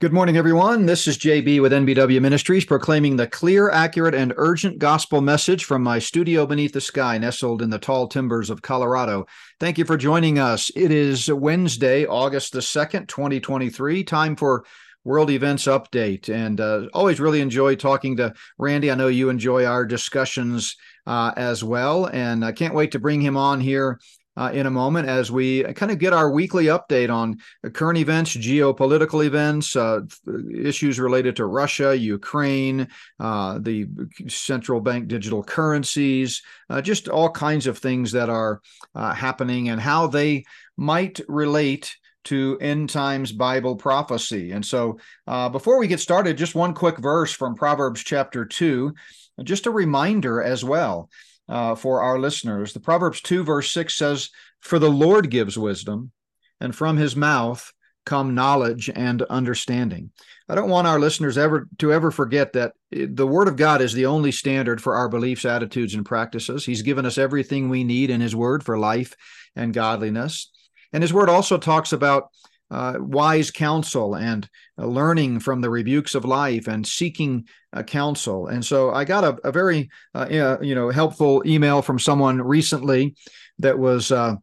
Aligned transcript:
Good 0.00 0.12
morning, 0.12 0.36
everyone. 0.36 0.86
This 0.86 1.08
is 1.08 1.18
JB 1.18 1.60
with 1.60 1.72
NBW 1.72 2.20
Ministries, 2.20 2.64
proclaiming 2.64 3.16
the 3.16 3.26
clear, 3.26 3.68
accurate, 3.68 4.14
and 4.14 4.32
urgent 4.36 4.78
gospel 4.78 5.20
message 5.20 5.64
from 5.64 5.82
my 5.82 5.98
studio 5.98 6.46
beneath 6.46 6.72
the 6.72 6.80
sky, 6.80 7.18
nestled 7.18 7.62
in 7.62 7.70
the 7.70 7.80
tall 7.80 8.06
timbers 8.06 8.48
of 8.48 8.62
Colorado. 8.62 9.26
Thank 9.58 9.76
you 9.76 9.84
for 9.84 9.96
joining 9.96 10.38
us. 10.38 10.70
It 10.76 10.92
is 10.92 11.28
Wednesday, 11.28 12.06
August 12.06 12.52
the 12.52 12.60
2nd, 12.60 13.08
2023, 13.08 14.04
time 14.04 14.36
for 14.36 14.64
World 15.02 15.30
Events 15.30 15.64
Update. 15.64 16.32
And 16.32 16.60
uh, 16.60 16.86
always 16.94 17.18
really 17.18 17.40
enjoy 17.40 17.74
talking 17.74 18.18
to 18.18 18.34
Randy. 18.56 18.92
I 18.92 18.94
know 18.94 19.08
you 19.08 19.30
enjoy 19.30 19.64
our 19.64 19.84
discussions 19.84 20.76
uh, 21.08 21.32
as 21.36 21.64
well. 21.64 22.06
And 22.06 22.44
I 22.44 22.52
can't 22.52 22.74
wait 22.74 22.92
to 22.92 23.00
bring 23.00 23.20
him 23.20 23.36
on 23.36 23.60
here 23.60 23.98
uh, 24.38 24.50
in 24.52 24.66
a 24.66 24.70
moment 24.70 25.08
as 25.08 25.32
we 25.32 25.64
kind 25.74 25.90
of 25.90 25.98
get 25.98 26.12
our 26.12 26.30
weekly 26.30 26.66
update 26.66 27.12
on 27.12 27.38
current 27.72 27.98
events, 27.98 28.36
geopolitical 28.36 29.26
events, 29.26 29.74
uh, 29.74 30.00
issues 30.54 31.00
related 31.00 31.34
to 31.36 31.46
Russia, 31.46 31.96
Ukraine, 31.96 32.86
uh, 33.18 33.58
the 33.58 33.88
central 34.28 34.80
bank 34.80 35.08
digital 35.08 35.42
currencies, 35.42 36.40
uh, 36.70 36.80
just 36.80 37.08
all 37.08 37.30
kinds 37.30 37.66
of 37.66 37.78
things 37.78 38.12
that 38.12 38.30
are 38.30 38.60
uh, 38.94 39.12
happening 39.12 39.70
and 39.70 39.80
how 39.80 40.06
they 40.06 40.44
might 40.76 41.20
relate 41.26 41.96
to 42.24 42.58
end 42.60 42.90
times 42.90 43.32
Bible 43.32 43.74
prophecy. 43.74 44.52
And 44.52 44.64
so, 44.64 44.98
uh, 45.26 45.48
before 45.48 45.78
we 45.78 45.88
get 45.88 45.98
started, 45.98 46.36
just 46.36 46.54
one 46.54 46.74
quick 46.74 46.98
verse 46.98 47.32
from 47.32 47.54
Proverbs 47.54 48.04
chapter 48.04 48.44
2, 48.44 48.94
just 49.42 49.66
a 49.66 49.70
reminder 49.70 50.42
as 50.42 50.62
well 50.62 51.08
uh, 51.48 51.74
for 51.74 52.02
our 52.02 52.18
listeners. 52.18 52.72
The 52.72 52.80
Proverbs 52.80 53.20
2, 53.20 53.44
verse 53.44 53.72
6 53.72 53.94
says, 53.94 54.30
For 54.60 54.78
the 54.78 54.90
Lord 54.90 55.30
gives 55.30 55.58
wisdom, 55.58 56.12
and 56.60 56.74
from 56.74 56.96
his 56.96 57.16
mouth 57.16 57.72
come 58.04 58.34
knowledge 58.34 58.90
and 58.94 59.20
understanding. 59.22 60.10
I 60.48 60.54
don't 60.54 60.70
want 60.70 60.86
our 60.86 60.98
listeners 60.98 61.36
ever 61.36 61.68
to 61.78 61.92
ever 61.92 62.10
forget 62.10 62.54
that 62.54 62.72
the 62.90 63.26
word 63.26 63.48
of 63.48 63.56
God 63.56 63.82
is 63.82 63.92
the 63.92 64.06
only 64.06 64.32
standard 64.32 64.80
for 64.80 64.94
our 64.94 65.10
beliefs, 65.10 65.44
attitudes, 65.44 65.94
and 65.94 66.06
practices. 66.06 66.64
He's 66.64 66.80
given 66.80 67.04
us 67.04 67.18
everything 67.18 67.68
we 67.68 67.84
need 67.84 68.08
in 68.08 68.22
his 68.22 68.34
word 68.34 68.64
for 68.64 68.78
life 68.78 69.14
and 69.54 69.74
godliness. 69.74 70.50
And 70.92 71.02
his 71.02 71.12
word 71.12 71.28
also 71.28 71.58
talks 71.58 71.92
about 71.92 72.30
uh, 72.70 72.94
wise 72.98 73.50
counsel 73.50 74.14
and 74.14 74.48
learning 74.86 75.40
from 75.40 75.60
the 75.60 75.70
rebukes 75.70 76.14
of 76.14 76.24
life 76.24 76.68
and 76.68 76.86
seeking 76.86 77.46
uh, 77.72 77.82
counsel. 77.82 78.46
And 78.46 78.64
so 78.64 78.90
I 78.90 79.04
got 79.04 79.24
a, 79.24 79.38
a 79.44 79.52
very 79.52 79.90
uh, 80.14 80.58
you 80.60 80.74
know 80.74 80.90
helpful 80.90 81.42
email 81.46 81.82
from 81.82 81.98
someone 81.98 82.40
recently 82.40 83.14
that 83.58 83.78
was 83.78 84.12
uh, 84.12 84.36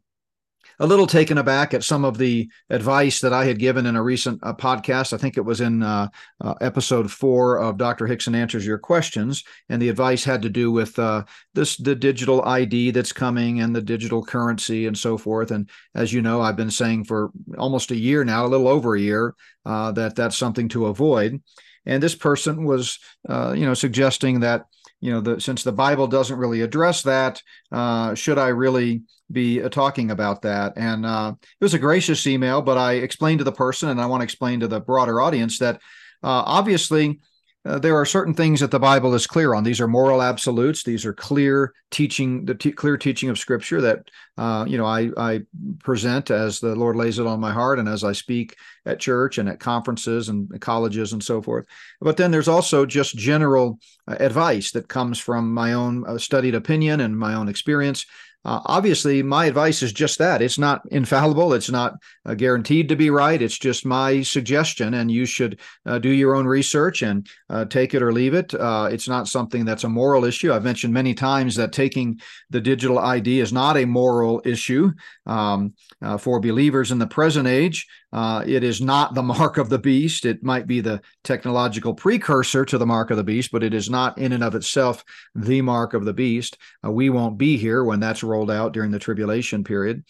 a 0.79 0.87
little 0.87 1.07
taken 1.07 1.37
aback 1.37 1.73
at 1.73 1.83
some 1.83 2.03
of 2.03 2.17
the 2.17 2.49
advice 2.69 3.21
that 3.21 3.33
I 3.33 3.45
had 3.45 3.59
given 3.59 3.85
in 3.85 3.95
a 3.95 4.03
recent 4.03 4.39
uh, 4.43 4.53
podcast. 4.53 5.13
I 5.13 5.17
think 5.17 5.37
it 5.37 5.45
was 5.45 5.61
in 5.61 5.83
uh, 5.83 6.09
uh, 6.41 6.53
episode 6.61 7.11
four 7.11 7.59
of 7.59 7.77
Dr. 7.77 8.07
Hixson 8.07 8.35
Answers 8.35 8.65
Your 8.65 8.77
Questions. 8.77 9.43
And 9.69 9.81
the 9.81 9.89
advice 9.89 10.23
had 10.23 10.41
to 10.41 10.49
do 10.49 10.71
with 10.71 10.97
uh, 10.99 11.23
this 11.53 11.77
the 11.77 11.95
digital 11.95 12.43
ID 12.43 12.91
that's 12.91 13.13
coming 13.13 13.61
and 13.61 13.75
the 13.75 13.81
digital 13.81 14.23
currency 14.23 14.87
and 14.87 14.97
so 14.97 15.17
forth. 15.17 15.51
And 15.51 15.69
as 15.93 16.11
you 16.11 16.21
know, 16.21 16.41
I've 16.41 16.57
been 16.57 16.71
saying 16.71 17.05
for 17.05 17.31
almost 17.57 17.91
a 17.91 17.95
year 17.95 18.23
now, 18.23 18.45
a 18.45 18.47
little 18.47 18.67
over 18.67 18.95
a 18.95 19.01
year, 19.01 19.35
uh, 19.65 19.91
that 19.93 20.15
that's 20.15 20.37
something 20.37 20.67
to 20.69 20.87
avoid. 20.87 21.41
And 21.85 22.01
this 22.01 22.15
person 22.15 22.65
was, 22.65 22.99
uh, 23.29 23.53
you 23.55 23.65
know, 23.65 23.75
suggesting 23.75 24.39
that 24.39 24.65
you 25.01 25.11
know, 25.11 25.21
the, 25.21 25.39
since 25.39 25.63
the 25.63 25.71
Bible 25.71 26.07
doesn't 26.07 26.37
really 26.37 26.61
address 26.61 27.03
that, 27.03 27.41
uh, 27.71 28.15
should 28.15 28.37
I 28.37 28.49
really 28.49 29.03
be 29.31 29.61
uh, 29.61 29.69
talking 29.69 30.11
about 30.11 30.41
that? 30.43 30.73
And 30.75 31.05
uh, 31.05 31.33
it 31.41 31.63
was 31.63 31.73
a 31.73 31.79
gracious 31.79 32.25
email, 32.27 32.61
but 32.61 32.77
I 32.77 32.93
explained 32.93 33.39
to 33.39 33.43
the 33.43 33.51
person, 33.51 33.89
and 33.89 34.01
I 34.01 34.05
want 34.05 34.21
to 34.21 34.25
explain 34.25 34.59
to 34.61 34.67
the 34.67 34.79
broader 34.79 35.21
audience 35.21 35.59
that 35.59 35.75
uh, 36.23 36.43
obviously 36.45 37.19
uh, 37.65 37.79
there 37.79 37.95
are 37.95 38.05
certain 38.05 38.33
things 38.33 38.59
that 38.59 38.69
the 38.69 38.79
Bible 38.79 39.15
is 39.15 39.25
clear 39.25 39.55
on. 39.55 39.63
These 39.63 39.81
are 39.81 39.87
moral 39.87 40.21
absolutes. 40.21 40.83
These 40.83 41.05
are 41.05 41.13
clear 41.13 41.73
teaching, 41.89 42.45
the 42.45 42.53
t- 42.53 42.71
clear 42.71 42.95
teaching 42.95 43.29
of 43.29 43.39
Scripture 43.39 43.81
that 43.81 44.09
uh, 44.37 44.65
you 44.67 44.77
know 44.77 44.85
I, 44.85 45.09
I 45.17 45.41
present 45.79 46.29
as 46.29 46.59
the 46.59 46.75
Lord 46.75 46.95
lays 46.95 47.17
it 47.17 47.25
on 47.25 47.39
my 47.39 47.51
heart, 47.51 47.79
and 47.79 47.89
as 47.89 48.03
I 48.03 48.11
speak 48.11 48.55
at 48.85 48.99
church 48.99 49.39
and 49.39 49.49
at 49.49 49.59
conferences 49.59 50.29
and 50.29 50.61
colleges 50.61 51.13
and 51.13 51.23
so 51.23 51.41
forth. 51.41 51.65
But 51.99 52.17
then 52.17 52.29
there's 52.29 52.47
also 52.47 52.85
just 52.85 53.17
general 53.17 53.79
uh, 54.07 54.17
advice 54.19 54.71
that 54.71 54.87
comes 54.87 55.17
from 55.17 55.53
my 55.53 55.73
own 55.73 56.05
uh, 56.07 56.19
studied 56.19 56.53
opinion 56.53 57.01
and 57.01 57.17
my 57.17 57.33
own 57.33 57.49
experience 57.49 58.05
uh, 58.45 58.61
obviously, 58.65 59.23
my 59.23 59.47
advice 59.47 59.81
is 59.81 59.91
just 59.91 60.19
that. 60.19 60.41
It's 60.41 60.59
not 60.59 60.83
infallible. 60.91 61.53
It's 61.53 61.71
not 61.71 61.95
uh, 62.25 62.33
guaranteed 62.33 62.89
to 62.89 62.95
be 62.95 63.09
right. 63.09 63.41
It's 63.41 63.57
just 63.57 63.85
my 63.85 64.21
suggestion, 64.21 64.95
and 64.95 65.11
you 65.11 65.25
should 65.25 65.59
uh, 65.85 65.99
do 65.99 66.09
your 66.09 66.35
own 66.35 66.45
research 66.45 67.01
and 67.01 67.27
uh, 67.49 67.65
take 67.65 67.93
it 67.93 68.01
or 68.01 68.11
leave 68.11 68.33
it. 68.33 68.53
Uh, 68.53 68.89
it's 68.91 69.07
not 69.07 69.27
something 69.27 69.65
that's 69.65 69.83
a 69.83 69.89
moral 69.89 70.25
issue. 70.25 70.53
I've 70.53 70.63
mentioned 70.63 70.93
many 70.93 71.13
times 71.13 71.55
that 71.55 71.71
taking 71.71 72.19
the 72.49 72.61
digital 72.61 72.99
ID 72.99 73.39
is 73.39 73.53
not 73.53 73.77
a 73.77 73.85
moral 73.85 74.41
issue 74.45 74.91
um, 75.25 75.73
uh, 76.01 76.17
for 76.17 76.39
believers 76.39 76.91
in 76.91 76.99
the 76.99 77.07
present 77.07 77.47
age. 77.47 77.87
Uh, 78.11 78.43
it 78.47 78.63
is 78.63 78.81
not 78.81 79.13
the 79.13 79.23
mark 79.35 79.57
of 79.57 79.69
the 79.69 79.79
beast. 79.79 80.25
It 80.25 80.43
might 80.43 80.67
be 80.67 80.81
the 80.81 81.01
technological 81.23 81.93
precursor 81.93 82.65
to 82.65 82.77
the 82.77 82.85
mark 82.85 83.11
of 83.11 83.17
the 83.17 83.23
beast, 83.23 83.51
but 83.51 83.63
it 83.63 83.73
is 83.73 83.89
not 83.89 84.17
in 84.17 84.31
and 84.31 84.43
of 84.43 84.55
itself 84.55 85.03
the 85.35 85.61
mark 85.61 85.93
of 85.93 86.05
the 86.05 86.13
beast. 86.13 86.57
We 86.83 87.09
won't 87.09 87.37
be 87.37 87.57
here 87.57 87.83
when 87.83 87.99
that's 87.99 88.23
rolled 88.23 88.51
out 88.51 88.73
during 88.73 88.91
the 88.91 88.99
tribulation 88.99 89.63
period. 89.63 90.03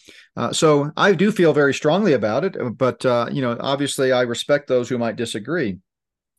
So 0.52 0.92
I 0.98 1.14
do 1.14 1.32
feel 1.32 1.54
very 1.54 1.74
strongly 1.74 2.05
about 2.14 2.46
it, 2.46 2.56
but 2.78 3.06
uh, 3.06 3.28
you 3.32 3.42
know, 3.42 3.58
obviously, 3.60 4.12
I 4.12 4.22
respect 4.22 4.68
those 4.68 4.90
who 4.90 4.98
might 4.98 5.16
disagree. 5.16 5.78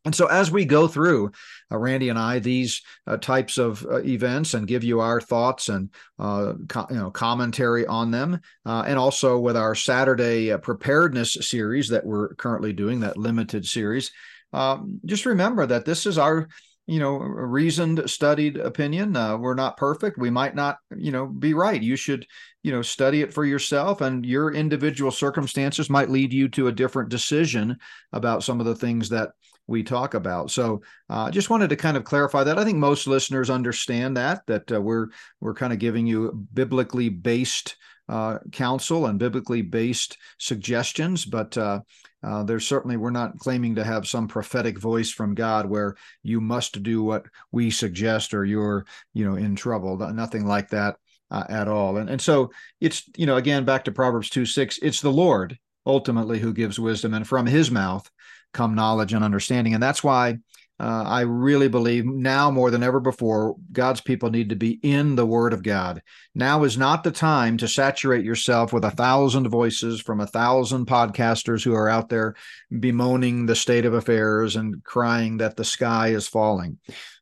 And 0.05 0.15
so, 0.15 0.27
as 0.27 0.49
we 0.49 0.63
go 0.63 0.87
through, 0.87 1.31
uh, 1.69 1.77
Randy 1.77 2.07
and 2.07 2.17
I, 2.17 2.39
these 2.39 2.81
uh, 3.07 3.17
types 3.17 3.57
of 3.57 3.85
uh, 3.85 4.01
events 4.03 4.53
and 4.53 4.67
give 4.67 4.83
you 4.83 5.01
our 5.01 5.19
thoughts 5.19 5.67
and 5.67 5.89
uh, 6.17 6.53
co- 6.69 6.87
you 6.89 6.95
know 6.95 7.11
commentary 7.11 7.85
on 7.85 8.11
them, 8.11 8.39
uh, 8.65 8.83
and 8.87 8.97
also 8.97 9.37
with 9.37 9.57
our 9.57 9.75
Saturday 9.75 10.51
uh, 10.53 10.59
preparedness 10.59 11.33
series 11.41 11.89
that 11.89 12.05
we're 12.05 12.35
currently 12.35 12.71
doing, 12.71 13.01
that 13.01 13.17
limited 13.17 13.65
series. 13.65 14.11
Um, 14.53 15.01
just 15.05 15.25
remember 15.25 15.65
that 15.65 15.83
this 15.83 16.05
is 16.05 16.17
our 16.17 16.47
you 16.87 16.99
know 16.99 17.17
reasoned 17.17 18.09
studied 18.09 18.55
opinion 18.57 19.15
uh, 19.15 19.37
we're 19.37 19.53
not 19.53 19.75
perfect 19.77 20.17
we 20.17 20.29
might 20.29 20.55
not 20.55 20.77
you 20.95 21.11
know 21.11 21.27
be 21.27 21.53
right 21.53 21.83
you 21.83 21.97
should 21.97 22.25
you 22.67 22.73
know 22.73 22.81
study 22.81 23.21
it 23.21 23.33
for 23.33 23.45
yourself 23.45 24.01
and 24.01 24.25
your 24.25 24.53
individual 24.53 25.09
circumstances 25.09 25.89
might 25.89 26.09
lead 26.09 26.33
you 26.33 26.49
to 26.49 26.67
a 26.67 26.71
different 26.73 27.07
decision 27.07 27.77
about 28.11 28.43
some 28.43 28.59
of 28.59 28.65
the 28.65 28.75
things 28.75 29.07
that 29.07 29.29
we 29.67 29.83
talk 29.83 30.13
about. 30.15 30.51
So 30.51 30.81
I 31.07 31.27
uh, 31.27 31.31
just 31.31 31.49
wanted 31.49 31.69
to 31.69 31.77
kind 31.77 31.95
of 31.95 32.03
clarify 32.03 32.43
that. 32.43 32.59
I 32.59 32.65
think 32.65 32.77
most 32.77 33.07
listeners 33.07 33.49
understand 33.49 34.17
that 34.17 34.41
that 34.47 34.69
uh, 34.69 34.81
we're 34.81 35.07
we're 35.39 35.53
kind 35.53 35.71
of 35.71 35.79
giving 35.79 36.05
you 36.05 36.45
biblically 36.53 37.07
based 37.07 37.77
uh, 38.09 38.39
counsel 38.51 39.05
and 39.05 39.17
biblically 39.17 39.61
based 39.61 40.17
suggestions, 40.37 41.23
but 41.23 41.57
uh, 41.57 41.79
uh, 42.21 42.43
there's 42.43 42.67
certainly 42.67 42.97
we're 42.97 43.11
not 43.11 43.39
claiming 43.39 43.75
to 43.75 43.83
have 43.85 44.05
some 44.05 44.27
prophetic 44.27 44.77
voice 44.77 45.09
from 45.09 45.35
God 45.35 45.69
where 45.69 45.95
you 46.21 46.41
must 46.41 46.83
do 46.83 47.01
what 47.01 47.27
we 47.53 47.71
suggest 47.71 48.33
or 48.33 48.43
you're 48.43 48.85
you 49.13 49.23
know 49.23 49.37
in 49.37 49.55
trouble. 49.55 49.95
Nothing 50.11 50.45
like 50.45 50.69
that 50.71 50.97
uh, 51.31 51.43
at 51.49 51.67
all. 51.67 51.97
And 51.97 52.09
and 52.09 52.21
so 52.21 52.51
it's 52.79 53.03
you 53.17 53.25
know 53.25 53.37
again 53.37 53.65
back 53.65 53.85
to 53.85 53.91
Proverbs 53.91 54.29
two 54.29 54.45
six. 54.45 54.79
It's 54.81 55.01
the 55.01 55.11
Lord 55.11 55.57
ultimately 55.85 56.39
who 56.39 56.53
gives 56.53 56.79
wisdom, 56.79 57.13
and 57.13 57.27
from 57.27 57.45
His 57.45 57.71
mouth 57.71 58.09
come 58.53 58.75
knowledge 58.75 59.13
and 59.13 59.23
understanding. 59.23 59.73
And 59.73 59.83
that's 59.83 60.03
why 60.03 60.37
uh, 60.79 61.03
I 61.07 61.21
really 61.21 61.69
believe 61.69 62.05
now 62.05 62.51
more 62.51 62.69
than 62.69 62.83
ever 62.83 62.99
before, 62.99 63.55
God's 63.71 63.99
people 63.99 64.29
need 64.29 64.49
to 64.49 64.55
be 64.55 64.79
in 64.83 65.15
the 65.15 65.25
Word 65.25 65.53
of 65.53 65.63
God. 65.63 66.03
Now 66.35 66.63
is 66.65 66.77
not 66.77 67.03
the 67.03 67.11
time 67.11 67.57
to 67.57 67.67
saturate 67.67 68.23
yourself 68.23 68.73
with 68.73 68.85
a 68.85 68.91
thousand 68.91 69.49
voices 69.49 69.99
from 69.99 70.21
a 70.21 70.27
thousand 70.27 70.85
podcasters 70.85 71.63
who 71.63 71.73
are 71.73 71.89
out 71.89 72.09
there 72.09 72.35
bemoaning 72.79 73.47
the 73.47 73.55
state 73.55 73.85
of 73.85 73.95
affairs 73.95 74.55
and 74.55 74.83
crying 74.83 75.37
that 75.37 75.55
the 75.55 75.65
sky 75.65 76.09
is 76.09 76.27
falling. 76.27 76.77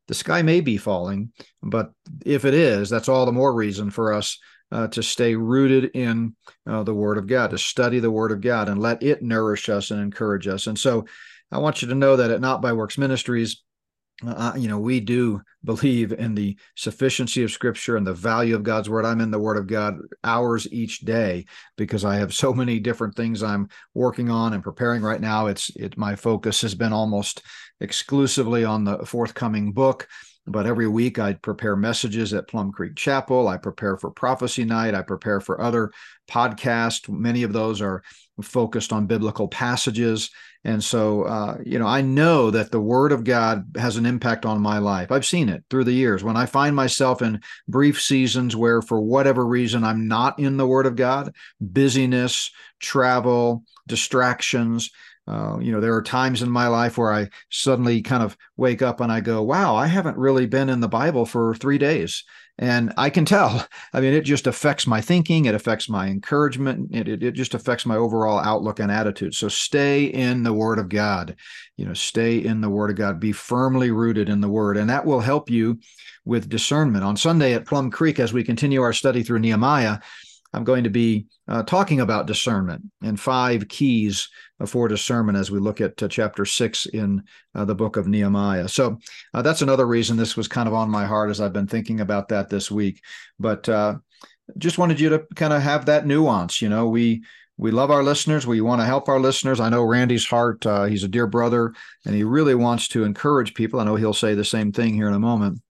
The 0.07 0.13
sky 0.13 0.41
may 0.41 0.61
be 0.61 0.77
falling, 0.77 1.31
but 1.63 1.91
if 2.25 2.45
it 2.45 2.53
is, 2.53 2.89
that's 2.89 3.09
all 3.09 3.25
the 3.25 3.31
more 3.31 3.53
reason 3.53 3.89
for 3.89 4.13
us 4.13 4.37
uh, 4.71 4.87
to 4.89 5.01
stay 5.01 5.35
rooted 5.35 5.91
in 5.95 6.35
uh, 6.67 6.83
the 6.83 6.93
Word 6.93 7.17
of 7.17 7.27
God, 7.27 7.51
to 7.51 7.57
study 7.57 7.99
the 7.99 8.11
Word 8.11 8.31
of 8.31 8.41
God 8.41 8.69
and 8.69 8.81
let 8.81 9.01
it 9.01 9.21
nourish 9.21 9.69
us 9.69 9.91
and 9.91 10.01
encourage 10.01 10.47
us. 10.47 10.67
And 10.67 10.77
so 10.77 11.05
I 11.51 11.59
want 11.59 11.81
you 11.81 11.87
to 11.87 11.95
know 11.95 12.17
that 12.17 12.31
at 12.31 12.41
Not 12.41 12.61
by 12.61 12.73
Works 12.73 12.97
Ministries, 12.97 13.63
uh, 14.25 14.53
you 14.55 14.69
know, 14.69 14.79
we 14.79 15.01
do 15.01 15.41
believe 15.63 16.13
in 16.13 16.35
the 16.35 16.57
sufficiency 16.75 17.43
of 17.43 17.51
Scripture 17.51 17.97
and 17.97 18.07
the 18.07 18.13
value 18.13 18.55
of 18.55 18.63
God's 18.63 18.89
Word. 18.89 19.05
I'm 19.05 19.19
in 19.19 19.29
the 19.29 19.39
Word 19.39 19.57
of 19.57 19.67
God 19.67 19.97
hours 20.23 20.71
each 20.71 21.01
day 21.01 21.45
because 21.75 22.05
I 22.05 22.15
have 22.15 22.33
so 22.33 22.53
many 22.53 22.79
different 22.79 23.15
things 23.15 23.43
I'm 23.43 23.67
working 23.93 24.29
on 24.29 24.53
and 24.53 24.63
preparing 24.63 25.01
right 25.01 25.19
now. 25.19 25.47
It's 25.47 25.69
it 25.75 25.97
my 25.97 26.15
focus 26.15 26.61
has 26.61 26.73
been 26.75 26.93
almost 26.93 27.41
exclusively 27.80 28.63
on 28.63 28.83
the 28.83 29.06
forthcoming 29.06 29.72
book 29.72 30.07
but 30.48 30.68
every 30.68 30.88
week 30.88 31.18
I 31.18 31.33
prepare 31.33 31.75
messages 31.75 32.33
at 32.33 32.48
Plum 32.48 32.72
Creek 32.72 32.95
Chapel. 32.95 33.48
I 33.48 33.57
prepare 33.57 33.98
for 33.98 34.12
Prophecy 34.12 34.63
Night. 34.63 34.94
I 34.94 35.01
prepare 35.01 35.42
for 35.42 35.60
other 35.60 35.92
podcasts. 36.30 37.10
Many 37.10 37.44
of 37.44 37.51
those 37.51 37.81
are 37.81 38.04
focused 38.42 38.94
on 38.94 39.07
biblical 39.07 39.48
passages. 39.48 40.30
And 40.63 40.83
so, 40.83 41.24
uh, 41.24 41.57
you 41.63 41.80
know, 41.80 41.88
I 41.88 42.01
know 42.01 42.51
that 42.51 42.72
the 42.72 42.81
Word 42.81 43.12
of 43.12 43.24
God 43.24 43.75
has 43.77 43.98
an 43.98 44.06
impact 44.06 44.45
on 44.45 44.62
my 44.62 44.77
life. 44.77 45.12
I've 45.12 45.25
seen 45.25 45.50
it 45.50 45.63
through 45.69 45.86
the 45.86 45.92
years. 45.92 46.24
When 46.24 46.38
I 46.38 46.45
find 46.45 46.75
myself 46.75 47.22
in 47.22 47.42
brief 47.68 48.01
seasons 48.01 48.56
where, 48.56 48.81
for 48.81 49.00
whatever 49.00 49.45
reason, 49.45 49.83
I'm 49.83 50.07
not 50.07 50.39
in 50.39 50.57
the 50.57 50.68
Word 50.68 50.86
of 50.86 50.95
God, 50.95 51.33
busyness, 51.60 52.51
travel, 52.80 53.63
distractions, 53.88 54.92
uh, 55.27 55.57
you 55.60 55.72
know, 55.72 55.81
there 55.81 55.95
are 55.95 56.04
times 56.04 56.44
in 56.44 56.50
my 56.50 56.68
life 56.68 56.98
where 56.98 57.12
I 57.12 57.30
suddenly 57.50 58.01
kind 58.01 58.22
of 58.22 58.38
wake 58.57 58.81
up 58.81 59.01
and 59.01 59.12
I 59.12 59.22
go, 59.22 59.42
wow, 59.42 59.75
I 59.75 59.88
haven't 59.88 60.18
really 60.18 60.45
been 60.45 60.69
in 60.69 60.81
the 60.81 60.88
Bible 60.88 61.25
for 61.25 61.56
three 61.56 61.80
days. 61.80 62.24
And 62.57 62.94
I 62.95 63.10
can 63.10 63.25
tell. 63.25 63.68
I 63.94 64.01
mean, 64.01 64.13
it 64.13 64.22
just 64.22 64.45
affects 64.45 64.86
my 64.86 65.01
thinking, 65.01 65.45
it 65.45 65.56
affects 65.56 65.89
my 65.89 66.07
encouragement, 66.07 66.95
it, 66.95 67.07
it, 67.07 67.24
it 67.24 67.31
just 67.31 67.56
affects 67.56 67.86
my 67.86 67.95
overall 67.95 68.39
outlook 68.39 68.80
and 68.80 68.92
attitude. 68.92 69.33
So 69.33 69.48
stay 69.48 70.06
in 70.06 70.44
the 70.44 70.54
Word 70.54 70.77
of 70.77 70.89
God. 70.89 71.36
You 71.75 71.86
know, 71.86 71.94
stay 71.94 72.38
in 72.38 72.62
the 72.62 72.69
Word 72.69 72.92
of 72.92 72.95
God, 72.95 73.19
be 73.19 73.31
firmly 73.31 73.92
rooted 73.92 74.30
in 74.30 74.42
the 74.42 74.50
Word, 74.50 74.77
and 74.77 74.89
that 74.89 75.06
will 75.06 75.22
help 75.22 75.50
you 75.50 75.80
with 76.24 76.50
discernment. 76.50 77.04
On 77.04 77.18
Sunday 77.18 77.54
at 77.54 77.66
Plum 77.66 77.89
Creek, 77.92 78.19
as 78.19 78.31
we 78.31 78.44
continue 78.44 78.81
our 78.81 78.94
study 78.94 79.24
through 79.24 79.39
Nehemiah, 79.39 80.00
I'm 80.55 80.63
going 80.63 80.85
to 80.85 80.89
be 80.89 81.27
uh, 81.49 81.63
talking 81.63 81.99
about 81.99 82.27
discernment 82.27 82.83
and 83.03 83.19
five 83.19 83.67
keys 83.67 84.29
for 84.65 84.87
discernment 84.87 85.37
as 85.37 85.51
we 85.51 85.59
look 85.59 85.81
at 85.81 86.01
uh, 86.01 86.07
chapter 86.07 86.45
six 86.45 86.85
in 86.85 87.23
uh, 87.53 87.65
the 87.65 87.75
book 87.75 87.97
of 87.97 88.07
Nehemiah. 88.07 88.69
So 88.69 88.97
uh, 89.33 89.41
that's 89.41 89.61
another 89.61 89.85
reason 89.85 90.15
this 90.15 90.37
was 90.37 90.47
kind 90.47 90.67
of 90.67 90.73
on 90.73 90.89
my 90.89 91.05
heart 91.05 91.29
as 91.29 91.41
I've 91.41 91.51
been 91.51 91.67
thinking 91.67 91.99
about 91.99 92.29
that 92.29 92.49
this 92.49 92.71
week. 92.71 93.01
But 93.37 93.67
uh, 93.67 93.95
just 94.57 94.77
wanted 94.77 94.99
you 94.99 95.09
to 95.09 95.25
kind 95.35 95.51
of 95.51 95.61
have 95.61 95.87
that 95.87 96.07
nuance. 96.07 96.61
You 96.61 96.69
know, 96.69 96.87
we 96.87 97.23
we 97.57 97.71
love 97.71 97.91
our 97.91 98.03
listeners. 98.03 98.47
We 98.47 98.61
want 98.61 98.79
to 98.79 98.85
help 98.85 99.09
our 99.09 99.19
listeners. 99.19 99.59
I 99.59 99.69
know 99.69 99.83
Randy's 99.83 100.25
heart. 100.25 100.65
Uh, 100.65 100.85
he's 100.85 101.03
a 101.03 101.09
dear 101.09 101.27
brother, 101.27 101.73
and 102.05 102.15
he 102.15 102.23
really 102.23 102.55
wants 102.55 102.87
to 102.89 103.03
encourage 103.03 103.53
people. 103.53 103.81
I 103.81 103.83
know 103.83 103.95
he'll 103.95 104.13
say 104.13 104.35
the 104.35 104.45
same 104.45 104.71
thing 104.71 104.93
here 104.93 105.07
in 105.07 105.13
a 105.13 105.19
moment. 105.19 105.61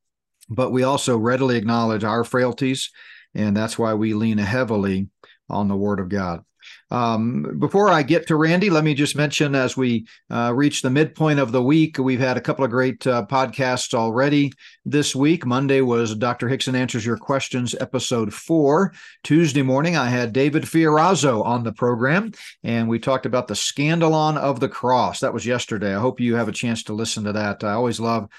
But 0.47 0.71
we 0.71 0.83
also 0.83 1.17
readily 1.17 1.57
acknowledge 1.57 2.03
our 2.03 2.23
frailties 2.23 2.91
and 3.35 3.55
that's 3.55 3.77
why 3.77 3.93
we 3.93 4.13
lean 4.13 4.37
heavily 4.37 5.09
on 5.49 5.67
the 5.67 5.75
Word 5.75 5.99
of 5.99 6.09
God. 6.09 6.43
Um, 6.91 7.57
before 7.59 7.89
I 7.89 8.03
get 8.03 8.27
to 8.27 8.35
Randy, 8.35 8.69
let 8.69 8.83
me 8.83 8.93
just 8.93 9.15
mention 9.15 9.55
as 9.55 9.75
we 9.75 10.05
uh, 10.29 10.53
reach 10.53 10.81
the 10.81 10.89
midpoint 10.89 11.39
of 11.39 11.51
the 11.51 11.61
week, 11.61 11.97
we've 11.97 12.19
had 12.19 12.37
a 12.37 12.41
couple 12.41 12.63
of 12.63 12.71
great 12.71 13.05
uh, 13.07 13.25
podcasts 13.29 13.93
already 13.93 14.51
this 14.85 15.15
week. 15.15 15.45
Monday 15.45 15.81
was 15.81 16.15
Dr. 16.15 16.47
Hixson 16.47 16.75
Answers 16.75 17.05
Your 17.05 17.17
Questions, 17.17 17.75
episode 17.79 18.33
four. 18.33 18.93
Tuesday 19.23 19.61
morning, 19.61 19.95
I 19.95 20.09
had 20.09 20.33
David 20.33 20.63
Fiorazo 20.63 21.43
on 21.43 21.63
the 21.63 21.73
program, 21.73 22.31
and 22.63 22.87
we 22.87 22.99
talked 22.99 23.25
about 23.25 23.47
the 23.47 23.55
scandalon 23.55 24.37
of 24.37 24.59
the 24.59 24.69
cross. 24.69 25.19
That 25.19 25.33
was 25.33 25.45
yesterday. 25.45 25.95
I 25.95 25.99
hope 25.99 26.19
you 26.19 26.35
have 26.35 26.47
a 26.47 26.53
chance 26.53 26.83
to 26.83 26.93
listen 26.93 27.23
to 27.25 27.33
that. 27.33 27.63
I 27.63 27.73
always 27.73 27.99
love 27.99 28.29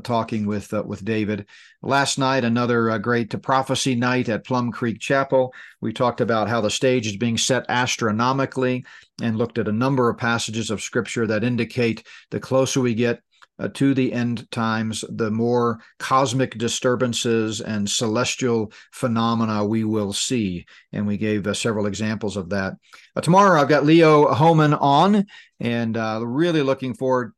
talking 0.00 0.46
with 0.46 0.72
uh, 0.72 0.82
with 0.86 1.04
David. 1.04 1.46
Last 1.82 2.18
night, 2.18 2.44
another 2.44 2.90
uh, 2.90 2.98
great 2.98 3.40
prophecy 3.42 3.94
night 3.94 4.28
at 4.28 4.44
Plum 4.44 4.72
Creek 4.72 5.00
Chapel. 5.00 5.54
We 5.80 5.92
talked 5.92 6.20
about 6.20 6.48
how 6.48 6.60
the 6.60 6.70
stage 6.70 7.06
is 7.06 7.16
being 7.16 7.38
set 7.38 7.64
astronomically 7.68 8.84
and 9.22 9.36
looked 9.36 9.58
at 9.58 9.68
a 9.68 9.72
number 9.72 10.08
of 10.08 10.18
passages 10.18 10.70
of 10.70 10.82
Scripture 10.82 11.26
that 11.26 11.44
indicate 11.44 12.06
the 12.30 12.40
closer 12.40 12.80
we 12.80 12.94
get 12.94 13.20
uh, 13.58 13.68
to 13.68 13.94
the 13.94 14.12
end 14.12 14.50
times, 14.50 15.04
the 15.08 15.30
more 15.30 15.80
cosmic 15.98 16.58
disturbances 16.58 17.60
and 17.60 17.88
celestial 17.88 18.70
phenomena 18.92 19.64
we 19.64 19.84
will 19.84 20.12
see. 20.12 20.66
And 20.92 21.06
we 21.06 21.16
gave 21.16 21.46
uh, 21.46 21.54
several 21.54 21.86
examples 21.86 22.36
of 22.36 22.50
that. 22.50 22.74
Uh, 23.14 23.20
tomorrow, 23.20 23.60
I've 23.60 23.68
got 23.68 23.86
Leo 23.86 24.32
Hohmann 24.32 24.74
on, 24.74 25.26
and 25.60 25.96
uh, 25.96 26.20
really 26.22 26.62
looking 26.62 26.94
forward 26.94 27.32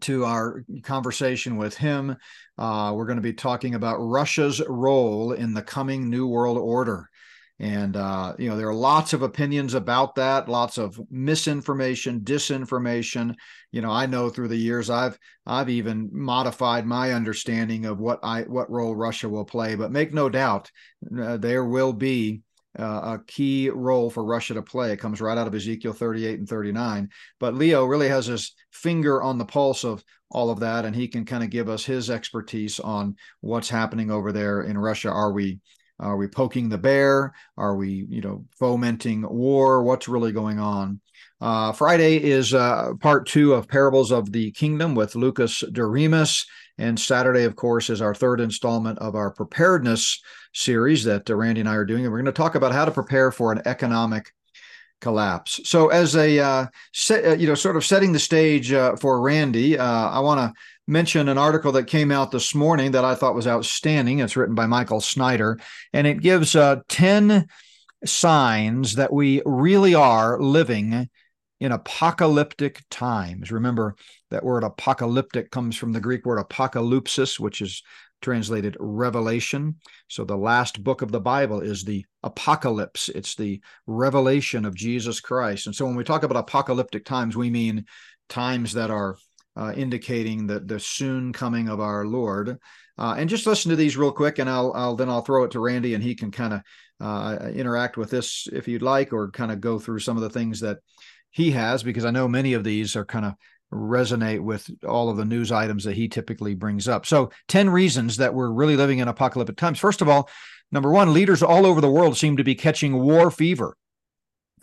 to 0.00 0.24
our 0.24 0.64
conversation 0.82 1.56
with 1.56 1.76
him. 1.76 2.16
Uh, 2.58 2.92
we're 2.94 3.06
going 3.06 3.16
to 3.16 3.22
be 3.22 3.32
talking 3.32 3.74
about 3.74 3.98
Russia's 3.98 4.62
role 4.68 5.32
in 5.32 5.54
the 5.54 5.62
coming 5.62 6.08
New 6.08 6.26
World 6.26 6.58
Order. 6.58 7.08
And, 7.58 7.94
uh, 7.94 8.32
you 8.38 8.48
know, 8.48 8.56
there 8.56 8.68
are 8.68 8.74
lots 8.74 9.12
of 9.12 9.20
opinions 9.20 9.74
about 9.74 10.14
that, 10.14 10.48
lots 10.48 10.78
of 10.78 10.98
misinformation, 11.10 12.20
disinformation. 12.20 13.34
You 13.70 13.82
know, 13.82 13.90
I 13.90 14.06
know 14.06 14.30
through 14.30 14.48
the 14.48 14.56
years 14.56 14.88
I've 14.88 15.18
I've 15.44 15.68
even 15.68 16.08
modified 16.10 16.86
my 16.86 17.12
understanding 17.12 17.84
of 17.84 18.00
what 18.00 18.18
I 18.22 18.42
what 18.42 18.70
role 18.70 18.96
Russia 18.96 19.28
will 19.28 19.44
play. 19.44 19.74
But 19.74 19.92
make 19.92 20.14
no 20.14 20.30
doubt, 20.30 20.70
uh, 21.20 21.36
there 21.36 21.66
will 21.66 21.92
be 21.92 22.40
uh, 22.78 23.18
a 23.18 23.20
key 23.26 23.68
role 23.70 24.10
for 24.10 24.24
Russia 24.24 24.54
to 24.54 24.62
play. 24.62 24.92
It 24.92 25.00
comes 25.00 25.20
right 25.20 25.36
out 25.36 25.46
of 25.46 25.54
Ezekiel 25.54 25.92
38 25.92 26.38
and 26.38 26.48
39. 26.48 27.08
But 27.38 27.54
Leo 27.54 27.84
really 27.84 28.08
has 28.08 28.26
his 28.26 28.54
finger 28.70 29.22
on 29.22 29.38
the 29.38 29.44
pulse 29.44 29.84
of 29.84 30.04
all 30.30 30.50
of 30.50 30.60
that, 30.60 30.84
and 30.84 30.94
he 30.94 31.08
can 31.08 31.24
kind 31.24 31.42
of 31.42 31.50
give 31.50 31.68
us 31.68 31.84
his 31.84 32.10
expertise 32.10 32.78
on 32.78 33.16
what's 33.40 33.68
happening 33.68 34.10
over 34.10 34.30
there 34.30 34.62
in 34.62 34.78
Russia. 34.78 35.10
Are 35.10 35.32
we 35.32 35.58
are 36.00 36.16
we 36.16 36.28
poking 36.28 36.68
the 36.68 36.78
bear? 36.78 37.34
Are 37.58 37.76
we, 37.76 38.06
you 38.08 38.22
know, 38.22 38.46
fomenting 38.58 39.22
war? 39.28 39.82
What's 39.82 40.08
really 40.08 40.32
going 40.32 40.58
on? 40.58 41.00
Uh, 41.40 41.72
Friday 41.72 42.16
is 42.16 42.54
uh, 42.54 42.92
part 43.00 43.26
two 43.26 43.52
of 43.52 43.68
Parables 43.68 44.10
of 44.10 44.32
the 44.32 44.50
Kingdom 44.52 44.94
with 44.94 45.14
Lucas 45.14 45.62
Doremus. 45.72 46.46
And 46.80 46.98
Saturday, 46.98 47.44
of 47.44 47.56
course, 47.56 47.90
is 47.90 48.00
our 48.00 48.14
third 48.14 48.40
installment 48.40 48.98
of 48.98 49.14
our 49.14 49.30
preparedness 49.30 50.20
series 50.54 51.04
that 51.04 51.28
uh, 51.28 51.36
Randy 51.36 51.60
and 51.60 51.68
I 51.68 51.74
are 51.74 51.84
doing. 51.84 52.04
And 52.04 52.10
we're 52.10 52.18
going 52.18 52.26
to 52.26 52.32
talk 52.32 52.54
about 52.54 52.72
how 52.72 52.84
to 52.84 52.90
prepare 52.90 53.30
for 53.30 53.52
an 53.52 53.62
economic 53.66 54.32
collapse. 55.00 55.60
So, 55.64 55.88
as 55.88 56.16
a 56.16 56.38
uh, 56.38 56.66
set, 56.92 57.24
uh, 57.24 57.34
you 57.34 57.46
know, 57.46 57.54
sort 57.54 57.76
of 57.76 57.84
setting 57.84 58.12
the 58.12 58.18
stage 58.18 58.72
uh, 58.72 58.96
for 58.96 59.20
Randy, 59.20 59.78
uh, 59.78 60.08
I 60.08 60.20
want 60.20 60.40
to 60.40 60.52
mention 60.86 61.28
an 61.28 61.38
article 61.38 61.72
that 61.72 61.86
came 61.86 62.10
out 62.10 62.30
this 62.30 62.54
morning 62.54 62.92
that 62.92 63.04
I 63.04 63.14
thought 63.14 63.34
was 63.34 63.46
outstanding. 63.46 64.18
It's 64.18 64.36
written 64.36 64.54
by 64.54 64.66
Michael 64.66 65.00
Snyder, 65.00 65.58
and 65.92 66.06
it 66.06 66.20
gives 66.20 66.56
uh, 66.56 66.76
ten 66.88 67.46
signs 68.04 68.94
that 68.94 69.12
we 69.12 69.42
really 69.44 69.94
are 69.94 70.40
living 70.40 71.08
in 71.60 71.72
apocalyptic 71.72 72.82
times. 72.90 73.52
Remember 73.52 73.94
that 74.30 74.44
word 74.44 74.64
apocalyptic 74.64 75.50
comes 75.50 75.76
from 75.76 75.92
the 75.92 76.00
Greek 76.00 76.24
word 76.24 76.38
apocalypsis, 76.38 77.38
which 77.38 77.60
is 77.60 77.82
translated 78.22 78.76
revelation. 78.78 79.76
So 80.08 80.24
the 80.24 80.36
last 80.36 80.84
book 80.84 81.02
of 81.02 81.10
the 81.10 81.20
Bible 81.20 81.60
is 81.60 81.84
the 81.84 82.04
apocalypse. 82.22 83.08
It's 83.08 83.34
the 83.34 83.60
revelation 83.86 84.64
of 84.64 84.74
Jesus 84.74 85.20
Christ. 85.20 85.66
And 85.66 85.74
so 85.74 85.86
when 85.86 85.96
we 85.96 86.04
talk 86.04 86.22
about 86.22 86.36
apocalyptic 86.36 87.04
times, 87.04 87.36
we 87.36 87.50
mean 87.50 87.86
times 88.28 88.74
that 88.74 88.90
are 88.90 89.16
uh, 89.56 89.72
indicating 89.74 90.46
the, 90.46 90.60
the 90.60 90.78
soon 90.78 91.32
coming 91.32 91.68
of 91.68 91.80
our 91.80 92.06
Lord. 92.06 92.58
Uh, 92.98 93.14
and 93.16 93.30
just 93.30 93.46
listen 93.46 93.70
to 93.70 93.76
these 93.76 93.96
real 93.96 94.12
quick, 94.12 94.38
and 94.38 94.48
I'll, 94.48 94.72
I'll 94.74 94.94
then 94.94 95.08
I'll 95.08 95.22
throw 95.22 95.44
it 95.44 95.52
to 95.52 95.60
Randy, 95.60 95.94
and 95.94 96.04
he 96.04 96.14
can 96.14 96.30
kind 96.30 96.52
of 96.52 96.60
uh, 97.00 97.48
interact 97.48 97.96
with 97.96 98.10
this 98.10 98.46
if 98.52 98.68
you'd 98.68 98.82
like, 98.82 99.14
or 99.14 99.30
kind 99.30 99.50
of 99.50 99.60
go 99.60 99.78
through 99.78 100.00
some 100.00 100.18
of 100.18 100.22
the 100.22 100.30
things 100.30 100.60
that 100.60 100.78
he 101.30 101.50
has, 101.52 101.82
because 101.82 102.04
I 102.04 102.10
know 102.10 102.28
many 102.28 102.52
of 102.52 102.64
these 102.64 102.96
are 102.96 103.06
kind 103.06 103.24
of 103.24 103.32
resonate 103.72 104.40
with 104.40 104.68
all 104.86 105.08
of 105.08 105.16
the 105.16 105.24
news 105.24 105.52
items 105.52 105.84
that 105.84 105.96
he 105.96 106.08
typically 106.08 106.54
brings 106.54 106.88
up. 106.88 107.06
So, 107.06 107.30
10 107.48 107.70
reasons 107.70 108.16
that 108.16 108.34
we're 108.34 108.50
really 108.50 108.76
living 108.76 108.98
in 108.98 109.08
apocalyptic 109.08 109.56
times. 109.56 109.78
First 109.78 110.02
of 110.02 110.08
all, 110.08 110.28
number 110.72 110.90
one, 110.90 111.12
leaders 111.12 111.42
all 111.42 111.66
over 111.66 111.80
the 111.80 111.90
world 111.90 112.16
seem 112.16 112.36
to 112.36 112.44
be 112.44 112.54
catching 112.54 112.98
war 112.98 113.30
fever. 113.30 113.76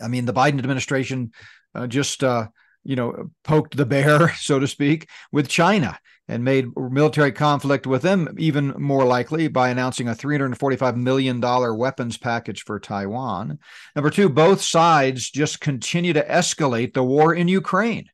I 0.00 0.08
mean, 0.08 0.26
the 0.26 0.34
Biden 0.34 0.58
administration 0.58 1.32
uh, 1.74 1.86
just, 1.86 2.22
uh, 2.22 2.48
you 2.84 2.96
know, 2.96 3.30
poked 3.44 3.76
the 3.76 3.86
bear, 3.86 4.34
so 4.36 4.58
to 4.58 4.66
speak, 4.66 5.08
with 5.32 5.48
China 5.48 5.98
and 6.30 6.44
made 6.44 6.66
military 6.76 7.32
conflict 7.32 7.86
with 7.86 8.02
them 8.02 8.28
even 8.36 8.74
more 8.76 9.04
likely 9.04 9.48
by 9.48 9.70
announcing 9.70 10.08
a 10.08 10.14
$345 10.14 10.94
million 10.94 11.40
weapons 11.40 12.18
package 12.18 12.62
for 12.64 12.78
Taiwan. 12.78 13.58
Number 13.96 14.10
two, 14.10 14.28
both 14.28 14.60
sides 14.60 15.30
just 15.30 15.60
continue 15.60 16.12
to 16.12 16.22
escalate 16.26 16.92
the 16.92 17.02
war 17.02 17.34
in 17.34 17.48
Ukraine 17.48 18.10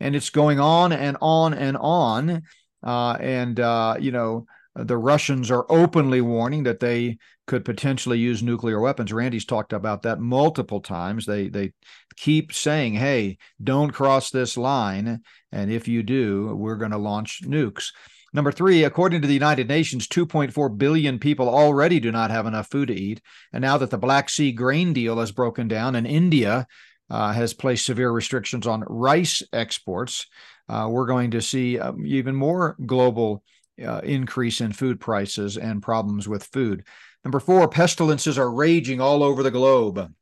and 0.00 0.16
it's 0.16 0.30
going 0.30 0.58
on 0.58 0.92
and 0.92 1.16
on 1.20 1.54
and 1.54 1.76
on. 1.76 2.42
Uh, 2.82 3.12
and 3.20 3.60
uh, 3.60 3.96
you 4.00 4.10
know 4.10 4.46
the 4.74 4.96
Russians 4.96 5.50
are 5.50 5.66
openly 5.68 6.20
warning 6.20 6.62
that 6.64 6.80
they 6.80 7.18
could 7.46 7.64
potentially 7.64 8.18
use 8.18 8.42
nuclear 8.42 8.80
weapons. 8.80 9.12
Randy's 9.12 9.44
talked 9.44 9.72
about 9.72 10.02
that 10.02 10.20
multiple 10.20 10.80
times. 10.80 11.26
They 11.26 11.48
they 11.48 11.72
keep 12.16 12.52
saying, 12.52 12.94
"Hey, 12.94 13.38
don't 13.62 13.92
cross 13.92 14.30
this 14.30 14.56
line, 14.56 15.20
and 15.52 15.70
if 15.70 15.88
you 15.88 16.02
do, 16.02 16.54
we're 16.56 16.76
going 16.76 16.92
to 16.92 16.98
launch 16.98 17.42
nukes." 17.44 17.92
Number 18.32 18.52
three, 18.52 18.84
according 18.84 19.22
to 19.22 19.26
the 19.26 19.34
United 19.34 19.66
Nations, 19.66 20.06
2.4 20.06 20.78
billion 20.78 21.18
people 21.18 21.48
already 21.48 21.98
do 21.98 22.12
not 22.12 22.30
have 22.30 22.46
enough 22.46 22.70
food 22.70 22.86
to 22.86 22.94
eat. 22.94 23.20
And 23.52 23.62
now 23.62 23.76
that 23.78 23.90
the 23.90 23.98
Black 23.98 24.28
Sea 24.28 24.52
grain 24.52 24.92
deal 24.92 25.18
has 25.18 25.32
broken 25.32 25.66
down 25.66 25.96
and 25.96 26.06
India 26.06 26.68
uh, 27.10 27.32
has 27.32 27.52
placed 27.52 27.86
severe 27.86 28.10
restrictions 28.10 28.66
on 28.66 28.84
rice 28.88 29.42
exports. 29.52 30.26
Uh, 30.68 30.88
we're 30.90 31.06
going 31.06 31.32
to 31.32 31.42
see 31.42 31.78
um, 31.78 32.06
even 32.06 32.34
more 32.34 32.76
global 32.86 33.42
uh, 33.84 34.00
increase 34.04 34.60
in 34.60 34.72
food 34.72 35.00
prices 35.00 35.56
and 35.56 35.82
problems 35.82 36.28
with 36.28 36.44
food. 36.44 36.84
Number 37.24 37.40
four, 37.40 37.68
pestilences 37.68 38.38
are 38.38 38.50
raging 38.50 39.00
all 39.00 39.22
over 39.22 39.42
the 39.42 39.50
globe. 39.50 40.12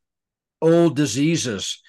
Old 0.61 0.97
diseases 0.97 1.80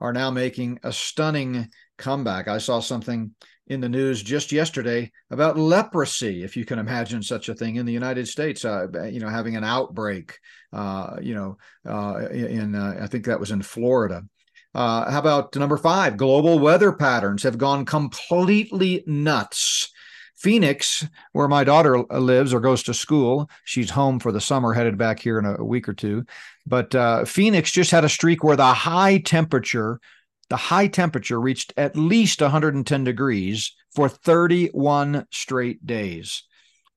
are 0.00 0.12
now 0.12 0.30
making 0.30 0.78
a 0.82 0.92
stunning 0.92 1.68
comeback. 1.96 2.48
I 2.48 2.58
saw 2.58 2.80
something 2.80 3.34
in 3.68 3.80
the 3.80 3.88
news 3.88 4.22
just 4.22 4.52
yesterday 4.52 5.10
about 5.30 5.56
leprosy, 5.56 6.42
if 6.42 6.56
you 6.56 6.64
can 6.64 6.78
imagine 6.78 7.22
such 7.22 7.48
a 7.48 7.54
thing 7.54 7.76
in 7.76 7.86
the 7.86 7.92
United 7.92 8.28
States. 8.28 8.64
Uh, 8.64 8.86
you 9.04 9.20
know, 9.20 9.28
having 9.28 9.56
an 9.56 9.64
outbreak. 9.64 10.38
Uh, 10.72 11.16
you 11.20 11.34
know, 11.34 11.56
uh, 11.88 12.28
in 12.30 12.74
uh, 12.74 12.98
I 13.00 13.06
think 13.06 13.26
that 13.26 13.40
was 13.40 13.50
in 13.50 13.62
Florida. 13.62 14.24
Uh, 14.74 15.10
how 15.10 15.18
about 15.18 15.54
number 15.56 15.76
five? 15.76 16.16
Global 16.16 16.58
weather 16.58 16.92
patterns 16.92 17.42
have 17.42 17.58
gone 17.58 17.84
completely 17.84 19.04
nuts. 19.06 19.90
Phoenix, 20.36 21.06
where 21.32 21.46
my 21.46 21.62
daughter 21.62 22.02
lives 22.02 22.52
or 22.52 22.58
goes 22.58 22.82
to 22.82 22.94
school, 22.94 23.48
she's 23.64 23.90
home 23.90 24.18
for 24.18 24.32
the 24.32 24.40
summer, 24.40 24.72
headed 24.72 24.98
back 24.98 25.20
here 25.20 25.38
in 25.38 25.44
a, 25.44 25.62
week 25.62 25.88
or 25.88 25.92
two. 25.92 26.24
But 26.66 26.92
uh, 26.96 27.24
Phoenix 27.24 27.70
just 27.70 27.92
had 27.92 28.04
a 28.04 28.08
streak 28.08 28.42
where 28.42 28.56
the 28.56 28.74
high 28.74 29.18
temperature 29.18 30.00
the 30.52 30.56
high 30.58 30.86
temperature 30.86 31.40
reached 31.40 31.72
at 31.78 31.96
least 31.96 32.42
110 32.42 33.04
degrees 33.04 33.74
for 33.94 34.06
31 34.06 35.26
straight 35.30 35.86
days. 35.86 36.42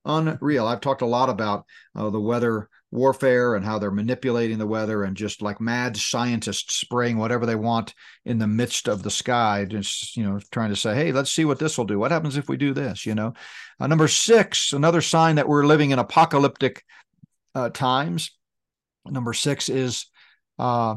Unreal. 0.04 0.68
I've 0.68 0.82
talked 0.82 1.02
a 1.02 1.06
lot 1.06 1.30
about 1.30 1.64
uh, 1.96 2.10
the 2.10 2.20
weather 2.20 2.70
warfare 2.92 3.56
and 3.56 3.66
how 3.66 3.78
they're 3.78 3.92
manipulating 3.92 4.58
the 4.58 4.68
weather 4.68 5.04
and 5.04 5.18
just 5.18 5.42
like 5.42 5.60
mad 5.60 5.98
scientists 5.98 6.76
spraying 6.76 7.18
whatever 7.18 7.46
they 7.46 7.56
want 7.56 7.94
in 8.26 8.38
the 8.38 8.48
midst 8.48 8.88
of 8.88 9.04
the 9.04 9.12
sky, 9.12 9.66
just, 9.66 10.16
you 10.16 10.24
know, 10.24 10.40
trying 10.52 10.70
to 10.70 10.76
say, 10.76 10.96
hey, 10.96 11.12
let's 11.12 11.32
see 11.32 11.46
what 11.46 11.60
this 11.60 11.78
will 11.78 11.86
do. 11.86 12.00
What 12.00 12.12
happens 12.12 12.38
if 12.38 12.48
we 12.48 12.58
do 12.58 12.74
this, 12.74 13.06
you 13.06 13.16
know? 13.16 13.34
Uh, 13.80 13.88
number 13.88 14.08
six, 14.08 14.72
another 14.72 15.02
sign 15.02 15.36
that 15.36 15.48
we're 15.48 15.66
living 15.66 15.92
in 15.92 16.00
apocalyptic 16.00 16.84
uh, 17.54 17.70
times. 17.70 18.32
Number 19.06 19.34
six 19.34 19.70
is 19.70 20.08
uh, 20.58 20.96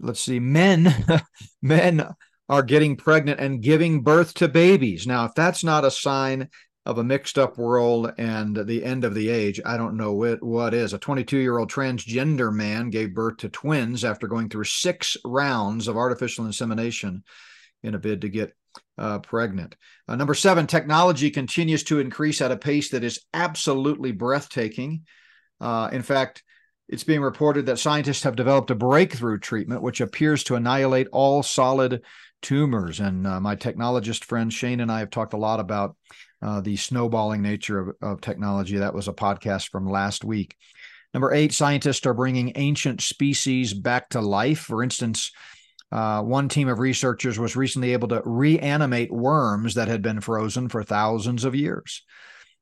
let's 0.00 0.20
see, 0.20 0.40
men, 0.40 0.94
men 1.62 2.06
are 2.48 2.62
getting 2.62 2.96
pregnant 2.96 3.40
and 3.40 3.62
giving 3.62 4.02
birth 4.02 4.34
to 4.34 4.48
babies. 4.48 5.06
Now, 5.06 5.24
if 5.26 5.34
that's 5.34 5.62
not 5.62 5.84
a 5.84 5.90
sign 5.90 6.48
of 6.86 6.98
a 6.98 7.04
mixed 7.04 7.38
up 7.38 7.58
world 7.58 8.12
and 8.16 8.56
the 8.56 8.84
end 8.84 9.04
of 9.04 9.14
the 9.14 9.28
age, 9.28 9.60
I 9.64 9.76
don't 9.76 9.96
know 9.96 10.12
what, 10.12 10.42
what 10.42 10.72
is. 10.72 10.92
A 10.92 10.98
22 10.98 11.36
year 11.36 11.58
old 11.58 11.70
transgender 11.70 12.52
man 12.52 12.90
gave 12.90 13.14
birth 13.14 13.38
to 13.38 13.48
twins 13.48 14.04
after 14.04 14.26
going 14.26 14.48
through 14.48 14.64
six 14.64 15.16
rounds 15.24 15.88
of 15.88 15.96
artificial 15.96 16.46
insemination 16.46 17.22
in 17.82 17.94
a 17.94 17.98
bid 17.98 18.22
to 18.22 18.28
get 18.28 18.54
uh, 18.96 19.18
pregnant. 19.18 19.76
Uh, 20.08 20.16
number 20.16 20.34
seven, 20.34 20.66
technology 20.66 21.30
continues 21.30 21.84
to 21.84 22.00
increase 22.00 22.40
at 22.40 22.52
a 22.52 22.56
pace 22.56 22.90
that 22.90 23.04
is 23.04 23.20
absolutely 23.34 24.12
breathtaking. 24.12 25.02
Uh, 25.60 25.90
in 25.92 26.02
fact, 26.02 26.42
it's 26.88 27.04
being 27.04 27.20
reported 27.20 27.66
that 27.66 27.78
scientists 27.78 28.24
have 28.24 28.36
developed 28.36 28.70
a 28.70 28.74
breakthrough 28.74 29.38
treatment 29.38 29.82
which 29.82 30.00
appears 30.00 30.42
to 30.44 30.56
annihilate 30.56 31.08
all 31.12 31.42
solid 31.42 32.02
tumors. 32.42 33.00
And 33.00 33.26
uh, 33.26 33.40
my 33.40 33.54
technologist 33.54 34.24
friend 34.24 34.52
Shane 34.52 34.80
and 34.80 34.90
I 34.90 35.00
have 35.00 35.10
talked 35.10 35.34
a 35.34 35.38
lot 35.38 35.60
about 35.60 35.96
uh, 36.42 36.60
the 36.60 36.76
snowballing 36.76 37.42
nature 37.42 37.78
of, 37.78 37.96
of 38.02 38.20
technology. 38.20 38.78
That 38.78 38.94
was 38.94 39.08
a 39.08 39.12
podcast 39.12 39.70
from 39.70 39.88
last 39.88 40.24
week. 40.24 40.56
Number 41.12 41.32
eight, 41.32 41.52
scientists 41.52 42.06
are 42.06 42.14
bringing 42.14 42.52
ancient 42.54 43.00
species 43.00 43.74
back 43.74 44.10
to 44.10 44.20
life. 44.20 44.60
For 44.60 44.82
instance, 44.82 45.32
uh, 45.90 46.22
one 46.22 46.48
team 46.48 46.68
of 46.68 46.78
researchers 46.78 47.38
was 47.38 47.56
recently 47.56 47.92
able 47.92 48.08
to 48.08 48.22
reanimate 48.24 49.12
worms 49.12 49.74
that 49.74 49.88
had 49.88 50.02
been 50.02 50.20
frozen 50.20 50.68
for 50.68 50.84
thousands 50.84 51.44
of 51.44 51.54
years. 51.54 52.04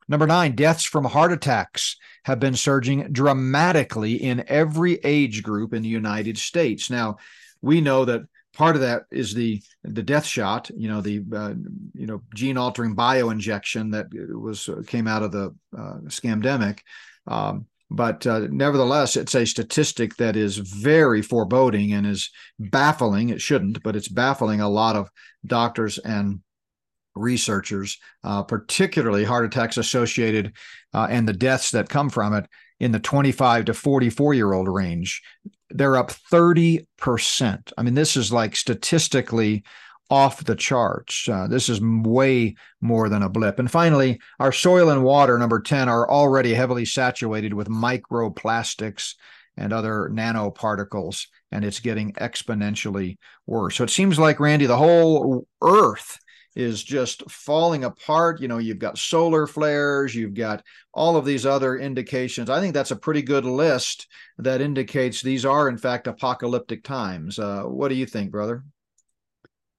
Number 0.09 0.27
nine, 0.27 0.55
deaths 0.55 0.85
from 0.85 1.05
heart 1.05 1.33
attacks 1.33 1.97
have 2.25 2.41
been 2.41 2.55
surging 2.55 3.13
dramatically 3.13 4.15
in 4.15 4.45
every 4.49 4.95
age 5.05 5.43
group 5.43 5.75
in 5.75 5.83
the 5.83 5.89
United 5.89 6.39
States. 6.39 6.89
Now, 6.89 7.19
we 7.61 7.83
know 7.83 8.07
that 8.07 8.23
part 8.59 8.75
of 8.75 8.83
that 8.83 9.05
is 9.11 9.33
the 9.33 9.63
the 9.85 10.03
death 10.03 10.27
shot, 10.27 10.69
you 10.77 10.89
know, 10.89 11.01
the 11.01 11.23
uh, 11.33 11.55
you 11.95 12.07
know 12.07 12.21
gene 12.35 12.59
altering 12.59 12.95
bio 12.95 13.31
injection 13.31 13.91
that 13.93 14.09
was 14.13 14.69
uh, 14.69 14.83
came 14.87 15.07
out 15.07 15.23
of 15.23 15.33
the 15.33 15.55
uh, 15.77 15.99
scamdemic. 16.09 16.81
Um, 17.27 17.67
but 17.91 18.27
uh, 18.27 18.49
nevertheless, 18.51 19.17
it's 19.17 19.35
a 19.35 19.47
statistic 19.47 20.17
that 20.17 20.37
is 20.37 20.59
very 20.59 21.23
foreboding 21.23 21.93
and 21.95 22.07
is 22.07 22.31
baffling. 22.59 23.31
It 23.31 23.41
shouldn't, 23.41 23.83
but 23.83 23.97
it's 23.97 24.09
baffling 24.09 24.61
a 24.61 24.69
lot 24.69 24.97
of 24.97 25.09
doctors 25.47 25.97
and 25.99 26.41
researchers, 27.15 27.97
uh, 28.25 28.43
particularly 28.43 29.25
heart 29.25 29.47
attacks 29.47 29.79
associated 29.79 30.53
uh, 30.93 31.07
and 31.09 31.27
the 31.27 31.33
deaths 31.33 31.71
that 31.71 31.89
come 31.89 32.11
from 32.11 32.35
it 32.35 32.47
in 32.81 32.93
the 32.93 33.01
25 33.01 33.67
to 33.67 33.75
44 33.75 34.35
year 34.35 34.53
old 34.53 34.69
range. 34.69 35.23
They're 35.71 35.97
up 35.97 36.11
30%. 36.33 37.73
I 37.77 37.83
mean, 37.83 37.95
this 37.95 38.17
is 38.17 38.33
like 38.33 38.57
statistically 38.57 39.65
off 40.11 40.45
the 40.45 40.57
charts. 40.57 41.29
Uh, 41.29 41.47
this 41.49 41.69
is 41.69 41.81
way 41.83 42.55
more 42.81 43.09
than 43.09 43.23
a 43.23 43.29
blip. 43.29 43.59
And 43.59 43.71
finally, 43.71 44.21
our 44.41 44.53
soil 44.53 44.89
and 44.89 45.05
water, 45.05 45.37
number 45.39 45.61
10, 45.61 45.89
are 45.89 46.11
already 46.11 46.55
heavily 46.55 46.87
saturated 46.87 47.53
with 47.53 47.69
microplastics 47.69 49.15
and 49.59 49.73
other 49.73 50.09
nanoparticles, 50.13 51.27
and 51.51 51.65
it's 51.65 51.81
getting 51.81 52.13
exponentially 52.15 53.19
worse. 53.47 53.77
So 53.77 53.85
it 53.85 53.91
seems 53.91 54.19
like, 54.19 54.41
Randy, 54.41 54.67
the 54.67 54.77
whole 54.77 55.47
earth 55.61 56.19
is 56.59 56.83
just 56.83 57.23
falling 57.31 57.85
apart. 57.85 58.41
You 58.41 58.49
know, 58.49 58.59
you've 58.59 58.81
got 58.81 58.99
solar 58.99 59.47
flares, 59.47 60.13
you've 60.13 60.35
got 60.35 60.65
all 60.93 61.17
of 61.17 61.25
these 61.25 61.47
other 61.47 61.77
indications. 61.77 62.51
I 62.51 62.61
think 62.61 62.75
that's 62.75 62.91
a 62.91 62.97
pretty 62.97 63.23
good 63.23 63.45
list 63.45 64.09
that 64.39 64.61
indicates 64.61 65.23
these 65.23 65.45
are, 65.45 65.69
in 65.69 65.79
fact, 65.79 66.09
apocalyptic 66.09 66.83
times. 66.83 67.39
Uh, 67.39 67.63
what 67.63 67.89
do 67.89 67.95
you 67.95 68.07
think, 68.07 68.33
brother? 68.33 68.65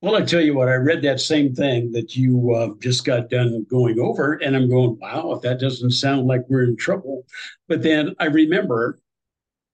Well, 0.01 0.15
I 0.15 0.21
tell 0.21 0.39
you 0.39 0.55
what, 0.55 0.69
I 0.69 0.75
read 0.75 1.01
that 1.01 1.19
same 1.19 1.53
thing 1.53 1.91
that 1.91 2.15
you 2.15 2.55
uh, 2.55 2.69
just 2.79 3.03
got 3.03 3.29
done 3.29 3.65
going 3.69 4.00
over, 4.00 4.36
and 4.36 4.55
I'm 4.55 4.69
going, 4.69 4.98
wow, 5.01 5.33
if 5.33 5.41
that 5.41 5.59
doesn't 5.59 5.91
sound 5.91 6.27
like 6.27 6.45
we're 6.48 6.63
in 6.63 6.77
trouble. 6.77 7.25
But 7.67 7.83
then 7.83 8.15
I 8.17 8.27
remember 8.27 8.98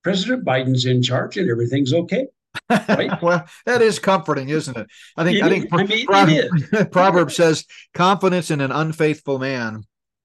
President 0.02 0.44
Biden's 0.44 0.86
in 0.86 1.02
charge 1.02 1.36
and 1.36 1.48
everything's 1.48 1.94
okay. 1.94 2.26
Right? 2.70 3.10
well, 3.22 3.46
that 3.64 3.82
is 3.82 3.98
comforting, 3.98 4.48
isn't 4.48 4.76
it? 4.76 4.86
I 5.16 5.24
think 5.24 5.38
it 5.38 5.44
I 5.44 5.48
think 5.86 6.10
I 6.10 6.26
mean, 6.26 6.48
Proverbs, 6.60 6.90
Proverb 6.90 7.32
says 7.32 7.64
confidence 7.94 8.50
in 8.50 8.60
an 8.60 8.72
unfaithful 8.72 9.38
man 9.38 9.84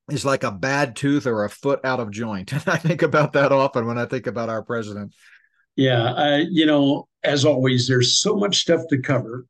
is 0.10 0.26
like 0.26 0.44
a 0.44 0.52
bad 0.52 0.96
tooth 0.96 1.26
or 1.26 1.44
a 1.44 1.50
foot 1.50 1.80
out 1.84 2.00
of 2.00 2.12
joint. 2.12 2.52
And 2.54 2.64
I 2.68 2.78
think 2.78 3.02
about 3.02 3.34
that 3.34 3.52
often 3.52 3.86
when 3.86 3.98
I 3.98 4.06
think 4.06 4.28
about 4.28 4.50
our 4.50 4.64
president. 4.64 5.14
Yeah, 5.76 6.14
uh, 6.14 6.44
you 6.50 6.66
know, 6.66 7.08
as 7.24 7.46
always, 7.46 7.88
there's 7.88 8.20
so 8.20 8.36
much 8.36 8.58
stuff 8.58 8.82
to 8.90 9.02
cover, 9.02 9.46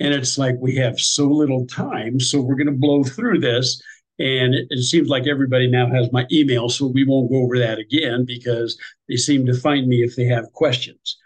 and 0.00 0.12
it's 0.12 0.36
like 0.36 0.56
we 0.58 0.74
have 0.76 0.98
so 0.98 1.28
little 1.28 1.66
time, 1.66 2.18
so 2.18 2.40
we're 2.40 2.56
going 2.56 2.66
to 2.66 2.72
blow 2.72 3.04
through 3.04 3.40
this. 3.40 3.80
And 4.18 4.54
it, 4.54 4.66
it, 4.68 4.82
seems 4.82 5.08
like 5.08 5.26
everybody 5.26 5.66
now 5.66 5.86
has 5.88 6.12
my 6.12 6.26
email, 6.30 6.68
so 6.68 6.86
we 6.86 7.04
won't 7.04 7.30
go 7.30 7.36
over 7.36 7.58
that 7.58 7.78
again 7.78 8.26
because 8.26 8.76
they 9.08 9.16
seem 9.16 9.46
to 9.46 9.54
find 9.54 9.88
me 9.88 10.02
if 10.02 10.16
they 10.16 10.26
have 10.26 10.52
questions. 10.52 11.16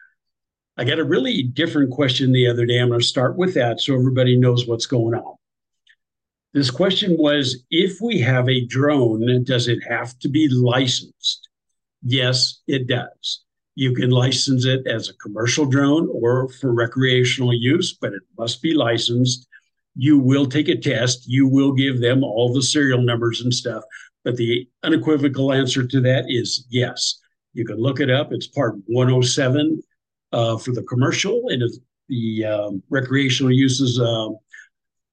I 0.76 0.84
got 0.84 0.98
a 0.98 1.04
really 1.04 1.42
different 1.42 1.92
question 1.92 2.32
the 2.32 2.48
other 2.48 2.66
day. 2.66 2.78
I'm 2.78 2.88
going 2.88 3.00
to 3.00 3.06
start 3.06 3.36
with 3.36 3.54
that 3.54 3.80
so 3.80 3.94
everybody 3.94 4.36
knows 4.36 4.66
what's 4.66 4.86
going 4.86 5.14
on. 5.14 5.36
This 6.52 6.70
question 6.70 7.16
was 7.16 7.64
If 7.70 8.00
we 8.00 8.18
have 8.20 8.48
a 8.48 8.64
drone, 8.66 9.44
does 9.44 9.68
it 9.68 9.78
have 9.88 10.18
to 10.20 10.28
be 10.28 10.48
licensed? 10.48 11.48
Yes, 12.02 12.60
it 12.66 12.88
does. 12.88 13.42
You 13.76 13.94
can 13.94 14.10
license 14.10 14.64
it 14.64 14.86
as 14.86 15.08
a 15.08 15.14
commercial 15.14 15.66
drone 15.66 16.08
or 16.12 16.48
for 16.48 16.72
recreational 16.72 17.52
use, 17.52 17.96
but 18.00 18.12
it 18.12 18.22
must 18.36 18.60
be 18.60 18.74
licensed. 18.74 19.46
You 19.96 20.18
will 20.18 20.46
take 20.46 20.68
a 20.68 20.76
test. 20.76 21.28
You 21.28 21.46
will 21.46 21.72
give 21.72 22.00
them 22.00 22.24
all 22.24 22.52
the 22.52 22.62
serial 22.62 23.00
numbers 23.00 23.40
and 23.40 23.54
stuff. 23.54 23.84
But 24.24 24.36
the 24.36 24.68
unequivocal 24.82 25.52
answer 25.52 25.86
to 25.86 26.00
that 26.00 26.24
is 26.28 26.66
yes. 26.68 27.20
You 27.52 27.64
can 27.64 27.76
look 27.76 28.00
it 28.00 28.10
up. 28.10 28.32
It's 28.32 28.48
part 28.48 28.74
107 28.86 29.80
uh, 29.80 29.93
for 30.58 30.72
the 30.72 30.82
commercial 30.82 31.48
and 31.48 31.62
the 32.08 32.44
um, 32.44 32.82
recreational 32.90 33.52
uses. 33.52 34.00
Uh, 34.00 34.30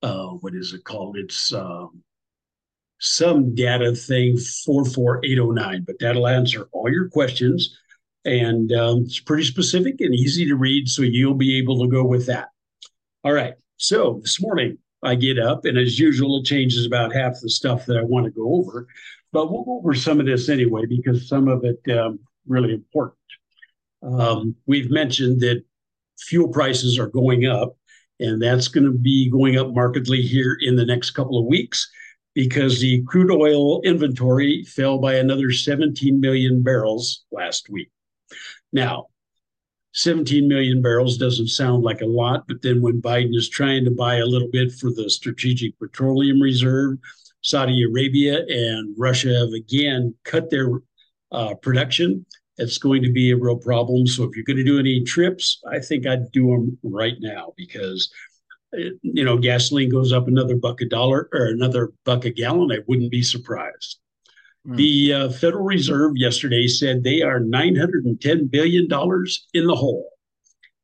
uh, 0.03 0.27
what 0.41 0.55
is 0.55 0.73
it 0.73 0.83
called? 0.83 1.17
It's 1.17 1.53
um, 1.53 2.01
some 2.99 3.53
data 3.55 3.93
thing 3.95 4.37
44809, 4.37 5.83
but 5.85 5.95
that'll 5.99 6.27
answer 6.27 6.67
all 6.71 6.91
your 6.91 7.09
questions. 7.09 7.77
And 8.25 8.71
um, 8.71 9.03
it's 9.05 9.19
pretty 9.19 9.43
specific 9.43 9.99
and 9.99 10.13
easy 10.13 10.45
to 10.47 10.55
read, 10.55 10.87
so 10.87 11.01
you'll 11.01 11.33
be 11.33 11.57
able 11.57 11.81
to 11.81 11.87
go 11.87 12.03
with 12.03 12.27
that. 12.27 12.49
All 13.23 13.33
right. 13.33 13.55
So 13.77 14.19
this 14.21 14.39
morning 14.39 14.77
I 15.03 15.15
get 15.15 15.39
up, 15.39 15.65
and 15.65 15.77
as 15.77 15.97
usual, 15.97 16.39
it 16.39 16.45
changes 16.45 16.85
about 16.85 17.13
half 17.13 17.39
the 17.41 17.49
stuff 17.49 17.85
that 17.87 17.97
I 17.97 18.03
want 18.03 18.25
to 18.25 18.31
go 18.31 18.55
over. 18.55 18.87
But 19.31 19.51
we'll 19.51 19.63
go 19.63 19.77
over 19.77 19.95
some 19.95 20.19
of 20.19 20.25
this 20.25 20.49
anyway 20.49 20.85
because 20.87 21.27
some 21.27 21.47
of 21.47 21.63
it 21.63 21.79
um, 21.91 22.19
really 22.47 22.73
important. 22.73 23.17
Um, 24.03 24.55
we've 24.65 24.89
mentioned 24.89 25.41
that 25.41 25.63
fuel 26.19 26.49
prices 26.49 26.97
are 26.97 27.07
going 27.07 27.45
up, 27.45 27.75
and 28.19 28.41
that's 28.41 28.67
going 28.67 28.85
to 28.85 28.97
be 28.97 29.29
going 29.29 29.57
up 29.57 29.73
markedly 29.73 30.21
here 30.21 30.57
in 30.61 30.75
the 30.75 30.85
next 30.85 31.11
couple 31.11 31.39
of 31.39 31.45
weeks 31.45 31.89
because 32.33 32.79
the 32.79 33.03
crude 33.03 33.31
oil 33.31 33.81
inventory 33.81 34.63
fell 34.63 34.97
by 34.97 35.15
another 35.15 35.51
17 35.51 36.19
million 36.19 36.63
barrels 36.63 37.25
last 37.31 37.69
week. 37.69 37.89
Now, 38.71 39.07
17 39.93 40.47
million 40.47 40.81
barrels 40.81 41.17
doesn't 41.17 41.49
sound 41.49 41.83
like 41.83 42.01
a 42.01 42.05
lot, 42.05 42.47
but 42.47 42.61
then 42.61 42.81
when 42.81 43.01
Biden 43.01 43.35
is 43.35 43.49
trying 43.49 43.83
to 43.83 43.91
buy 43.91 44.15
a 44.17 44.25
little 44.25 44.47
bit 44.49 44.71
for 44.71 44.91
the 44.91 45.09
Strategic 45.09 45.77
Petroleum 45.79 46.41
Reserve, 46.41 46.97
Saudi 47.41 47.83
Arabia 47.83 48.45
and 48.47 48.95
Russia 48.97 49.39
have 49.39 49.49
again 49.49 50.13
cut 50.23 50.49
their 50.49 50.69
uh, 51.31 51.55
production. 51.55 52.25
It's 52.57 52.77
going 52.77 53.01
to 53.03 53.11
be 53.11 53.31
a 53.31 53.37
real 53.37 53.57
problem. 53.57 54.07
So 54.07 54.23
if 54.23 54.35
you're 54.35 54.45
going 54.45 54.57
to 54.57 54.63
do 54.63 54.79
any 54.79 55.03
trips, 55.03 55.61
I 55.71 55.79
think 55.79 56.05
I'd 56.05 56.31
do 56.31 56.47
them 56.47 56.77
right 56.83 57.15
now 57.19 57.53
because 57.57 58.11
uh, 58.73 58.91
you 59.01 59.23
know 59.23 59.37
gasoline 59.37 59.89
goes 59.89 60.11
up 60.13 60.27
another 60.27 60.55
buck 60.55 60.81
a 60.81 60.85
dollar 60.85 61.29
or 61.33 61.45
another 61.45 61.93
buck 62.05 62.25
a 62.25 62.29
gallon. 62.29 62.71
I 62.71 62.79
wouldn't 62.87 63.11
be 63.11 63.23
surprised. 63.23 63.99
Mm. 64.67 64.77
The 64.77 65.13
uh, 65.13 65.29
Federal 65.29 65.63
Reserve 65.63 66.13
yesterday 66.15 66.67
said 66.67 67.03
they 67.03 67.21
are 67.21 67.39
$910 67.39 68.51
billion 68.51 68.83
in 68.83 69.67
the 69.67 69.75
hole. 69.75 70.09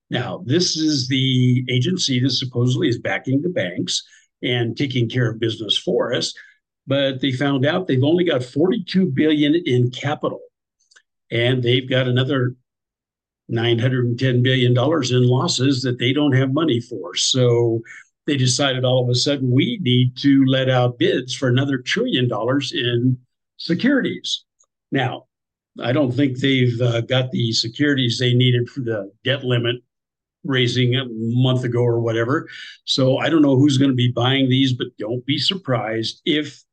Now, 0.09 0.41
this 0.45 0.77
is 0.77 1.07
the 1.07 1.65
agency 1.69 2.19
that 2.21 2.31
supposedly 2.31 2.87
is 2.87 2.97
backing 2.97 3.41
the 3.41 3.49
banks 3.49 4.03
and 4.41 4.77
taking 4.77 5.09
care 5.09 5.29
of 5.29 5.39
business 5.39 5.77
for 5.77 6.13
us. 6.13 6.33
But 6.85 7.19
they 7.19 7.33
found 7.33 7.65
out 7.65 7.87
they've 7.87 8.03
only 8.03 8.23
got 8.23 8.43
42 8.43 9.07
billion 9.07 9.55
in 9.65 9.91
capital, 9.91 10.39
and 11.31 11.63
they've 11.63 11.89
got 11.89 12.07
another 12.07 12.55
910 13.49 14.43
billion 14.43 14.73
dollars 14.73 15.11
in 15.11 15.27
losses 15.27 15.81
that 15.81 15.99
they 15.99 16.13
don't 16.13 16.35
have 16.35 16.51
money 16.53 16.79
for. 16.79 17.15
So 17.15 17.81
they 18.25 18.37
decided 18.37 18.83
all 18.83 19.03
of 19.03 19.09
a 19.09 19.15
sudden 19.15 19.51
we 19.51 19.79
need 19.81 20.17
to 20.17 20.43
let 20.45 20.69
out 20.69 20.99
bids 20.99 21.33
for 21.33 21.47
another 21.47 21.77
trillion 21.77 22.27
dollars 22.27 22.73
in 22.73 23.17
securities. 23.57 24.43
Now, 24.91 25.25
I 25.81 25.91
don't 25.91 26.11
think 26.11 26.37
they've 26.37 26.79
uh, 26.81 27.01
got 27.01 27.31
the 27.31 27.51
securities 27.51 28.17
they 28.19 28.33
needed 28.33 28.69
for 28.69 28.81
the 28.81 29.11
debt 29.23 29.43
limit 29.43 29.77
raising 30.43 30.95
a 30.95 31.05
month 31.09 31.63
ago 31.63 31.79
or 31.79 31.99
whatever. 31.99 32.47
So 32.85 33.17
I 33.17 33.29
don't 33.29 33.41
know 33.41 33.57
who's 33.57 33.77
going 33.77 33.91
to 33.91 33.95
be 33.95 34.11
buying 34.11 34.49
these, 34.49 34.73
but 34.73 34.87
don't 34.97 35.25
be 35.25 35.37
surprised 35.37 36.21
if 36.25 36.63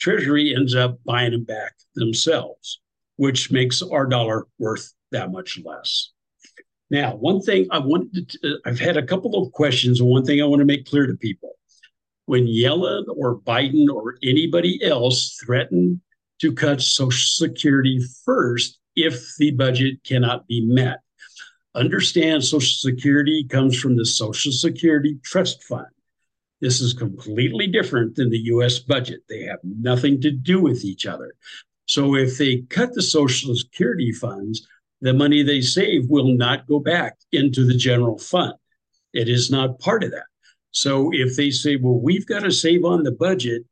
Treasury 0.00 0.54
ends 0.54 0.74
up 0.74 0.98
buying 1.04 1.32
them 1.32 1.44
back 1.44 1.74
themselves, 1.94 2.80
which 3.18 3.50
makes 3.50 3.82
our 3.82 4.06
dollar 4.06 4.46
worth 4.58 4.94
that 5.10 5.30
much 5.30 5.60
less. 5.64 6.12
Now, 6.90 7.16
one 7.16 7.42
thing 7.42 7.66
I 7.70 7.78
wanted 7.78 8.30
to, 8.30 8.58
I've 8.64 8.78
had 8.78 8.96
a 8.96 9.04
couple 9.04 9.42
of 9.42 9.52
questions, 9.52 10.00
and 10.00 10.08
one 10.08 10.24
thing 10.24 10.40
I 10.40 10.46
want 10.46 10.60
to 10.60 10.66
make 10.66 10.88
clear 10.88 11.06
to 11.06 11.16
people 11.16 11.56
when 12.24 12.46
Yellen 12.46 13.04
or 13.08 13.40
Biden 13.40 13.88
or 13.92 14.16
anybody 14.22 14.82
else 14.84 15.36
threaten 15.44 16.00
to 16.40 16.52
cut 16.52 16.80
Social 16.80 17.46
Security 17.48 18.00
first 18.24 18.78
if 18.96 19.34
the 19.38 19.50
budget 19.50 20.02
cannot 20.04 20.46
be 20.46 20.60
met. 20.60 21.00
Understand 21.74 22.44
Social 22.44 22.90
Security 22.90 23.44
comes 23.44 23.78
from 23.78 23.96
the 23.96 24.06
Social 24.06 24.52
Security 24.52 25.18
Trust 25.24 25.64
Fund. 25.64 25.86
This 26.60 26.80
is 26.80 26.92
completely 26.92 27.66
different 27.66 28.16
than 28.16 28.30
the 28.30 28.38
US 28.54 28.78
budget. 28.78 29.20
They 29.28 29.42
have 29.42 29.60
nothing 29.62 30.20
to 30.22 30.30
do 30.30 30.60
with 30.60 30.84
each 30.84 31.06
other. 31.06 31.34
So 31.88 32.14
if 32.14 32.36
they 32.36 32.58
cut 32.68 32.92
the 32.92 33.02
Social 33.02 33.56
Security 33.56 34.12
funds, 34.12 34.66
the 35.00 35.14
money 35.14 35.42
they 35.42 35.62
save 35.62 36.08
will 36.08 36.36
not 36.36 36.66
go 36.66 36.78
back 36.78 37.16
into 37.32 37.64
the 37.64 37.76
general 37.76 38.18
fund. 38.18 38.52
It 39.14 39.28
is 39.28 39.50
not 39.50 39.78
part 39.78 40.04
of 40.04 40.10
that. 40.10 40.26
So 40.70 41.10
if 41.14 41.34
they 41.34 41.50
say, 41.50 41.76
well, 41.76 41.98
we've 41.98 42.26
got 42.26 42.40
to 42.40 42.50
save 42.50 42.84
on 42.84 43.04
the 43.04 43.12
budget, 43.12 43.62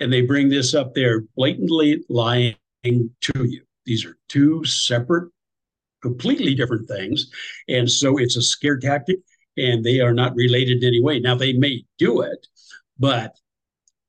and 0.00 0.12
they 0.12 0.22
bring 0.22 0.48
this 0.48 0.74
up 0.74 0.94
there 0.94 1.22
blatantly 1.36 2.04
lying 2.08 2.56
to 2.82 3.44
you. 3.44 3.62
These 3.86 4.04
are 4.04 4.16
two 4.28 4.64
separate, 4.64 5.30
completely 6.02 6.56
different 6.56 6.88
things. 6.88 7.30
And 7.68 7.88
so 7.88 8.16
it's 8.18 8.36
a 8.36 8.42
scare 8.42 8.78
tactic, 8.78 9.18
and 9.56 9.84
they 9.84 10.00
are 10.00 10.12
not 10.12 10.34
related 10.34 10.82
in 10.82 10.88
any 10.88 11.00
way. 11.00 11.20
Now, 11.20 11.36
they 11.36 11.52
may 11.52 11.84
do 11.98 12.22
it, 12.22 12.48
but 12.98 13.36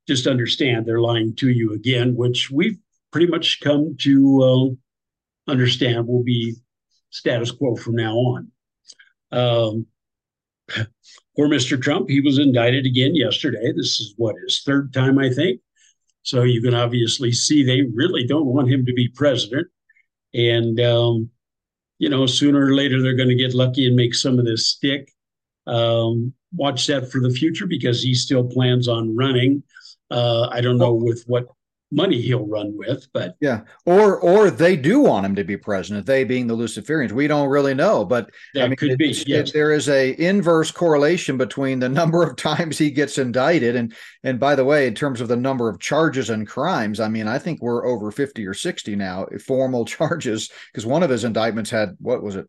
just 0.07 0.25
understand 0.25 0.85
they're 0.85 0.99
lying 0.99 1.35
to 1.35 1.49
you 1.49 1.73
again, 1.73 2.15
which 2.15 2.49
we've 2.49 2.79
pretty 3.15 3.31
much 3.31 3.61
come 3.61 3.95
to 3.97 4.43
uh, 4.43 5.49
understand 5.49 6.05
will 6.05 6.21
be 6.21 6.53
status 7.11 7.49
quo 7.49 7.73
from 7.77 7.95
now 7.95 8.13
on. 8.13 8.51
Um, 9.31 9.85
poor 11.37 11.47
Mr. 11.47 11.81
Trump, 11.81 12.09
he 12.09 12.19
was 12.19 12.39
indicted 12.39 12.85
again 12.85 13.15
yesterday. 13.15 13.71
This 13.71 14.01
is 14.01 14.15
what 14.17 14.35
his 14.43 14.63
third 14.65 14.91
time, 14.91 15.17
I 15.17 15.29
think. 15.29 15.61
So 16.23 16.43
you 16.43 16.61
can 16.61 16.73
obviously 16.73 17.31
see 17.31 17.63
they 17.63 17.83
really 17.93 18.27
don't 18.27 18.47
want 18.47 18.69
him 18.69 18.85
to 18.85 18.91
be 18.91 19.07
president. 19.07 19.67
And, 20.33 20.77
um, 20.81 21.29
you 21.99 22.09
know, 22.09 22.25
sooner 22.25 22.65
or 22.65 22.75
later 22.75 23.01
they're 23.01 23.15
going 23.15 23.29
to 23.29 23.35
get 23.35 23.53
lucky 23.53 23.87
and 23.87 23.95
make 23.95 24.13
some 24.13 24.39
of 24.39 24.43
this 24.43 24.67
stick. 24.67 25.09
Um, 25.67 26.33
watch 26.53 26.85
that 26.87 27.09
for 27.09 27.21
the 27.21 27.29
future 27.29 27.65
because 27.65 28.03
he 28.03 28.13
still 28.13 28.43
plans 28.43 28.89
on 28.89 29.15
running. 29.15 29.63
Uh, 30.11 30.49
I 30.51 30.59
don't 30.59 30.77
know 30.77 30.93
with 30.93 31.23
what 31.27 31.45
money 31.95 32.21
he'll 32.21 32.45
run 32.45 32.77
with. 32.77 33.07
But 33.13 33.35
yeah, 33.39 33.61
or 33.85 34.19
or 34.19 34.51
they 34.51 34.75
do 34.75 34.99
want 34.99 35.25
him 35.25 35.35
to 35.35 35.43
be 35.43 35.57
president. 35.57 36.05
They 36.05 36.23
being 36.23 36.47
the 36.47 36.55
Luciferians, 36.55 37.11
we 37.11 37.27
don't 37.27 37.49
really 37.49 37.73
know. 37.73 38.05
But 38.05 38.31
that 38.53 38.65
I 38.65 38.67
mean, 38.67 38.75
could 38.75 38.97
be. 38.97 39.15
Yes. 39.25 39.51
there 39.51 39.71
is 39.71 39.89
a 39.89 40.15
inverse 40.21 40.71
correlation 40.71 41.37
between 41.37 41.79
the 41.79 41.89
number 41.95 42.21
of 42.21 42.35
times 42.35 42.77
he 42.77 42.91
gets 42.91 43.17
indicted 43.17 43.75
and 43.75 43.93
and 44.23 44.39
by 44.39 44.55
the 44.55 44.65
way, 44.65 44.87
in 44.87 44.95
terms 44.95 45.21
of 45.21 45.27
the 45.27 45.35
number 45.35 45.69
of 45.69 45.79
charges 45.79 46.29
and 46.29 46.47
crimes, 46.47 46.99
I 46.99 47.07
mean, 47.07 47.27
I 47.27 47.39
think 47.39 47.61
we're 47.61 47.85
over 47.85 48.11
fifty 48.11 48.45
or 48.45 48.53
sixty 48.53 48.95
now 48.95 49.27
formal 49.45 49.85
charges 49.95 50.49
because 50.71 50.85
one 50.85 51.03
of 51.03 51.09
his 51.09 51.23
indictments 51.23 51.69
had 51.69 51.95
what 51.99 52.21
was 52.21 52.35
it 52.35 52.47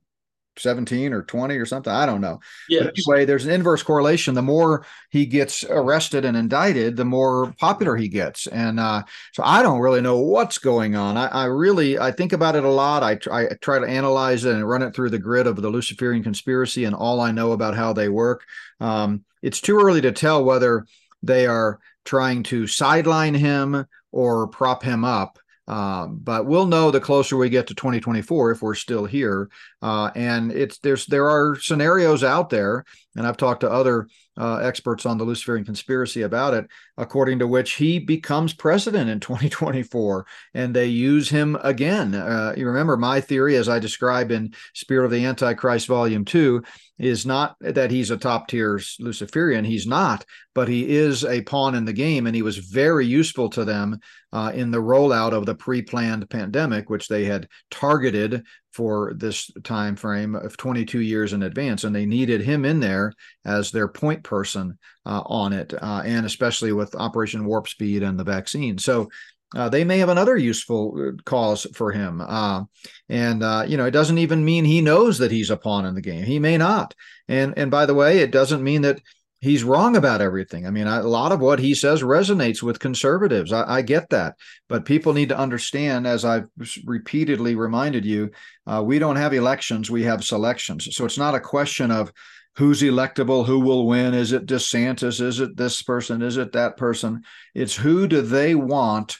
17 0.58 1.12
or 1.12 1.22
20 1.22 1.56
or 1.56 1.66
something. 1.66 1.92
I 1.92 2.06
don't 2.06 2.20
know. 2.20 2.40
Yes. 2.68 2.84
But 2.84 2.94
anyway, 2.96 3.24
there's 3.24 3.44
an 3.46 3.52
inverse 3.52 3.82
correlation. 3.82 4.34
The 4.34 4.42
more 4.42 4.86
he 5.10 5.26
gets 5.26 5.64
arrested 5.64 6.24
and 6.24 6.36
indicted, 6.36 6.96
the 6.96 7.04
more 7.04 7.52
popular 7.58 7.96
he 7.96 8.08
gets. 8.08 8.46
And 8.46 8.80
uh, 8.80 9.04
so 9.32 9.42
I 9.44 9.62
don't 9.62 9.80
really 9.80 10.00
know 10.00 10.18
what's 10.18 10.58
going 10.58 10.96
on. 10.96 11.16
I, 11.16 11.26
I 11.26 11.44
really, 11.44 11.98
I 11.98 12.10
think 12.10 12.32
about 12.32 12.56
it 12.56 12.64
a 12.64 12.70
lot. 12.70 13.02
I, 13.02 13.18
I 13.30 13.48
try 13.60 13.78
to 13.78 13.86
analyze 13.86 14.44
it 14.44 14.54
and 14.54 14.68
run 14.68 14.82
it 14.82 14.94
through 14.94 15.10
the 15.10 15.18
grid 15.18 15.46
of 15.46 15.56
the 15.56 15.70
Luciferian 15.70 16.22
conspiracy 16.22 16.84
and 16.84 16.94
all 16.94 17.20
I 17.20 17.32
know 17.32 17.52
about 17.52 17.76
how 17.76 17.92
they 17.92 18.08
work. 18.08 18.44
Um, 18.80 19.24
it's 19.42 19.60
too 19.60 19.78
early 19.78 20.00
to 20.02 20.12
tell 20.12 20.44
whether 20.44 20.86
they 21.22 21.46
are 21.46 21.80
trying 22.04 22.42
to 22.44 22.66
sideline 22.66 23.34
him 23.34 23.86
or 24.12 24.48
prop 24.48 24.82
him 24.82 25.04
up. 25.04 25.38
Um, 25.68 26.20
but 26.22 26.46
we'll 26.46 26.66
know 26.66 26.90
the 26.90 27.00
closer 27.00 27.36
we 27.36 27.48
get 27.48 27.66
to 27.68 27.74
2024 27.74 28.52
if 28.52 28.62
we're 28.62 28.74
still 28.74 29.04
here. 29.04 29.50
Uh, 29.82 30.10
and 30.14 30.52
it's 30.52 30.78
there's 30.78 31.06
there 31.06 31.28
are 31.28 31.56
scenarios 31.56 32.22
out 32.22 32.50
there, 32.50 32.84
and 33.16 33.26
I've 33.26 33.36
talked 33.36 33.60
to 33.60 33.70
other 33.70 34.08
uh, 34.38 34.58
experts 34.58 35.06
on 35.06 35.18
the 35.18 35.24
Luciferian 35.24 35.64
conspiracy 35.64 36.22
about 36.22 36.54
it, 36.54 36.66
according 36.96 37.40
to 37.40 37.48
which 37.48 37.72
he 37.74 37.98
becomes 37.98 38.52
president 38.52 39.10
in 39.10 39.18
2024, 39.20 40.26
and 40.54 40.74
they 40.74 40.86
use 40.86 41.28
him 41.28 41.56
again. 41.62 42.14
Uh, 42.14 42.54
you 42.56 42.66
remember 42.66 42.96
my 42.96 43.20
theory, 43.20 43.56
as 43.56 43.68
I 43.68 43.78
describe 43.78 44.30
in 44.30 44.54
Spirit 44.74 45.06
of 45.06 45.10
the 45.10 45.24
Antichrist, 45.24 45.88
Volume 45.88 46.24
Two, 46.24 46.62
is 46.98 47.26
not 47.26 47.56
that 47.60 47.90
he's 47.90 48.10
a 48.10 48.16
top 48.16 48.48
tier 48.48 48.80
Luciferian. 48.98 49.64
He's 49.64 49.86
not, 49.86 50.24
but 50.54 50.68
he 50.68 50.96
is 50.96 51.24
a 51.24 51.42
pawn 51.42 51.74
in 51.74 51.84
the 51.84 51.92
game, 51.92 52.26
and 52.26 52.34
he 52.34 52.42
was 52.42 52.58
very 52.58 53.06
useful 53.06 53.50
to 53.50 53.64
them 53.64 53.98
uh, 54.32 54.52
in 54.54 54.70
the 54.70 54.78
rollout 54.78 55.32
of 55.32 55.46
the 55.46 55.54
pre-planned 55.54 56.28
pandemic, 56.30 56.88
which 56.88 57.08
they 57.08 57.24
had 57.24 57.48
targeted 57.70 58.44
for 58.72 59.14
this 59.16 59.50
time 59.64 59.96
frame 59.96 60.34
of 60.34 60.56
22 60.56 61.00
years 61.00 61.32
in 61.32 61.42
advance, 61.42 61.84
and 61.84 61.94
they 61.94 62.04
needed 62.04 62.42
him 62.42 62.64
in 62.64 62.80
there 62.80 63.12
as 63.44 63.70
their 63.70 63.88
point 63.88 64.22
person 64.22 64.78
uh, 65.06 65.22
on 65.24 65.52
it, 65.52 65.72
uh, 65.74 66.02
and 66.04 66.26
especially 66.26 66.72
with 66.72 66.94
Operation 66.94 67.46
Warp 67.46 67.68
Speed 67.68 68.02
and 68.02 68.18
the 68.18 68.24
vaccine. 68.24 68.76
So 68.76 69.08
uh, 69.54 69.68
they 69.68 69.84
may 69.84 69.98
have 69.98 70.08
another 70.08 70.36
useful 70.36 70.96
uh, 70.98 71.22
cause 71.24 71.66
for 71.74 71.92
him. 71.92 72.20
Uh, 72.20 72.64
and, 73.08 73.42
uh, 73.42 73.64
you 73.66 73.76
know, 73.76 73.86
it 73.86 73.92
doesn't 73.92 74.18
even 74.18 74.44
mean 74.44 74.64
he 74.64 74.80
knows 74.80 75.18
that 75.18 75.30
he's 75.30 75.50
a 75.50 75.56
pawn 75.56 75.86
in 75.86 75.94
the 75.94 76.00
game. 76.00 76.24
He 76.24 76.38
may 76.38 76.58
not. 76.58 76.94
And, 77.28 77.54
and 77.56 77.70
by 77.70 77.86
the 77.86 77.94
way, 77.94 78.18
it 78.18 78.32
doesn't 78.32 78.62
mean 78.62 78.82
that 78.82 79.00
he's 79.40 79.62
wrong 79.62 79.96
about 79.96 80.20
everything. 80.20 80.66
I 80.66 80.70
mean, 80.70 80.88
I, 80.88 80.98
a 80.98 81.02
lot 81.02 81.30
of 81.30 81.40
what 81.40 81.60
he 81.60 81.74
says 81.74 82.02
resonates 82.02 82.62
with 82.62 82.80
conservatives. 82.80 83.52
I, 83.52 83.76
I, 83.76 83.82
get 83.82 84.10
that. 84.10 84.34
But 84.68 84.84
people 84.84 85.12
need 85.12 85.28
to 85.28 85.38
understand, 85.38 86.06
as 86.06 86.24
I've 86.24 86.48
repeatedly 86.84 87.54
reminded 87.54 88.04
you, 88.04 88.30
uh, 88.66 88.82
we 88.84 88.98
don't 88.98 89.16
have 89.16 89.32
elections, 89.32 89.90
we 89.90 90.02
have 90.04 90.24
selections. 90.24 90.88
So 90.96 91.04
it's 91.04 91.18
not 91.18 91.34
a 91.34 91.40
question 91.40 91.90
of, 91.90 92.12
who's 92.56 92.80
electable, 92.80 93.44
who 93.44 93.60
will 93.60 93.86
win. 93.86 94.14
Is 94.14 94.32
it 94.32 94.46
DeSantis? 94.46 95.20
Is 95.20 95.40
it 95.40 95.56
this 95.56 95.82
person? 95.82 96.22
Is 96.22 96.38
it 96.38 96.52
that 96.52 96.76
person? 96.76 97.22
It's 97.54 97.76
who 97.76 98.08
do 98.08 98.22
they 98.22 98.54
want 98.54 99.18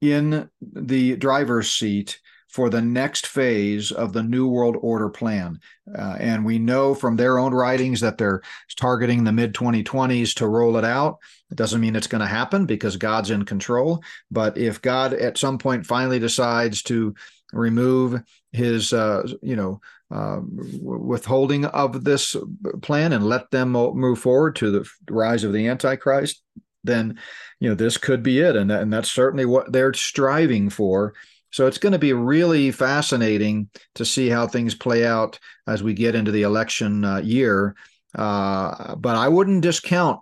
in 0.00 0.48
the 0.60 1.16
driver's 1.16 1.70
seat 1.70 2.20
for 2.48 2.70
the 2.70 2.80
next 2.80 3.26
phase 3.26 3.92
of 3.92 4.12
the 4.12 4.22
New 4.22 4.48
World 4.48 4.76
Order 4.80 5.10
plan. 5.10 5.60
Uh, 5.96 6.16
and 6.18 6.44
we 6.44 6.58
know 6.58 6.94
from 6.94 7.16
their 7.16 7.38
own 7.38 7.52
writings 7.52 8.00
that 8.00 8.16
they're 8.16 8.40
targeting 8.76 9.22
the 9.22 9.32
mid 9.32 9.54
2020s 9.54 10.34
to 10.36 10.48
roll 10.48 10.76
it 10.78 10.84
out. 10.84 11.18
It 11.50 11.56
doesn't 11.56 11.80
mean 11.80 11.94
it's 11.94 12.06
going 12.06 12.22
to 12.22 12.26
happen 12.26 12.64
because 12.64 12.96
God's 12.96 13.30
in 13.30 13.44
control. 13.44 14.02
But 14.30 14.56
if 14.56 14.80
God 14.80 15.12
at 15.12 15.36
some 15.36 15.58
point 15.58 15.86
finally 15.86 16.18
decides 16.18 16.82
to 16.84 17.14
remove 17.52 18.22
his, 18.52 18.92
uh, 18.92 19.28
you 19.42 19.56
know, 19.56 19.80
uh, 20.10 20.40
withholding 20.80 21.66
of 21.66 22.02
this 22.02 22.34
plan 22.80 23.12
and 23.12 23.26
let 23.26 23.50
them 23.50 23.72
move 23.72 24.18
forward 24.18 24.56
to 24.56 24.70
the 24.70 24.90
rise 25.10 25.44
of 25.44 25.52
the 25.52 25.68
Antichrist, 25.68 26.42
then 26.88 27.18
you 27.60 27.68
know 27.68 27.76
this 27.76 27.96
could 27.96 28.22
be 28.22 28.40
it, 28.40 28.56
and 28.56 28.72
and 28.72 28.92
that's 28.92 29.12
certainly 29.12 29.44
what 29.44 29.72
they're 29.72 29.94
striving 29.94 30.70
for. 30.70 31.14
So 31.50 31.66
it's 31.66 31.78
going 31.78 31.92
to 31.92 31.98
be 31.98 32.12
really 32.12 32.70
fascinating 32.70 33.70
to 33.94 34.04
see 34.04 34.28
how 34.28 34.46
things 34.46 34.74
play 34.74 35.06
out 35.06 35.38
as 35.66 35.82
we 35.82 35.94
get 35.94 36.14
into 36.14 36.30
the 36.30 36.42
election 36.42 37.04
uh, 37.04 37.18
year. 37.18 37.74
Uh, 38.14 38.94
but 38.96 39.16
I 39.16 39.28
wouldn't 39.28 39.62
discount 39.62 40.20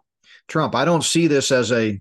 Trump. 0.49 0.75
I 0.75 0.85
don't 0.85 1.05
see 1.05 1.27
this 1.27 1.51
as 1.51 1.73
a 1.73 2.01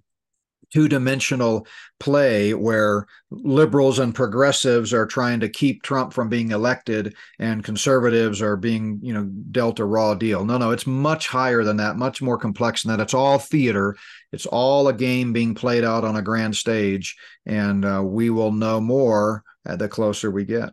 two 0.73 0.88
dimensional 0.88 1.65
play 1.99 2.54
where 2.54 3.06
liberals 3.32 3.99
and 3.99 4.13
progressives 4.13 4.93
are 4.93 5.06
trying 5.06 5.39
to 5.39 5.49
keep 5.49 5.82
Trump 5.84 6.12
from 6.12 6.28
being 6.28 6.51
elected 6.51 7.15
and 7.39 7.63
conservatives 7.63 8.41
are 8.41 8.58
being, 8.58 8.99
you 9.01 9.13
know, 9.13 9.23
dealt 9.51 9.80
a 9.80 9.86
raw 9.86 10.13
deal. 10.13 10.43
No, 10.43 10.58
no, 10.58 10.71
it's 10.71 10.88
much 10.88 11.28
higher 11.28 11.63
than 11.63 11.78
that, 11.78 11.95
much 11.95 12.21
more 12.21 12.38
complex 12.38 12.84
than 12.84 12.95
that. 12.95 13.01
It's 13.01 13.13
all 13.13 13.39
theater. 13.39 13.95
It's 14.36 14.45
all 14.45 14.89
a 14.89 14.93
game 14.93 15.34
being 15.34 15.56
played 15.56 15.86
out 15.86 16.04
on 16.04 16.17
a 16.17 16.21
grand 16.21 16.56
stage. 16.56 17.15
And 17.45 17.86
uh, 17.86 18.04
we 18.06 18.30
will 18.30 18.52
know 18.52 18.82
more 18.82 19.43
the 19.63 19.88
closer 19.88 20.30
we 20.30 20.43
get. 20.43 20.69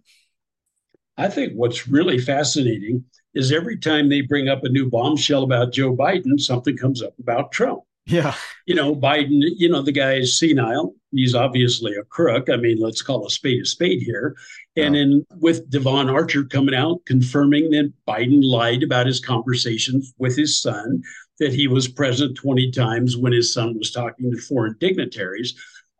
I 1.16 1.28
think 1.28 1.52
what's 1.54 1.86
really 1.86 2.18
fascinating 2.18 3.04
is 3.34 3.52
every 3.52 3.78
time 3.78 4.08
they 4.08 4.20
bring 4.22 4.48
up 4.48 4.64
a 4.64 4.68
new 4.68 4.90
bombshell 4.90 5.44
about 5.44 5.72
Joe 5.72 5.94
Biden, 5.96 6.40
something 6.40 6.76
comes 6.76 7.02
up 7.02 7.14
about 7.18 7.52
Trump. 7.52 7.82
Yeah. 8.04 8.34
You 8.66 8.74
know, 8.74 8.96
Biden, 8.96 9.40
you 9.56 9.68
know, 9.68 9.80
the 9.80 9.92
guy 9.92 10.14
is 10.14 10.38
senile. 10.38 10.94
He's 11.12 11.34
obviously 11.34 11.94
a 11.94 12.04
crook. 12.04 12.48
I 12.48 12.56
mean, 12.56 12.78
let's 12.80 13.02
call 13.02 13.26
a 13.26 13.30
spade 13.30 13.62
a 13.62 13.66
spade 13.66 14.02
here. 14.02 14.34
And 14.76 14.94
then 14.94 15.26
with 15.38 15.68
Devon 15.70 16.08
Archer 16.08 16.44
coming 16.44 16.74
out 16.74 17.04
confirming 17.04 17.70
that 17.70 17.92
Biden 18.08 18.42
lied 18.42 18.82
about 18.82 19.06
his 19.06 19.20
conversations 19.20 20.14
with 20.18 20.36
his 20.36 20.60
son, 20.60 21.02
that 21.38 21.52
he 21.52 21.68
was 21.68 21.86
present 21.86 22.36
20 22.36 22.70
times 22.70 23.16
when 23.16 23.32
his 23.32 23.52
son 23.52 23.76
was 23.76 23.90
talking 23.90 24.30
to 24.30 24.38
foreign 24.38 24.76
dignitaries. 24.80 25.54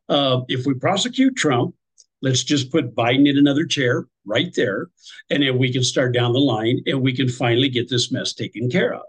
Uh, 0.09 0.41
if 0.49 0.67
we 0.67 0.75
prosecute 0.75 1.37
Trump, 1.37 1.75
let's 2.23 2.45
just 2.45 2.73
put 2.73 2.95
Biden 2.95 3.29
in 3.29 3.37
another 3.37 3.67
chair 3.67 4.07
right 4.25 4.53
there. 4.55 4.89
And 5.29 5.43
then 5.43 5.59
we 5.59 5.73
can 5.73 5.83
start 5.83 6.15
down 6.15 6.33
the 6.33 6.39
line 6.39 6.81
and 6.87 7.03
we 7.03 7.15
can 7.15 7.29
finally 7.29 7.69
get 7.69 7.91
this 7.91 8.11
mess 8.11 8.33
taken 8.33 8.71
care 8.71 8.95
of. 8.95 9.03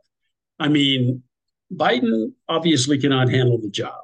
I 0.60 0.68
mean, 0.68 1.24
Biden 1.74 2.34
obviously 2.50 2.98
cannot 2.98 3.30
handle 3.30 3.60
the 3.60 3.70
job. 3.70 4.02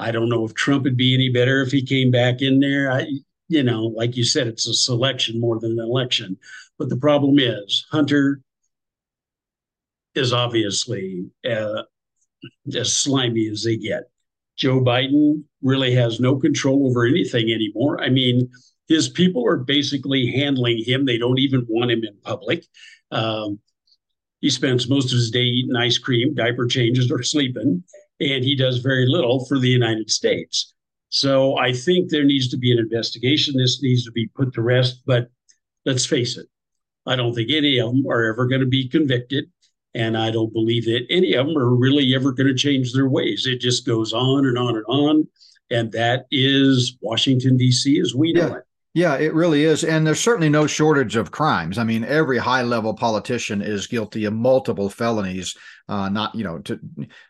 I 0.00 0.10
don't 0.10 0.28
know 0.28 0.44
if 0.44 0.54
Trump 0.54 0.84
would 0.84 0.96
be 0.96 1.14
any 1.14 1.28
better 1.28 1.62
if 1.62 1.70
he 1.70 1.84
came 1.84 2.10
back 2.10 2.42
in 2.42 2.60
there. 2.60 2.90
I, 2.90 3.06
you 3.48 3.62
know, 3.62 3.84
like 3.84 4.16
you 4.16 4.24
said, 4.24 4.46
it's 4.46 4.66
a 4.66 4.74
selection 4.74 5.40
more 5.40 5.58
than 5.58 5.72
an 5.72 5.80
election. 5.80 6.38
But 6.78 6.88
the 6.88 6.96
problem 6.96 7.38
is, 7.38 7.86
Hunter 7.90 8.40
is 10.14 10.32
obviously 10.32 11.26
uh, 11.48 11.82
as 12.74 12.92
slimy 12.92 13.48
as 13.48 13.62
they 13.62 13.76
get. 13.76 14.04
Joe 14.56 14.80
Biden 14.80 15.44
really 15.62 15.94
has 15.94 16.20
no 16.20 16.36
control 16.36 16.88
over 16.88 17.06
anything 17.06 17.50
anymore. 17.50 18.02
I 18.02 18.08
mean, 18.08 18.50
his 18.88 19.08
people 19.08 19.46
are 19.46 19.56
basically 19.56 20.26
handling 20.26 20.82
him. 20.84 21.04
They 21.04 21.18
don't 21.18 21.38
even 21.38 21.64
want 21.68 21.90
him 21.90 22.04
in 22.04 22.16
public. 22.22 22.64
Um, 23.10 23.60
he 24.40 24.50
spends 24.50 24.88
most 24.88 25.12
of 25.12 25.18
his 25.18 25.30
day 25.30 25.42
eating 25.44 25.76
ice 25.76 25.98
cream, 25.98 26.34
diaper 26.34 26.66
changes, 26.66 27.10
or 27.10 27.22
sleeping, 27.22 27.84
and 28.20 28.44
he 28.44 28.54
does 28.54 28.78
very 28.78 29.06
little 29.06 29.44
for 29.46 29.58
the 29.58 29.68
United 29.68 30.10
States. 30.10 30.74
So 31.08 31.58
I 31.58 31.72
think 31.72 32.08
there 32.08 32.24
needs 32.24 32.48
to 32.48 32.56
be 32.56 32.72
an 32.72 32.78
investigation. 32.78 33.56
This 33.56 33.82
needs 33.82 34.04
to 34.04 34.12
be 34.12 34.28
put 34.28 34.54
to 34.54 34.62
rest. 34.62 35.02
But 35.06 35.28
let's 35.84 36.06
face 36.06 36.36
it, 36.36 36.46
I 37.06 37.16
don't 37.16 37.34
think 37.34 37.50
any 37.50 37.78
of 37.78 37.90
them 37.90 38.06
are 38.06 38.24
ever 38.24 38.46
going 38.46 38.60
to 38.60 38.66
be 38.66 38.88
convicted. 38.88 39.50
And 39.92 40.16
I 40.16 40.30
don't 40.30 40.52
believe 40.52 40.84
that 40.84 41.06
any 41.10 41.34
of 41.34 41.46
them 41.46 41.58
are 41.58 41.74
really 41.74 42.14
ever 42.14 42.30
going 42.30 42.46
to 42.46 42.54
change 42.54 42.92
their 42.92 43.08
ways. 43.08 43.46
It 43.46 43.60
just 43.60 43.84
goes 43.84 44.12
on 44.12 44.46
and 44.46 44.56
on 44.56 44.76
and 44.76 44.84
on. 44.86 45.26
And 45.70 45.90
that 45.92 46.26
is 46.30 46.96
Washington, 47.00 47.56
D.C., 47.56 47.98
as 48.00 48.14
we 48.14 48.32
know 48.32 48.48
yeah. 48.48 48.54
it. 48.56 48.64
Yeah, 48.92 49.16
it 49.18 49.34
really 49.34 49.64
is. 49.64 49.84
And 49.84 50.04
there's 50.04 50.20
certainly 50.20 50.48
no 50.48 50.66
shortage 50.66 51.14
of 51.14 51.30
crimes. 51.30 51.78
I 51.78 51.84
mean, 51.84 52.02
every 52.02 52.38
high 52.38 52.62
level 52.62 52.92
politician 52.92 53.62
is 53.62 53.86
guilty 53.86 54.24
of 54.24 54.32
multiple 54.32 54.90
felonies. 54.90 55.56
Uh, 55.90 56.08
not, 56.08 56.32
you 56.36 56.44
know, 56.44 56.60
to, 56.60 56.78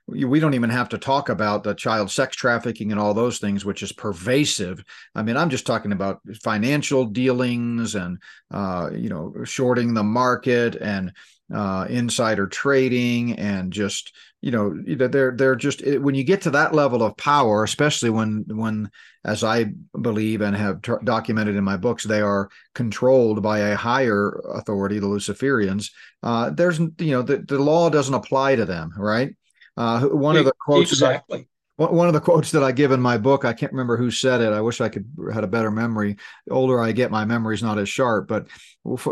we 0.07 0.39
don't 0.39 0.53
even 0.53 0.69
have 0.69 0.91
to 0.91 0.99
talk 0.99 1.31
about 1.31 1.65
the 1.65 1.75
child 1.75 2.11
sex 2.11 2.37
trafficking 2.37 2.93
and 2.93 3.01
all 3.01 3.15
those 3.15 3.39
things, 3.39 3.65
which 3.65 3.83
is 3.83 3.91
pervasive. 3.91 4.85
I 5.15 5.23
mean, 5.23 5.39
I'm 5.39 5.49
just 5.49 5.67
talking 5.67 5.93
about 5.93 6.21
financial 6.43 7.07
dealings 7.07 7.95
and, 7.95 8.19
uh, 8.51 8.91
you 8.93 9.09
know, 9.09 9.33
shorting 9.45 9.95
the 9.95 10.03
market 10.05 10.77
and 10.77 11.13
uh, 11.55 11.87
insider 11.89 12.47
trading 12.47 13.39
and 13.39 13.73
just 13.73 14.13
you 14.41 14.51
know 14.51 14.75
they're 15.09 15.33
they're 15.33 15.57
just 15.57 15.87
when 16.01 16.15
you 16.15 16.25
get 16.25 16.43
to 16.43 16.51
that 16.51 16.75
level 16.75 17.03
of 17.03 17.17
power 17.17 17.63
especially 17.63 18.11
when 18.11 18.45
when 18.49 18.91
as 19.25 19.45
i 19.45 19.67
believe 20.01 20.41
and 20.41 20.57
have 20.57 20.81
t- 20.83 20.93
documented 21.05 21.57
in 21.57 21.65
my 21.65 21.77
books 21.77 22.05
they 22.05 22.21
are 22.21 22.49
controlled 22.75 23.43
by 23.43 23.59
a 23.59 23.77
higher 23.77 24.41
authority 24.55 24.99
the 24.99 25.07
luciferians 25.07 25.91
uh, 26.23 26.51
there's 26.51 26.79
you 26.79 27.11
know 27.11 27.23
the, 27.23 27.39
the 27.39 27.59
law 27.59 27.91
doesn't 27.91 28.15
apply 28.15 28.57
to 28.57 28.65
them 28.65 28.93
right 28.97 29.37
uh, 29.77 30.07
one 30.07 30.37
of 30.37 30.45
the 30.45 30.53
quotes 30.59 30.93
exactly 30.93 31.47
one 31.89 32.09
of 32.09 32.13
the 32.13 32.21
quotes 32.21 32.51
that 32.51 32.63
I 32.63 32.73
give 32.73 32.93
in 32.93 33.01
my 33.01 33.17
book, 33.17 33.47
I 33.47 33.55
can't 33.55 33.73
remember 33.73 33.97
who 33.97 34.11
said 34.11 34.43
it. 34.43 34.53
I 34.53 34.61
wish 34.61 34.83
I 34.83 34.91
could 34.91 35.07
had 35.33 35.45
a 35.45 35.49
better 35.49 35.71
memory. 35.71 36.19
The 36.47 36.53
older 36.53 36.79
I 36.79 36.93
get, 36.93 37.11
my 37.11 37.25
memory's 37.25 37.63
not 37.63 37.79
as 37.79 37.89
sharp. 37.89 38.29
But 38.29 38.49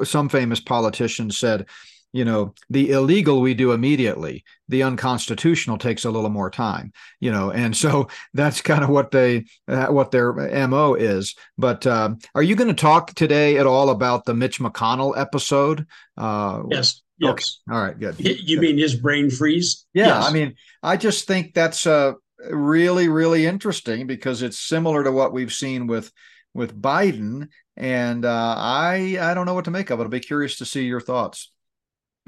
some 0.04 0.28
famous 0.28 0.60
politician 0.60 1.30
said, 1.30 1.64
you 2.12 2.24
know 2.24 2.54
the 2.70 2.90
illegal 2.90 3.40
we 3.40 3.54
do 3.54 3.72
immediately 3.72 4.44
the 4.68 4.82
unconstitutional 4.82 5.78
takes 5.78 6.04
a 6.04 6.10
little 6.10 6.30
more 6.30 6.50
time 6.50 6.92
you 7.20 7.30
know 7.30 7.50
and 7.50 7.76
so 7.76 8.08
that's 8.34 8.60
kind 8.60 8.82
of 8.82 8.90
what 8.90 9.10
they 9.10 9.44
uh, 9.68 9.86
what 9.86 10.10
their 10.10 10.32
mo 10.68 10.94
is. 10.94 11.34
But 11.56 11.86
uh, 11.86 12.14
are 12.34 12.42
you 12.42 12.56
going 12.56 12.68
to 12.68 12.74
talk 12.74 13.14
today 13.14 13.58
at 13.58 13.66
all 13.66 13.90
about 13.90 14.24
the 14.24 14.34
mitch 14.34 14.58
mcconnell 14.58 15.18
episode? 15.18 15.86
Uh, 16.16 16.62
yes 16.70 17.02
yes. 17.18 17.30
Okay. 17.30 17.74
all 17.74 17.82
right 17.82 17.98
good. 17.98 18.16
You 18.18 18.60
mean 18.60 18.78
his 18.78 18.94
brain 18.94 19.30
freeze? 19.30 19.86
Yeah 19.92 20.06
yes. 20.06 20.26
i 20.26 20.32
mean 20.32 20.54
i 20.82 20.96
just 20.96 21.26
think 21.26 21.54
that's 21.54 21.86
uh, 21.86 22.12
really 22.50 23.08
really 23.08 23.46
interesting 23.46 24.06
because 24.06 24.42
it's 24.42 24.58
similar 24.58 25.04
to 25.04 25.12
what 25.12 25.32
we've 25.32 25.52
seen 25.52 25.86
with 25.86 26.10
with 26.54 26.80
biden 26.80 27.48
and 27.76 28.24
uh, 28.24 28.54
i 28.56 29.18
i 29.20 29.34
don't 29.34 29.46
know 29.46 29.54
what 29.54 29.66
to 29.66 29.70
make 29.70 29.90
of 29.90 30.00
it. 30.00 30.04
I'll 30.04 30.08
be 30.08 30.20
curious 30.20 30.58
to 30.58 30.64
see 30.64 30.84
your 30.84 31.00
thoughts 31.00 31.50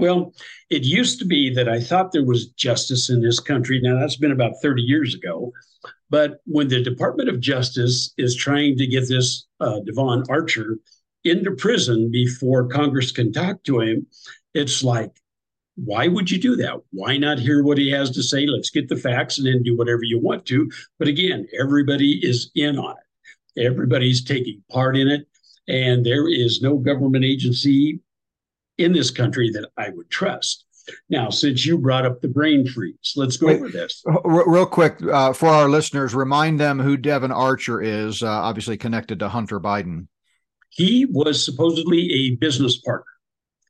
well, 0.01 0.33
it 0.71 0.85
used 0.85 1.19
to 1.19 1.25
be 1.25 1.51
that 1.55 1.69
I 1.69 1.81
thought 1.81 2.13
there 2.13 2.25
was 2.25 2.49
justice 2.49 3.11
in 3.11 3.21
this 3.21 3.41
country. 3.41 3.81
Now, 3.81 3.99
that's 3.99 4.17
been 4.17 4.33
about 4.33 4.61
30 4.63 4.83
years 4.83 5.15
ago. 5.15 5.53
But 6.11 6.41
when 6.45 6.69
the 6.69 6.83
Department 6.83 7.29
of 7.29 7.41
Justice 7.41 8.13
is 8.19 8.35
trying 8.35 8.77
to 8.79 8.87
get 8.87 9.09
this 9.09 9.47
uh, 9.61 9.81
Devon 9.81 10.25
Archer 10.29 10.79
into 11.25 11.53
prison 11.53 12.11
before 12.11 12.69
Congress 12.69 13.13
can 13.13 13.33
talk 13.33 13.63
to 13.65 13.81
him, 13.81 14.07
it's 14.55 14.83
like, 14.83 15.13
why 15.77 16.09
would 16.09 16.31
you 16.31 16.39
do 16.39 16.57
that? 16.57 16.81
Why 16.91 17.17
not 17.17 17.39
hear 17.39 17.63
what 17.63 17.79
he 17.79 17.91
has 17.91 18.11
to 18.13 18.23
say? 18.23 18.47
Let's 18.47 18.71
get 18.71 18.89
the 18.89 18.97
facts 18.97 19.39
and 19.39 19.47
then 19.47 19.63
do 19.63 19.77
whatever 19.77 20.03
you 20.03 20.19
want 20.19 20.45
to. 20.47 20.71
But 20.99 21.09
again, 21.09 21.47
everybody 21.59 22.21
is 22.23 22.51
in 22.55 22.79
on 22.79 22.97
it, 22.97 23.65
everybody's 23.65 24.23
taking 24.23 24.63
part 24.71 24.97
in 24.97 25.09
it. 25.09 25.27
And 25.69 26.05
there 26.05 26.29
is 26.29 26.61
no 26.61 26.77
government 26.77 27.25
agency 27.25 28.01
in 28.81 28.93
this 28.93 29.11
country 29.11 29.51
that 29.51 29.69
I 29.77 29.91
would 29.91 30.11
trust. 30.11 30.65
Now, 31.09 31.31
since 31.31 31.65
you 31.65 31.79
brought 31.79 32.07
up 32.07 32.21
the 32.21 32.29
brain 32.29 32.67
freeze, 32.67 33.13
let's 33.15 33.37
go 33.37 33.49
Wait, 33.49 33.57
over 33.57 33.69
this. 33.69 34.03
Real 34.25 34.67
quick, 34.67 35.01
uh, 35.03 35.33
for 35.33 35.49
our 35.49 35.69
listeners, 35.69 36.15
remind 36.15 36.59
them 36.59 36.81
who 36.81 36.97
Devon 36.97 37.31
Archer 37.31 37.81
is, 37.81 38.23
uh, 38.23 38.29
obviously 38.29 38.77
connected 38.77 39.19
to 39.21 39.29
Hunter 39.29 39.61
Biden. 39.61 40.09
He 40.71 41.05
was 41.05 41.45
supposedly 41.45 42.11
a 42.13 42.37
business 42.37 42.79
partner, 42.79 43.05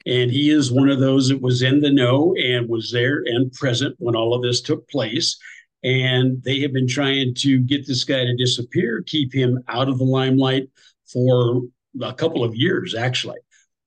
and 0.07 0.31
he 0.31 0.51
is 0.51 0.73
one 0.73 0.89
of 0.89 1.01
those 1.01 1.29
that 1.29 1.43
was 1.43 1.63
in 1.63 1.81
the 1.81 1.91
know 1.91 2.35
and 2.37 2.69
was 2.69 2.93
there 2.93 3.23
and 3.27 3.53
present 3.53 3.97
when 3.99 4.15
all 4.15 4.33
of 4.33 4.43
this 4.43 4.61
took 4.61 4.89
place. 4.89 5.37
And 5.83 6.43
they 6.43 6.61
have 6.61 6.73
been 6.73 6.89
trying 6.89 7.35
to 7.37 7.59
get 7.59 7.87
this 7.87 8.05
guy 8.05 8.25
to 8.25 8.37
disappear, 8.37 9.03
keep 9.07 9.35
him 9.35 9.63
out 9.67 9.89
of 9.89 9.99
the 9.99 10.05
limelight 10.05 10.69
for 11.11 11.63
a 12.03 12.13
couple 12.13 12.45
of 12.45 12.55
years, 12.55 12.95
actually 12.95 13.39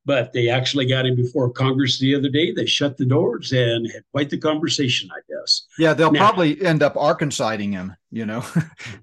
but 0.05 0.33
they 0.33 0.49
actually 0.49 0.85
got 0.85 1.05
him 1.05 1.15
before 1.15 1.49
Congress 1.49 1.99
the 1.99 2.15
other 2.15 2.29
day. 2.29 2.51
They 2.51 2.65
shut 2.65 2.97
the 2.97 3.05
doors 3.05 3.51
and 3.53 3.89
had 3.91 4.03
quite 4.11 4.29
the 4.29 4.37
conversation, 4.37 5.09
I 5.11 5.19
guess. 5.29 5.67
Yeah, 5.77 5.93
they'll 5.93 6.11
now, 6.11 6.19
probably 6.29 6.61
end 6.61 6.83
up 6.83 6.95
Arkansiding 6.95 7.71
him, 7.71 7.95
you 8.11 8.25
know, 8.25 8.43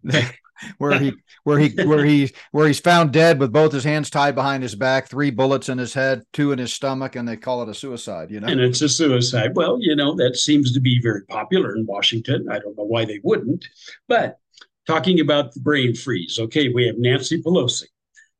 where 0.78 0.98
he 0.98 1.12
where 1.44 1.58
he 1.58 1.70
where 1.84 2.04
he 2.04 2.32
where 2.52 2.66
he's 2.66 2.80
found 2.80 3.12
dead 3.12 3.40
with 3.40 3.52
both 3.52 3.72
his 3.72 3.84
hands 3.84 4.10
tied 4.10 4.34
behind 4.34 4.62
his 4.62 4.74
back, 4.74 5.08
three 5.08 5.30
bullets 5.30 5.68
in 5.68 5.78
his 5.78 5.94
head, 5.94 6.22
two 6.32 6.52
in 6.52 6.58
his 6.58 6.72
stomach, 6.72 7.16
and 7.16 7.26
they 7.26 7.36
call 7.36 7.62
it 7.62 7.68
a 7.68 7.74
suicide. 7.74 8.30
You 8.30 8.40
know, 8.40 8.48
and 8.48 8.60
it's 8.60 8.82
a 8.82 8.88
suicide. 8.88 9.52
Well, 9.54 9.78
you 9.80 9.96
know 9.96 10.14
that 10.16 10.36
seems 10.36 10.72
to 10.72 10.80
be 10.80 11.00
very 11.02 11.24
popular 11.26 11.76
in 11.76 11.86
Washington. 11.86 12.48
I 12.50 12.58
don't 12.58 12.76
know 12.76 12.84
why 12.84 13.06
they 13.06 13.20
wouldn't, 13.22 13.66
but 14.06 14.38
talking 14.86 15.20
about 15.20 15.54
the 15.54 15.60
brain 15.60 15.94
freeze. 15.94 16.38
Okay, 16.38 16.68
we 16.68 16.86
have 16.86 16.98
Nancy 16.98 17.42
Pelosi, 17.42 17.84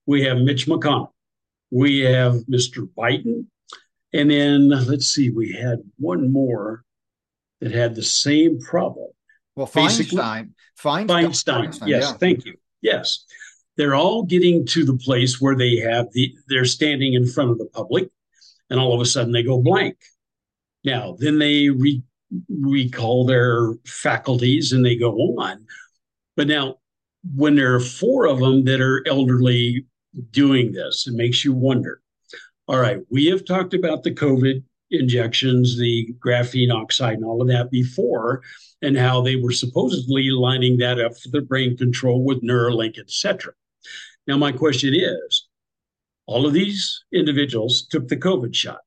we 0.05 0.23
have 0.25 0.38
Mitch 0.38 0.66
McConnell 0.66 1.12
We 1.70 2.00
have 2.00 2.35
Mr. 2.50 2.88
Biden. 2.96 3.46
And 4.12 4.30
then 4.30 4.68
let's 4.70 5.06
see, 5.06 5.30
we 5.30 5.52
had 5.52 5.78
one 5.98 6.33
more 6.33 6.85
that 7.61 7.72
had 7.72 7.94
the 7.94 8.02
same 8.02 8.61
problem. 8.61 9.09
Well, 9.54 9.66
Feinstein. 9.66 10.50
Feinstein. 10.78 11.06
Feinstein. 11.06 11.66
Feinstein 11.66 11.88
yes, 11.88 12.04
yeah. 12.04 12.12
thank 12.14 12.44
you. 12.44 12.54
Yes. 12.80 13.24
They're 13.76 13.94
all 13.94 14.24
getting 14.24 14.66
to 14.66 14.85
the 14.85 14.96
place 14.96 15.40
where 15.40 15.56
they 15.56 15.76
have 15.76 16.06
the 16.12 16.35
they're 16.48 16.64
standing 16.64 17.14
in 17.14 17.26
front 17.26 17.50
of 17.50 17.59
the 17.59 17.66
public 17.66 18.09
and 18.68 18.80
all 18.80 18.94
of 18.94 19.00
a 19.00 19.06
sudden 19.06 19.33
they 19.33 19.42
go 19.42 19.61
blank. 19.61 19.96
Now, 20.85 21.16
then 21.18 21.38
they 21.38 21.68
re- 21.68 22.02
recall 22.48 23.26
their 23.26 23.74
faculties 23.87 24.72
and 24.72 24.85
they 24.85 24.96
go 24.96 25.12
on. 25.38 25.66
But 26.37 26.48
now, 26.48 26.76
when 27.35 27.54
there 27.54 27.74
are 27.74 27.80
four 27.80 28.26
of 28.26 28.38
them 28.38 28.64
that 28.64 28.80
are 28.80 29.06
elderly 29.06 29.85
doing 30.31 30.73
this, 30.73 31.07
it 31.07 31.14
makes 31.14 31.44
you 31.44 31.53
wonder. 31.53 32.01
All 32.68 32.79
right, 32.79 33.01
we 33.11 33.27
have 33.27 33.44
talked 33.44 33.75
about 33.75 34.03
the 34.03 34.14
COVID 34.14 34.62
injections, 34.90 35.79
the 35.79 36.14
graphene 36.25 36.73
oxide, 36.73 37.14
and 37.14 37.25
all 37.25 37.42
of 37.42 37.49
that 37.49 37.70
before, 37.70 38.42
and 38.83 38.96
how 38.96 39.20
they 39.20 39.37
were 39.37 39.53
supposedly 39.53 40.31
lining 40.31 40.79
that 40.79 41.01
up 41.01 41.12
for 41.18 41.29
the 41.31 41.42
brain 41.42 41.77
control 41.77 42.25
with 42.25 42.42
Neuralink, 42.42 42.99
etc. 42.99 43.53
Now, 44.27 44.37
my 44.37 44.53
question 44.53 44.94
is 44.94 45.49
all 46.27 46.46
of 46.46 46.53
these 46.53 47.05
individuals 47.12 47.87
took 47.90 48.09
the 48.09 48.16
COVID 48.16 48.55
shot. 48.55 48.81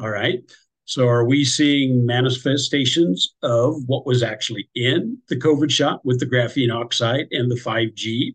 All 0.00 0.10
right. 0.10 0.40
So, 0.84 1.06
are 1.06 1.24
we 1.24 1.44
seeing 1.44 2.04
manifestations 2.04 3.34
of 3.42 3.76
what 3.86 4.04
was 4.04 4.22
actually 4.22 4.68
in 4.74 5.18
the 5.28 5.36
COVID 5.36 5.70
shot 5.70 6.04
with 6.04 6.18
the 6.18 6.26
graphene 6.26 6.74
oxide 6.74 7.28
and 7.30 7.50
the 7.50 7.54
5G? 7.54 8.34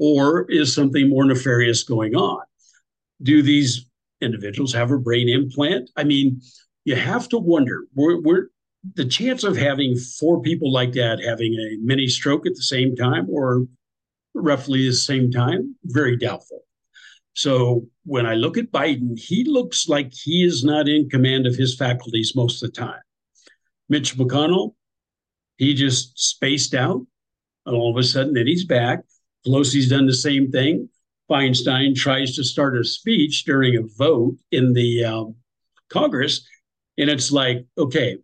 Or 0.00 0.50
is 0.50 0.74
something 0.74 1.10
more 1.10 1.26
nefarious 1.26 1.84
going 1.84 2.16
on? 2.16 2.40
Do 3.22 3.42
these 3.42 3.86
individuals 4.22 4.72
have 4.72 4.90
a 4.90 4.98
brain 4.98 5.28
implant? 5.28 5.90
I 5.94 6.04
mean, 6.04 6.40
you 6.84 6.96
have 6.96 7.28
to 7.28 7.38
wonder. 7.38 7.84
We're, 7.94 8.20
we're 8.22 8.46
the 8.94 9.04
chance 9.04 9.44
of 9.44 9.58
having 9.58 9.96
four 10.18 10.40
people 10.40 10.72
like 10.72 10.92
that 10.92 11.22
having 11.22 11.52
a 11.52 11.76
mini 11.84 12.08
stroke 12.08 12.46
at 12.46 12.54
the 12.54 12.62
same 12.62 12.96
time 12.96 13.28
or 13.28 13.66
roughly 14.34 14.86
the 14.86 14.94
same 14.94 15.30
time, 15.30 15.76
very 15.84 16.16
doubtful. 16.16 16.62
So 17.34 17.86
when 18.04 18.26
I 18.26 18.34
look 18.34 18.56
at 18.56 18.72
Biden, 18.72 19.18
he 19.18 19.44
looks 19.44 19.86
like 19.86 20.12
he 20.14 20.44
is 20.44 20.64
not 20.64 20.88
in 20.88 21.10
command 21.10 21.46
of 21.46 21.56
his 21.56 21.76
faculties 21.76 22.32
most 22.34 22.62
of 22.62 22.72
the 22.72 22.80
time. 22.80 23.00
Mitch 23.88 24.16
McConnell, 24.16 24.74
he 25.58 25.74
just 25.74 26.18
spaced 26.18 26.74
out, 26.74 27.06
and 27.66 27.76
all 27.76 27.90
of 27.90 27.96
a 27.98 28.02
sudden, 28.02 28.32
then 28.34 28.46
he's 28.46 28.64
back. 28.64 29.00
Pelosi's 29.46 29.88
done 29.88 30.06
the 30.06 30.14
same 30.14 30.50
thing. 30.50 30.88
Feinstein 31.30 31.94
tries 31.94 32.34
to 32.36 32.44
start 32.44 32.76
a 32.76 32.84
speech 32.84 33.44
during 33.44 33.76
a 33.76 33.82
vote 33.96 34.36
in 34.50 34.72
the 34.72 35.04
um, 35.04 35.36
Congress, 35.88 36.46
and 36.98 37.08
it's 37.08 37.30
like, 37.30 37.64
okay, 37.78 38.18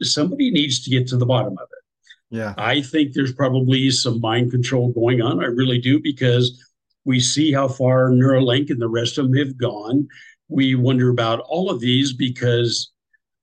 somebody 0.00 0.50
needs 0.50 0.84
to 0.84 0.90
get 0.90 1.08
to 1.08 1.16
the 1.16 1.26
bottom 1.26 1.52
of 1.54 1.68
it. 1.72 2.36
Yeah, 2.36 2.54
I 2.56 2.80
think 2.80 3.12
there's 3.12 3.32
probably 3.32 3.90
some 3.90 4.20
mind 4.20 4.52
control 4.52 4.92
going 4.92 5.20
on. 5.20 5.42
I 5.42 5.46
really 5.46 5.80
do 5.80 6.00
because 6.00 6.62
we 7.04 7.20
see 7.20 7.52
how 7.52 7.68
far 7.68 8.10
Neuralink 8.10 8.70
and 8.70 8.80
the 8.80 8.88
rest 8.88 9.18
of 9.18 9.26
them 9.26 9.36
have 9.36 9.58
gone. 9.58 10.08
We 10.48 10.74
wonder 10.74 11.10
about 11.10 11.40
all 11.40 11.70
of 11.70 11.80
these 11.80 12.12
because, 12.12 12.92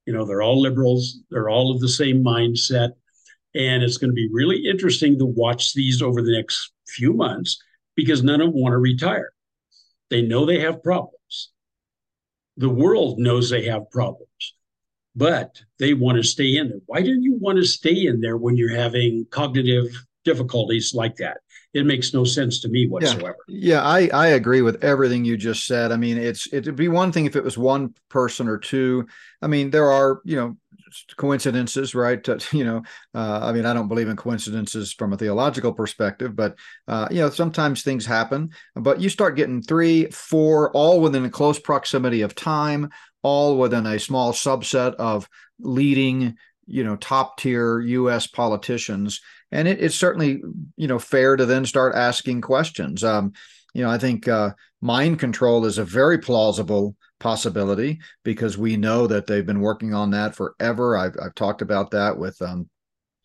you 0.06 0.12
know, 0.12 0.24
they're 0.24 0.42
all 0.42 0.60
liberals, 0.60 1.18
they're 1.30 1.50
all 1.50 1.70
of 1.70 1.80
the 1.80 1.88
same 1.88 2.24
mindset. 2.24 2.92
And 3.54 3.82
it's 3.82 3.96
going 3.96 4.10
to 4.10 4.14
be 4.14 4.28
really 4.32 4.66
interesting 4.66 5.18
to 5.18 5.26
watch 5.26 5.74
these 5.74 6.00
over 6.00 6.22
the 6.22 6.32
next 6.32 6.72
few 6.90 7.12
months 7.12 7.62
because 7.96 8.22
none 8.22 8.40
of 8.40 8.52
them 8.52 8.60
want 8.60 8.72
to 8.72 8.78
retire. 8.78 9.32
They 10.10 10.22
know 10.22 10.44
they 10.44 10.60
have 10.60 10.82
problems. 10.82 11.50
The 12.56 12.68
world 12.68 13.18
knows 13.18 13.48
they 13.48 13.66
have 13.66 13.90
problems, 13.90 14.54
but 15.14 15.60
they 15.78 15.94
want 15.94 16.16
to 16.16 16.22
stay 16.22 16.56
in 16.56 16.68
there. 16.68 16.80
Why 16.86 17.02
do 17.02 17.16
you 17.20 17.38
want 17.40 17.58
to 17.58 17.64
stay 17.64 18.06
in 18.06 18.20
there 18.20 18.36
when 18.36 18.56
you're 18.56 18.74
having 18.74 19.26
cognitive 19.30 19.86
difficulties 20.24 20.92
like 20.94 21.16
that? 21.16 21.38
it 21.72 21.86
makes 21.86 22.12
no 22.12 22.24
sense 22.24 22.60
to 22.60 22.68
me 22.68 22.88
whatsoever. 22.88 23.36
Yeah, 23.46 23.74
yeah 23.74 23.82
I, 23.82 24.08
I 24.12 24.26
agree 24.28 24.62
with 24.62 24.82
everything 24.82 25.24
you 25.24 25.36
just 25.36 25.66
said. 25.66 25.92
I 25.92 25.96
mean, 25.96 26.18
it's 26.18 26.48
it'd 26.52 26.76
be 26.76 26.88
one 26.88 27.12
thing 27.12 27.26
if 27.26 27.36
it 27.36 27.44
was 27.44 27.56
one 27.56 27.94
person 28.08 28.48
or 28.48 28.58
two. 28.58 29.06
I 29.40 29.46
mean, 29.46 29.70
there 29.70 29.90
are 29.90 30.20
you 30.24 30.36
know 30.36 30.56
coincidences, 31.16 31.94
right? 31.94 32.26
you 32.52 32.64
know, 32.64 32.82
uh, 33.14 33.40
I 33.42 33.52
mean, 33.52 33.66
I 33.66 33.72
don't 33.72 33.88
believe 33.88 34.08
in 34.08 34.16
coincidences 34.16 34.92
from 34.92 35.12
a 35.12 35.16
theological 35.16 35.72
perspective, 35.72 36.36
but 36.36 36.56
uh, 36.88 37.08
you 37.10 37.20
know, 37.20 37.30
sometimes 37.30 37.82
things 37.82 38.06
happen. 38.06 38.50
But 38.74 39.00
you 39.00 39.08
start 39.08 39.36
getting 39.36 39.62
three, 39.62 40.06
four, 40.06 40.70
all 40.72 41.00
within 41.00 41.24
a 41.24 41.30
close 41.30 41.58
proximity 41.58 42.22
of 42.22 42.34
time, 42.34 42.90
all 43.22 43.58
within 43.58 43.86
a 43.86 43.98
small 43.98 44.32
subset 44.32 44.94
of 44.94 45.28
leading, 45.58 46.36
you 46.66 46.84
know, 46.84 46.96
top 46.96 47.38
tier 47.38 47.80
U.S. 47.80 48.26
politicians 48.26 49.20
and 49.52 49.68
it, 49.68 49.80
it's 49.80 49.94
certainly 49.94 50.42
you 50.76 50.86
know 50.86 50.98
fair 50.98 51.36
to 51.36 51.46
then 51.46 51.64
start 51.64 51.94
asking 51.94 52.40
questions. 52.40 53.04
Um, 53.04 53.32
you 53.74 53.82
know, 53.82 53.90
I 53.90 53.98
think 53.98 54.28
uh, 54.28 54.50
mind 54.80 55.18
control 55.18 55.64
is 55.64 55.78
a 55.78 55.84
very 55.84 56.18
plausible 56.18 56.96
possibility 57.20 58.00
because 58.24 58.58
we 58.58 58.76
know 58.76 59.06
that 59.06 59.26
they've 59.26 59.46
been 59.46 59.60
working 59.60 59.94
on 59.94 60.10
that 60.10 60.34
forever. 60.34 60.96
I've, 60.96 61.14
I've 61.22 61.34
talked 61.34 61.62
about 61.62 61.92
that 61.92 62.18
with 62.18 62.40
um, 62.42 62.68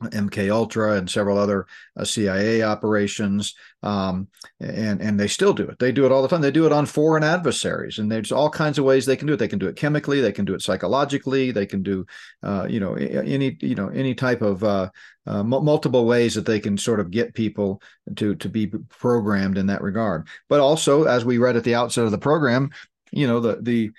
MK 0.04 0.52
Ultra 0.52 0.98
and 0.98 1.10
several 1.10 1.38
other 1.38 1.68
uh, 1.98 2.04
CIA 2.04 2.64
operations, 2.64 3.56
um, 3.82 4.28
and 4.60 5.02
and 5.02 5.20
they 5.20 5.28
still 5.28 5.54
do 5.54 5.68
it. 5.68 5.80
They 5.80 5.92
do 5.92 6.06
it 6.06 6.12
all 6.12 6.22
the 6.22 6.28
time. 6.28 6.42
They 6.42 6.52
do 6.52 6.66
it 6.66 6.74
on 6.74 6.86
foreign 6.86 7.24
adversaries, 7.24 7.98
and 7.98 8.12
there's 8.12 8.32
all 8.32 8.50
kinds 8.50 8.78
of 8.78 8.86
ways 8.86 9.06
they 9.06 9.16
can 9.16 9.28
do 9.28 9.34
it. 9.34 9.38
They 9.38 9.48
can 9.48 9.60
do 9.60 9.68
it 9.68 9.78
chemically. 9.78 10.20
They 10.20 10.34
can 10.34 10.44
do 10.44 10.54
it 10.54 10.62
psychologically. 10.62 11.52
They 11.52 11.66
can 11.66 11.82
do, 11.82 12.06
uh, 12.44 12.68
you 12.70 12.82
know, 12.82 12.96
any 12.96 13.58
you 13.62 13.76
know 13.76 13.88
any 13.90 14.14
type 14.14 14.42
of 14.42 14.64
uh, 14.64 14.90
uh, 15.28 15.44
multiple 15.44 16.06
ways 16.06 16.36
that 16.36 16.46
they 16.46 16.60
can 16.60 16.78
sort 16.78 17.00
of 17.00 17.10
get 17.10 17.34
people 17.34 17.82
to 18.18 18.36
to 18.36 18.50
be 18.50 18.68
programmed 18.68 19.58
in 19.58 19.68
that 19.68 19.82
regard. 19.82 20.28
But 20.50 20.60
also, 20.60 21.06
as 21.06 21.24
we 21.24 21.38
read 21.38 21.56
at 21.56 21.64
the 21.64 21.76
outset 21.76 22.06
of 22.06 22.12
the 22.12 22.18
program, 22.18 22.70
you 23.16 23.28
know 23.28 23.40
the 23.40 23.60
the 23.62 23.92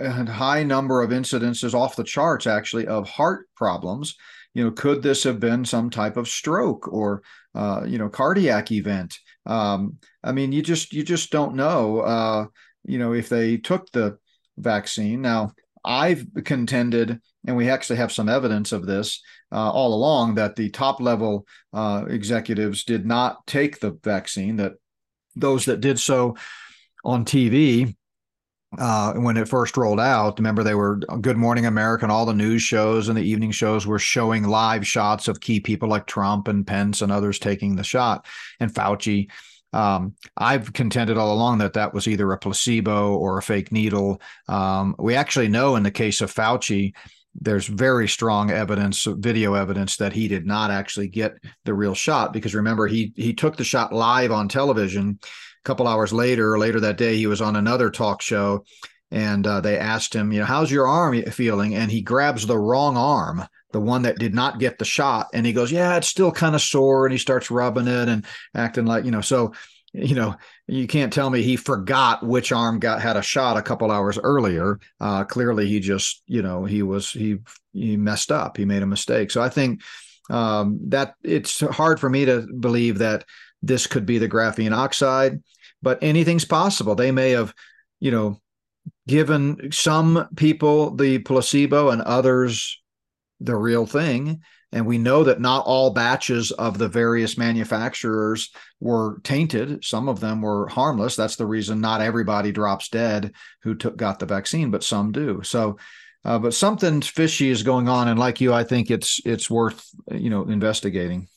uh, 0.00 0.24
high 0.26 0.62
number 0.62 1.02
of 1.02 1.10
incidences 1.10 1.74
off 1.74 1.96
the 1.96 2.04
charts 2.04 2.46
actually 2.46 2.86
of 2.86 3.08
heart 3.08 3.48
problems 3.56 4.14
you 4.54 4.64
know, 4.64 4.70
could 4.70 5.02
this 5.02 5.22
have 5.24 5.38
been 5.38 5.64
some 5.64 5.90
type 5.90 6.16
of 6.16 6.26
stroke 6.26 6.88
or 6.88 7.22
uh, 7.54 7.82
you 7.86 7.98
know 7.98 8.08
cardiac 8.08 8.72
event? 8.72 9.18
Um, 9.46 9.98
I 10.24 10.32
mean, 10.32 10.50
you 10.50 10.62
just 10.62 10.92
you 10.92 11.04
just 11.04 11.30
don't 11.30 11.54
know. 11.54 12.00
Uh, 12.00 12.46
you 12.84 12.98
know, 12.98 13.12
if 13.12 13.28
they 13.28 13.58
took 13.58 13.90
the 13.92 14.18
vaccine. 14.56 15.22
Now, 15.22 15.52
I've 15.84 16.26
contended, 16.44 17.20
and 17.46 17.56
we 17.56 17.70
actually 17.70 17.96
have 17.96 18.10
some 18.10 18.28
evidence 18.28 18.72
of 18.72 18.86
this 18.86 19.22
uh, 19.52 19.70
all 19.70 19.94
along, 19.94 20.34
that 20.34 20.56
the 20.56 20.70
top 20.70 21.00
level 21.00 21.46
uh, 21.72 22.06
executives 22.08 22.82
did 22.84 23.06
not 23.06 23.46
take 23.46 23.78
the 23.78 23.96
vaccine. 24.02 24.56
That 24.56 24.72
those 25.36 25.66
that 25.66 25.80
did 25.80 26.00
so 26.00 26.36
on 27.04 27.24
TV 27.24 27.94
uh, 28.76 29.14
when 29.14 29.36
it 29.36 29.48
first 29.48 29.76
rolled 29.76 30.00
out. 30.00 30.38
Remember, 30.38 30.62
they 30.62 30.74
were 30.74 30.96
Good 30.96 31.36
Morning 31.36 31.66
America 31.66 32.04
and 32.04 32.12
all 32.12 32.26
the 32.26 32.34
news 32.34 32.62
shows 32.62 33.08
and 33.08 33.16
the 33.16 33.22
evening 33.22 33.50
shows 33.50 33.86
were 33.86 33.98
showing 33.98 34.44
live 34.44 34.86
shots 34.86 35.28
of 35.28 35.40
key 35.40 35.60
people 35.60 35.88
like 35.88 36.06
Trump 36.06 36.48
and 36.48 36.66
Pence 36.66 37.00
and 37.00 37.10
others 37.10 37.38
taking 37.38 37.76
the 37.76 37.84
shot, 37.84 38.26
and 38.60 38.72
Fauci. 38.72 39.30
Um, 39.72 40.14
I've 40.36 40.72
contended 40.72 41.18
all 41.18 41.32
along 41.34 41.58
that 41.58 41.74
that 41.74 41.92
was 41.92 42.08
either 42.08 42.30
a 42.32 42.38
placebo 42.38 43.14
or 43.14 43.36
a 43.36 43.42
fake 43.42 43.70
needle. 43.70 44.20
Um, 44.48 44.94
we 44.98 45.14
actually 45.14 45.48
know 45.48 45.76
in 45.76 45.82
the 45.82 45.90
case 45.90 46.22
of 46.22 46.32
Fauci, 46.32 46.94
there's 47.40 47.66
very 47.66 48.08
strong 48.08 48.50
evidence, 48.50 49.06
video 49.06 49.54
evidence, 49.54 49.96
that 49.98 50.12
he 50.12 50.26
did 50.26 50.46
not 50.46 50.70
actually 50.70 51.08
get 51.08 51.34
the 51.64 51.74
real 51.74 51.94
shot 51.94 52.32
because 52.32 52.54
remember 52.54 52.86
he 52.86 53.12
he 53.14 53.32
took 53.32 53.56
the 53.56 53.64
shot 53.64 53.92
live 53.92 54.32
on 54.32 54.48
television 54.48 55.18
couple 55.68 55.86
hours 55.86 56.12
later, 56.12 56.58
later 56.58 56.80
that 56.80 56.96
day, 56.96 57.16
he 57.16 57.28
was 57.28 57.40
on 57.40 57.54
another 57.54 57.90
talk 57.90 58.22
show, 58.22 58.64
and 59.10 59.46
uh, 59.46 59.60
they 59.60 59.78
asked 59.78 60.14
him, 60.14 60.32
you 60.32 60.40
know, 60.40 60.46
how's 60.46 60.70
your 60.70 60.88
arm 60.88 61.22
feeling? 61.30 61.74
And 61.74 61.92
he 61.92 62.00
grabs 62.02 62.46
the 62.46 62.58
wrong 62.58 62.96
arm, 62.96 63.44
the 63.72 63.80
one 63.80 64.02
that 64.02 64.18
did 64.18 64.34
not 64.34 64.58
get 64.58 64.78
the 64.78 64.84
shot, 64.84 65.28
and 65.32 65.46
he 65.46 65.52
goes, 65.52 65.70
yeah, 65.70 65.96
it's 65.96 66.08
still 66.08 66.32
kind 66.32 66.54
of 66.54 66.62
sore, 66.62 67.06
and 67.06 67.12
he 67.12 67.18
starts 67.18 67.50
rubbing 67.50 67.86
it 67.86 68.08
and 68.08 68.24
acting 68.54 68.86
like, 68.86 69.04
you 69.04 69.12
know, 69.12 69.20
so. 69.22 69.52
You 69.94 70.14
know, 70.14 70.36
you 70.66 70.86
can't 70.86 71.10
tell 71.10 71.30
me 71.30 71.40
he 71.40 71.56
forgot 71.56 72.22
which 72.22 72.52
arm 72.52 72.78
got 72.78 73.00
had 73.00 73.16
a 73.16 73.22
shot 73.22 73.56
a 73.56 73.62
couple 73.62 73.90
hours 73.90 74.18
earlier. 74.18 74.78
Uh, 75.00 75.24
clearly, 75.24 75.66
he 75.66 75.80
just, 75.80 76.22
you 76.26 76.42
know, 76.42 76.66
he 76.66 76.82
was 76.82 77.10
he 77.10 77.38
he 77.72 77.96
messed 77.96 78.30
up. 78.30 78.58
He 78.58 78.66
made 78.66 78.82
a 78.82 78.86
mistake. 78.86 79.30
So 79.30 79.40
I 79.40 79.48
think 79.48 79.80
um, 80.28 80.78
that 80.88 81.14
it's 81.24 81.60
hard 81.60 81.98
for 81.98 82.10
me 82.10 82.26
to 82.26 82.46
believe 82.60 82.98
that 82.98 83.24
this 83.62 83.86
could 83.86 84.04
be 84.04 84.18
the 84.18 84.28
graphene 84.28 84.76
oxide 84.76 85.42
but 85.82 85.98
anything's 86.02 86.44
possible. 86.44 86.94
They 86.94 87.10
may 87.10 87.30
have, 87.30 87.54
you 88.00 88.10
know, 88.10 88.40
given 89.06 89.70
some 89.72 90.28
people 90.36 90.94
the 90.94 91.18
placebo 91.18 91.90
and 91.90 92.02
others 92.02 92.80
the 93.40 93.56
real 93.56 93.86
thing. 93.86 94.40
And 94.70 94.86
we 94.86 94.98
know 94.98 95.24
that 95.24 95.40
not 95.40 95.64
all 95.64 95.90
batches 95.90 96.50
of 96.52 96.76
the 96.76 96.88
various 96.88 97.38
manufacturers 97.38 98.50
were 98.80 99.18
tainted. 99.24 99.82
Some 99.82 100.08
of 100.08 100.20
them 100.20 100.42
were 100.42 100.68
harmless. 100.68 101.16
That's 101.16 101.36
the 101.36 101.46
reason 101.46 101.80
not 101.80 102.02
everybody 102.02 102.52
drops 102.52 102.90
dead 102.90 103.32
who 103.62 103.74
took 103.74 103.96
got 103.96 104.18
the 104.18 104.26
vaccine, 104.26 104.70
but 104.70 104.84
some 104.84 105.10
do. 105.10 105.40
So, 105.42 105.78
uh, 106.22 106.38
but 106.38 106.52
something 106.52 107.00
fishy 107.00 107.48
is 107.48 107.62
going 107.62 107.88
on, 107.88 108.08
and 108.08 108.20
like 108.20 108.42
you, 108.42 108.52
I 108.52 108.64
think 108.64 108.90
it's 108.90 109.20
it's 109.24 109.48
worth 109.48 109.88
you 110.10 110.28
know 110.28 110.42
investigating. 110.42 111.28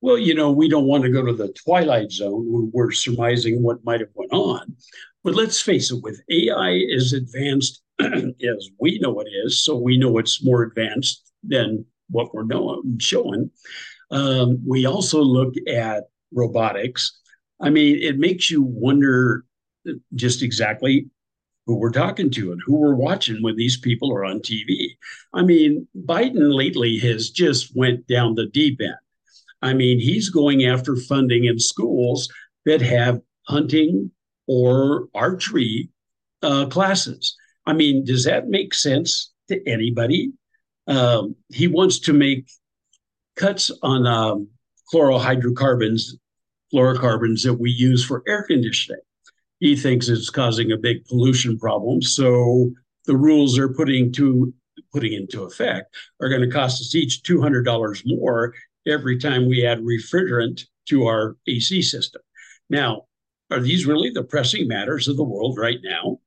Well, 0.00 0.18
you 0.18 0.34
know, 0.34 0.52
we 0.52 0.68
don't 0.68 0.86
want 0.86 1.02
to 1.04 1.10
go 1.10 1.24
to 1.24 1.32
the 1.32 1.52
twilight 1.64 2.12
zone 2.12 2.50
when 2.50 2.70
we're 2.72 2.92
surmising 2.92 3.62
what 3.62 3.84
might 3.84 4.00
have 4.00 4.10
went 4.14 4.32
on. 4.32 4.76
But 5.24 5.34
let's 5.34 5.60
face 5.60 5.90
it, 5.90 6.02
with 6.02 6.20
AI 6.30 6.84
as 6.94 7.12
advanced 7.12 7.82
as 8.00 8.70
we 8.78 8.98
know 9.00 9.20
it 9.20 9.28
is, 9.44 9.64
so 9.64 9.76
we 9.76 9.98
know 9.98 10.18
it's 10.18 10.44
more 10.44 10.62
advanced 10.62 11.32
than 11.42 11.84
what 12.10 12.32
we're 12.32 12.44
knowing, 12.44 12.98
showing. 13.00 13.50
Um, 14.10 14.62
we 14.66 14.86
also 14.86 15.20
look 15.20 15.54
at 15.68 16.04
robotics. 16.32 17.20
I 17.60 17.70
mean, 17.70 17.98
it 18.00 18.18
makes 18.18 18.50
you 18.50 18.62
wonder 18.62 19.44
just 20.14 20.42
exactly 20.42 21.06
who 21.66 21.76
we're 21.76 21.90
talking 21.90 22.30
to 22.30 22.52
and 22.52 22.60
who 22.64 22.76
we're 22.76 22.94
watching 22.94 23.42
when 23.42 23.56
these 23.56 23.76
people 23.76 24.12
are 24.12 24.24
on 24.24 24.40
TV. 24.40 24.90
I 25.34 25.42
mean, 25.42 25.86
Biden 26.06 26.54
lately 26.54 26.98
has 26.98 27.30
just 27.30 27.76
went 27.76 28.06
down 28.06 28.34
the 28.34 28.46
deep 28.46 28.80
end. 28.80 28.94
I 29.62 29.74
mean, 29.74 29.98
he's 29.98 30.30
going 30.30 30.64
after 30.64 30.96
funding 30.96 31.44
in 31.44 31.58
schools 31.58 32.28
that 32.64 32.80
have 32.80 33.20
hunting 33.46 34.10
or 34.46 35.08
archery 35.14 35.90
uh, 36.42 36.66
classes. 36.66 37.36
I 37.66 37.72
mean, 37.72 38.04
does 38.04 38.24
that 38.24 38.48
make 38.48 38.72
sense 38.74 39.32
to 39.48 39.60
anybody? 39.68 40.32
Um, 40.86 41.34
he 41.48 41.66
wants 41.66 41.98
to 42.00 42.12
make 42.12 42.48
cuts 43.36 43.70
on 43.82 44.06
um, 44.06 44.48
chlorohydrocarbons, 44.92 46.14
fluorocarbons 46.72 47.42
that 47.42 47.54
we 47.54 47.70
use 47.70 48.04
for 48.04 48.22
air 48.26 48.44
conditioning. 48.44 49.00
He 49.60 49.76
thinks 49.76 50.08
it's 50.08 50.30
causing 50.30 50.72
a 50.72 50.76
big 50.76 51.04
pollution 51.06 51.58
problem. 51.58 52.00
So 52.00 52.70
the 53.06 53.16
rules 53.16 53.56
they're 53.56 53.72
putting 53.72 54.12
to 54.12 54.52
putting 54.92 55.12
into 55.12 55.42
effect 55.42 55.94
are 56.20 56.28
going 56.28 56.40
to 56.40 56.50
cost 56.50 56.80
us 56.80 56.94
each 56.94 57.22
$200 57.22 58.02
more 58.06 58.54
every 58.88 59.18
time 59.18 59.48
we 59.48 59.66
add 59.66 59.80
refrigerant 59.80 60.64
to 60.88 61.04
our 61.06 61.36
AC 61.46 61.82
system. 61.82 62.22
Now, 62.70 63.04
are 63.50 63.60
these 63.60 63.86
really 63.86 64.10
the 64.10 64.24
pressing 64.24 64.68
matters 64.68 65.08
of 65.08 65.16
the 65.16 65.24
world 65.24 65.58
right 65.58 65.78
now? 65.82 66.20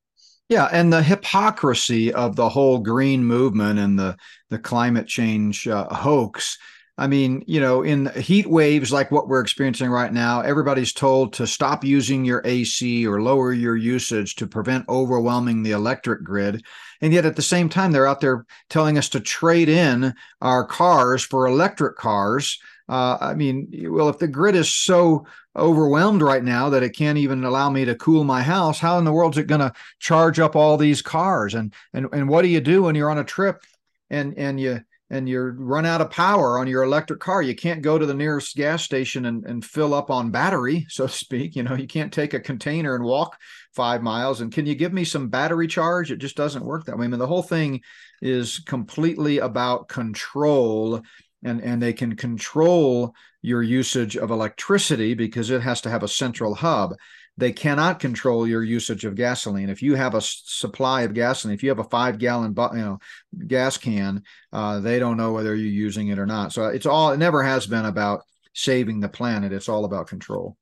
Yeah, 0.50 0.68
and 0.72 0.92
the 0.92 1.04
hypocrisy 1.04 2.14
of 2.14 2.36
the 2.36 2.50
whole 2.50 2.80
green 2.80 3.24
movement 3.24 3.80
and 3.80 3.98
the 3.98 4.18
the 4.50 4.60
climate 4.60 5.08
change 5.08 5.68
uh, 5.68 5.88
hoax. 5.94 6.58
I 6.98 7.08
mean, 7.08 7.44
you 7.48 7.62
know, 7.62 7.84
in 7.84 8.08
heat 8.20 8.48
waves 8.48 8.92
like 8.92 9.12
what 9.12 9.28
we're 9.28 9.40
experiencing 9.40 9.90
right 9.90 10.12
now, 10.12 10.42
everybody's 10.42 10.94
told 10.94 11.34
to 11.34 11.48
stop 11.48 11.84
using 11.84 12.26
your 12.26 12.42
AC 12.44 13.08
or 13.08 13.22
lower 13.22 13.54
your 13.54 13.78
usage 13.78 14.36
to 14.36 14.46
prevent 14.48 14.90
overwhelming 14.90 15.64
the 15.64 15.72
electric 15.72 16.24
grid. 16.24 16.64
And 17.02 17.14
yet 17.14 17.26
at 17.26 17.36
the 17.36 17.42
same 17.42 17.68
time, 17.68 17.92
they're 17.92 18.08
out 18.08 18.22
there 18.22 18.46
telling 18.70 18.98
us 18.98 19.10
to 19.10 19.20
trade 19.20 19.70
in 19.70 20.14
our 20.42 20.66
cars 20.66 21.24
for 21.24 21.48
electric 21.48 21.98
cars. 21.98 22.60
Uh, 22.88 23.18
I 23.20 23.34
mean, 23.34 23.70
well, 23.90 24.10
if 24.10 24.20
the 24.20 24.28
grid 24.28 24.56
is 24.56 24.72
so 24.72 25.26
overwhelmed 25.56 26.22
right 26.22 26.44
now 26.44 26.70
that 26.70 26.84
it 26.84 26.96
can't 26.96 27.18
even 27.18 27.44
allow 27.44 27.70
me 27.70 27.86
to 27.86 27.96
cool 27.96 28.24
my 28.24 28.42
house 28.42 28.80
how 28.80 28.98
in 28.98 29.04
the 29.06 29.12
world 29.12 29.34
is 29.34 29.40
it 29.40 29.48
going 29.48 29.62
to 29.62 29.74
charge 30.00 30.40
up 30.40 30.56
all 30.56 30.78
these 30.78 31.02
cars? 31.02 31.56
And 31.56 31.74
and 31.94 32.08
and 32.14 32.30
what 32.30 32.44
do 32.44 32.48
you 32.48 32.62
do 32.62 32.84
when 32.84 32.96
you're 32.96 33.10
on 33.10 33.18
a 33.18 33.24
trip 33.24 33.64
and 34.10 34.38
and 34.38 34.60
you 34.60 34.82
and 35.10 35.28
you 35.28 35.42
run 35.42 35.86
out 35.86 36.00
of 36.00 36.10
power 36.10 36.58
on 36.58 36.68
your 36.68 36.84
electric 36.84 37.20
car? 37.20 37.42
You 37.42 37.56
can't 37.56 37.82
go 37.82 37.98
to 37.98 38.06
the 38.06 38.14
nearest 38.14 38.56
gas 38.56 38.84
station 38.84 39.26
and, 39.26 39.46
and 39.46 39.64
fill 39.64 39.94
up 39.94 40.10
on 40.10 40.32
battery 40.32 40.86
so 40.90 41.08
to 41.08 41.14
speak. 41.14 41.56
You 41.56 41.64
know 41.64 41.76
you 41.76 41.88
can't 41.88 42.14
take 42.14 42.34
a 42.34 42.40
container 42.40 42.96
and 42.96 43.04
walk 43.04 43.38
five 43.74 44.02
miles 44.02 44.42
and 44.42 44.52
can 44.52 44.66
you 44.66 44.76
give 44.76 44.94
me 44.94 45.04
some 45.04 45.30
battery 45.30 45.68
charge? 45.68 46.12
It 46.12 46.18
just 46.18 46.36
doesn't 46.36 46.66
work 46.66 46.86
that 46.86 46.98
way. 46.98 47.06
I 47.06 47.08
mean 47.08 47.20
the 47.20 47.28
whole 47.28 47.44
thing 47.44 47.82
is 48.22 48.60
completely 48.60 49.40
about 49.40 49.88
control 49.88 51.02
and 51.44 51.62
and 51.62 51.82
they 51.82 51.94
can 51.94 52.16
control 52.16 53.16
your 53.42 53.64
usage 53.64 54.16
of 54.18 54.30
electricity 54.30 55.14
because 55.14 55.50
it 55.50 55.62
has 55.62 55.82
to 55.82 55.90
have 55.90 56.04
a 56.04 56.08
central 56.08 56.54
hub. 56.54 56.96
They 57.38 57.52
cannot 57.52 58.00
control 58.00 58.46
your 58.46 58.64
usage 58.64 59.06
of 59.06 59.16
gasoline. 59.16 59.70
If 59.70 59.82
you 59.82 59.96
have 59.96 60.14
a 60.14 60.22
supply 60.22 61.04
of 61.04 61.14
gasoline 61.14 61.56
if 61.56 61.64
you 61.64 61.70
have 61.70 61.80
a 61.80 61.86
five 61.86 62.20
gallon 62.20 62.54
you 62.74 62.78
know 62.78 63.00
gas 63.48 63.78
can 63.78 64.24
uh, 64.52 64.80
they 64.80 65.00
don't 65.00 65.18
know 65.18 65.32
whether 65.32 65.56
you're 65.56 65.72
using 65.72 66.10
it 66.10 66.20
or 66.20 66.26
not. 66.26 66.54
So 66.54 66.66
it's 66.66 66.86
all 66.86 67.12
it 67.12 67.18
never 67.18 67.42
has 67.42 67.66
been 67.68 67.86
about 67.86 68.24
saving 68.54 69.00
the 69.00 69.10
planet. 69.10 69.54
It's 69.54 69.70
all 69.70 69.86
about 69.86 70.08
control 70.08 70.58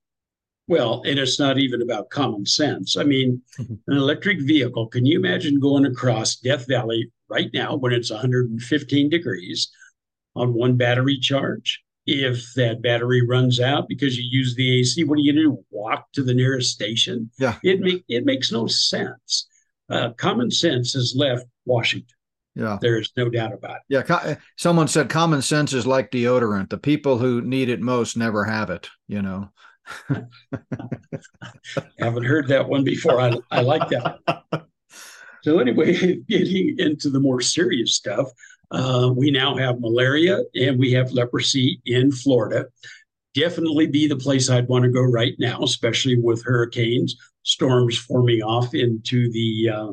well 0.69 1.01
and 1.05 1.19
it's 1.19 1.39
not 1.39 1.57
even 1.57 1.81
about 1.81 2.09
common 2.09 2.45
sense 2.45 2.95
i 2.95 3.03
mean 3.03 3.41
an 3.59 3.79
electric 3.87 4.39
vehicle 4.41 4.87
can 4.87 5.05
you 5.05 5.19
imagine 5.19 5.59
going 5.59 5.85
across 5.85 6.37
death 6.37 6.65
valley 6.67 7.11
right 7.27 7.49
now 7.53 7.75
when 7.75 7.91
it's 7.91 8.09
115 8.09 9.09
degrees 9.09 9.69
on 10.35 10.53
one 10.53 10.75
battery 10.75 11.17
charge. 11.17 11.81
If 12.05 12.53
that 12.55 12.81
battery 12.81 13.25
runs 13.25 13.59
out 13.59 13.87
because 13.87 14.17
you 14.17 14.23
use 14.27 14.55
the 14.55 14.79
AC, 14.79 15.03
what 15.03 15.19
are 15.19 15.21
you 15.21 15.33
going 15.33 15.43
to 15.43 15.51
do? 15.51 15.65
Walk 15.69 16.11
to 16.13 16.23
the 16.23 16.33
nearest 16.33 16.71
station? 16.71 17.29
Yeah, 17.37 17.55
it 17.63 17.81
make 17.81 18.03
it 18.07 18.25
makes 18.25 18.51
no 18.51 18.65
sense. 18.65 19.47
Uh, 19.89 20.11
common 20.13 20.49
sense 20.49 20.93
has 20.93 21.13
left 21.15 21.45
Washington. 21.65 22.15
Yeah, 22.55 22.79
there 22.81 22.99
is 22.99 23.11
no 23.15 23.29
doubt 23.29 23.53
about 23.53 23.77
it. 23.77 23.81
Yeah, 23.89 24.01
co- 24.01 24.37
someone 24.57 24.87
said 24.87 25.09
common 25.09 25.43
sense 25.43 25.71
is 25.71 25.85
like 25.85 26.09
deodorant. 26.09 26.69
The 26.69 26.79
people 26.79 27.19
who 27.19 27.41
need 27.41 27.69
it 27.69 27.79
most 27.79 28.17
never 28.17 28.43
have 28.43 28.71
it. 28.71 28.89
You 29.07 29.21
know. 29.21 29.49
Haven't 31.99 32.25
heard 32.25 32.47
that 32.47 32.67
one 32.67 32.83
before. 32.83 33.19
I, 33.19 33.33
I 33.51 33.61
like 33.61 33.89
that. 33.89 34.19
So 35.41 35.59
anyway, 35.59 36.15
getting 36.27 36.75
into 36.79 37.09
the 37.09 37.19
more 37.19 37.41
serious 37.41 37.95
stuff, 37.95 38.29
uh, 38.71 39.11
we 39.15 39.31
now 39.31 39.55
have 39.55 39.79
malaria 39.79 40.39
and 40.53 40.77
we 40.77 40.91
have 40.91 41.11
leprosy 41.11 41.81
in 41.85 42.11
Florida. 42.11 42.65
Definitely 43.33 43.87
be 43.87 44.07
the 44.07 44.17
place 44.17 44.49
I'd 44.49 44.67
want 44.67 44.83
to 44.83 44.91
go 44.91 45.01
right 45.01 45.35
now, 45.39 45.61
especially 45.63 46.17
with 46.17 46.43
hurricanes, 46.43 47.15
storms 47.43 47.97
forming 47.97 48.41
off 48.41 48.73
into 48.73 49.31
the 49.31 49.69
uh, 49.69 49.91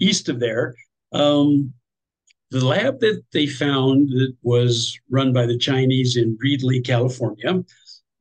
east 0.00 0.28
of 0.28 0.40
there. 0.40 0.74
Um, 1.12 1.72
the 2.50 2.64
lab 2.64 3.00
that 3.00 3.22
they 3.32 3.46
found 3.46 4.10
that 4.10 4.34
was 4.42 4.98
run 5.10 5.32
by 5.32 5.46
the 5.46 5.58
Chinese 5.58 6.16
in 6.16 6.38
Reedley, 6.44 6.84
California, 6.84 7.64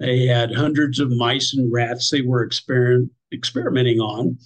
they 0.04 0.26
had 0.26 0.54
hundreds 0.54 1.00
of 1.00 1.12
mice 1.12 1.54
and 1.54 1.72
rats 1.72 2.10
they 2.10 2.22
were 2.22 2.48
exper- 2.48 3.10
experimenting 3.34 4.00
on, 4.00 4.38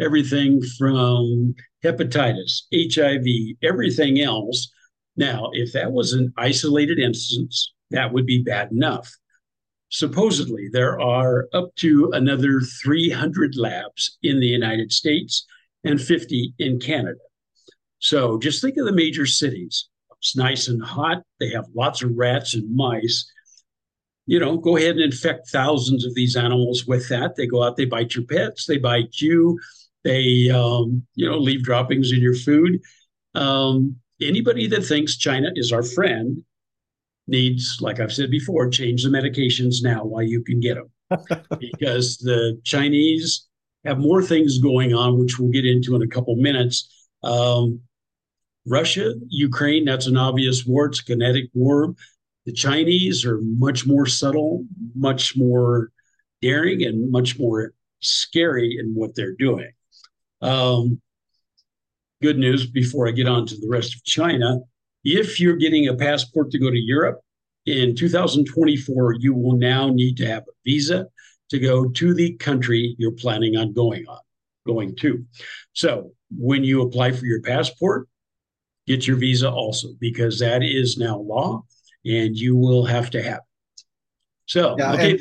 everything 0.00 0.60
from 0.78 1.54
hepatitis, 1.84 2.62
HIV, 2.72 3.56
everything 3.62 4.20
else 4.20 4.70
now, 5.16 5.50
if 5.52 5.72
that 5.72 5.92
was 5.92 6.12
an 6.12 6.32
isolated 6.36 6.98
instance, 6.98 7.72
that 7.90 8.12
would 8.12 8.26
be 8.26 8.42
bad 8.42 8.72
enough. 8.72 9.10
Supposedly, 9.90 10.68
there 10.72 11.00
are 11.00 11.48
up 11.52 11.74
to 11.76 12.10
another 12.12 12.60
300 12.82 13.54
labs 13.56 14.18
in 14.22 14.40
the 14.40 14.46
United 14.46 14.90
States 14.90 15.46
and 15.84 16.00
50 16.00 16.54
in 16.58 16.80
Canada. 16.80 17.20
So 18.00 18.38
just 18.38 18.60
think 18.60 18.76
of 18.76 18.86
the 18.86 18.92
major 18.92 19.26
cities. 19.26 19.88
It's 20.18 20.36
nice 20.36 20.68
and 20.68 20.82
hot. 20.82 21.22
They 21.38 21.50
have 21.50 21.66
lots 21.74 22.02
of 22.02 22.16
rats 22.16 22.54
and 22.54 22.74
mice. 22.74 23.30
You 24.26 24.40
know, 24.40 24.56
go 24.56 24.76
ahead 24.76 24.92
and 24.92 25.00
infect 25.00 25.50
thousands 25.50 26.06
of 26.06 26.14
these 26.14 26.36
animals 26.36 26.86
with 26.86 27.08
that. 27.10 27.36
They 27.36 27.46
go 27.46 27.62
out, 27.62 27.76
they 27.76 27.84
bite 27.84 28.14
your 28.14 28.24
pets, 28.24 28.66
they 28.66 28.78
bite 28.78 29.20
you, 29.20 29.58
they, 30.02 30.50
um, 30.50 31.06
you 31.14 31.28
know, 31.28 31.38
leave 31.38 31.62
droppings 31.62 32.12
in 32.12 32.20
your 32.20 32.34
food. 32.34 32.80
Um, 33.34 33.96
anybody 34.22 34.66
that 34.68 34.84
thinks 34.84 35.16
China 35.16 35.50
is 35.54 35.72
our 35.72 35.82
friend 35.82 36.42
needs, 37.26 37.78
like 37.80 38.00
I've 38.00 38.12
said 38.12 38.30
before, 38.30 38.68
change 38.70 39.04
the 39.04 39.10
medications 39.10 39.76
now 39.82 40.04
while 40.04 40.22
you 40.22 40.42
can 40.42 40.60
get 40.60 40.76
them. 40.76 40.90
because 41.60 42.18
the 42.18 42.60
Chinese 42.64 43.46
have 43.84 43.98
more 43.98 44.22
things 44.22 44.58
going 44.58 44.94
on, 44.94 45.18
which 45.18 45.38
we'll 45.38 45.50
get 45.50 45.66
into 45.66 45.94
in 45.94 46.02
a 46.02 46.06
couple 46.06 46.34
minutes. 46.36 47.08
Um, 47.22 47.80
Russia, 48.66 49.12
Ukraine, 49.28 49.84
that's 49.84 50.06
an 50.06 50.16
obvious 50.16 50.64
war. 50.64 50.86
It's 50.86 51.00
a 51.00 51.04
kinetic 51.04 51.50
war. 51.52 51.94
The 52.46 52.52
Chinese 52.52 53.24
are 53.24 53.40
much 53.40 53.86
more 53.86 54.06
subtle, 54.06 54.66
much 54.94 55.36
more 55.36 55.90
daring, 56.42 56.84
and 56.84 57.10
much 57.10 57.38
more 57.38 57.72
scary 58.00 58.78
in 58.78 58.94
what 58.94 59.14
they're 59.14 59.34
doing. 59.34 59.70
Um, 60.42 61.00
good 62.20 62.38
news 62.38 62.66
before 62.66 63.08
I 63.08 63.12
get 63.12 63.26
on 63.26 63.46
to 63.46 63.56
the 63.56 63.68
rest 63.68 63.94
of 63.94 64.04
China. 64.04 64.60
If 65.04 65.40
you're 65.40 65.56
getting 65.56 65.88
a 65.88 65.94
passport 65.94 66.50
to 66.50 66.58
go 66.58 66.70
to 66.70 66.78
Europe 66.78 67.20
in 67.66 67.94
2024, 67.94 69.14
you 69.14 69.34
will 69.34 69.56
now 69.56 69.88
need 69.88 70.16
to 70.18 70.26
have 70.26 70.42
a 70.42 70.52
visa 70.64 71.06
to 71.50 71.58
go 71.58 71.88
to 71.88 72.14
the 72.14 72.34
country 72.34 72.94
you're 72.98 73.12
planning 73.12 73.56
on 73.56 73.72
going 73.72 74.06
on, 74.06 74.20
going 74.66 74.96
to. 74.96 75.24
So 75.72 76.12
when 76.30 76.64
you 76.64 76.82
apply 76.82 77.12
for 77.12 77.26
your 77.26 77.42
passport, 77.42 78.08
get 78.86 79.06
your 79.06 79.16
visa 79.16 79.50
also 79.50 79.88
because 79.98 80.38
that 80.38 80.62
is 80.62 80.98
now 80.98 81.18
law. 81.18 81.64
And 82.04 82.36
you 82.36 82.56
will 82.56 82.84
have 82.84 83.10
to 83.10 83.22
have 83.22 83.38
it. 83.38 83.84
So, 84.46 84.76
yeah, 84.78 84.92
okay. 84.92 85.18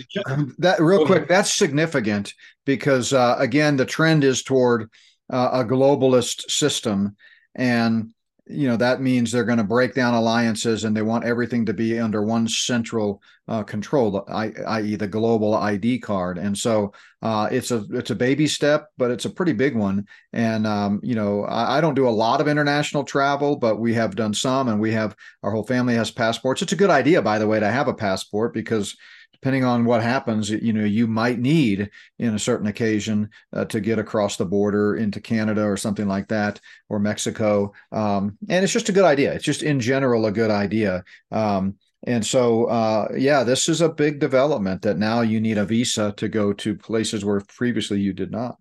That 0.58 0.82
real 0.82 1.06
quick, 1.06 1.30
that's 1.30 1.54
significant 1.54 2.34
because 2.66 3.14
uh, 3.14 3.36
again, 3.40 3.78
the 3.78 3.86
trend 3.86 4.24
is 4.24 4.44
toward 4.44 4.90
uh, 5.32 5.50
a 5.54 5.64
globalist 5.64 6.52
system, 6.52 7.16
and 7.56 8.14
you 8.46 8.68
know 8.68 8.76
that 8.76 9.02
means 9.02 9.32
they're 9.32 9.46
going 9.46 9.58
to 9.58 9.64
break 9.64 9.94
down 9.94 10.14
alliances 10.14 10.84
and 10.84 10.96
they 10.96 11.02
want 11.02 11.24
everything 11.24 11.66
to 11.66 11.74
be 11.74 11.98
under 11.98 12.22
one 12.22 12.46
central 12.48 13.22
uh, 13.48 13.64
control 13.64 14.26
i.e 14.30 14.96
the 14.96 15.08
global 15.08 15.56
id 15.56 16.00
card. 16.00 16.38
And 16.38 16.58
so 16.58 16.92
uh, 17.22 17.48
it's 17.52 17.72
a 17.72 17.86
it's 17.92 18.10
a 18.10 18.16
baby 18.16 18.48
step 18.48 18.90
but 18.98 19.12
it's 19.12 19.26
a 19.26 19.30
pretty 19.30 19.54
big 19.54 19.76
one. 19.76 20.06
And 20.34 20.68
um, 20.68 21.00
you 21.04 21.16
know 21.16 21.46
I, 21.46 21.78
I, 21.78 21.82
don't 21.82 21.94
do 21.94 22.08
a 22.08 22.10
lot 22.10 22.42
of 22.42 22.50
international 22.50 23.06
travel 23.06 23.56
but 23.56 23.80
we 23.80 23.94
have 23.94 24.16
done 24.16 24.34
some 24.34 24.68
and 24.68 24.80
we 24.80 24.92
have 24.92 25.16
our 25.42 25.52
whole 25.52 25.66
family 25.66 25.96
has 25.96 26.12
passports. 26.12 26.62
It's 26.62 26.74
a 26.74 26.78
good 26.78 26.90
idea 26.90 27.22
by 27.22 27.40
the 27.40 27.48
way 27.48 27.60
to 27.62 27.72
have 27.72 27.88
a 27.88 27.94
passport 27.94 28.54
because 28.54 28.96
depending 29.44 29.66
on 29.66 29.84
what 29.84 30.02
happens, 30.02 30.50
you 30.50 30.72
know, 30.72 30.86
you 30.86 31.06
might 31.06 31.38
need 31.38 31.90
in 32.18 32.34
a 32.34 32.40
certain 32.40 32.68
occasion 32.68 33.30
uh, 33.52 33.66
to 33.66 33.82
get 33.82 34.00
across 34.00 34.38
the 34.38 34.46
border 34.46 34.96
into 34.96 35.20
Canada 35.20 35.66
or 35.66 35.76
something 35.76 36.08
like 36.08 36.30
that, 36.30 36.62
or 36.88 36.98
Mexico. 36.98 37.74
Um, 37.92 38.38
and 38.48 38.64
it's 38.64 38.72
just 38.72 38.88
a 38.88 38.94
good 38.94 39.04
idea. 39.04 39.34
It's 39.34 39.44
just 39.44 39.62
in 39.62 39.82
general 39.82 40.28
a 40.28 40.32
good 40.32 40.50
idea. 40.50 41.04
Um, 41.30 41.76
and 42.08 42.26
so, 42.26 42.68
uh, 42.68 43.10
yeah, 43.18 43.44
this 43.44 43.68
is 43.68 43.82
a 43.82 43.90
big 43.90 44.20
development 44.20 44.82
that 44.84 44.98
now 44.98 45.20
you 45.20 45.42
need 45.42 45.58
a 45.58 45.66
visa 45.66 46.14
to 46.16 46.30
go 46.30 46.54
to 46.54 46.74
places 46.74 47.26
where 47.26 47.42
previously 47.42 48.00
you 48.00 48.14
did 48.14 48.32
not. 48.32 48.56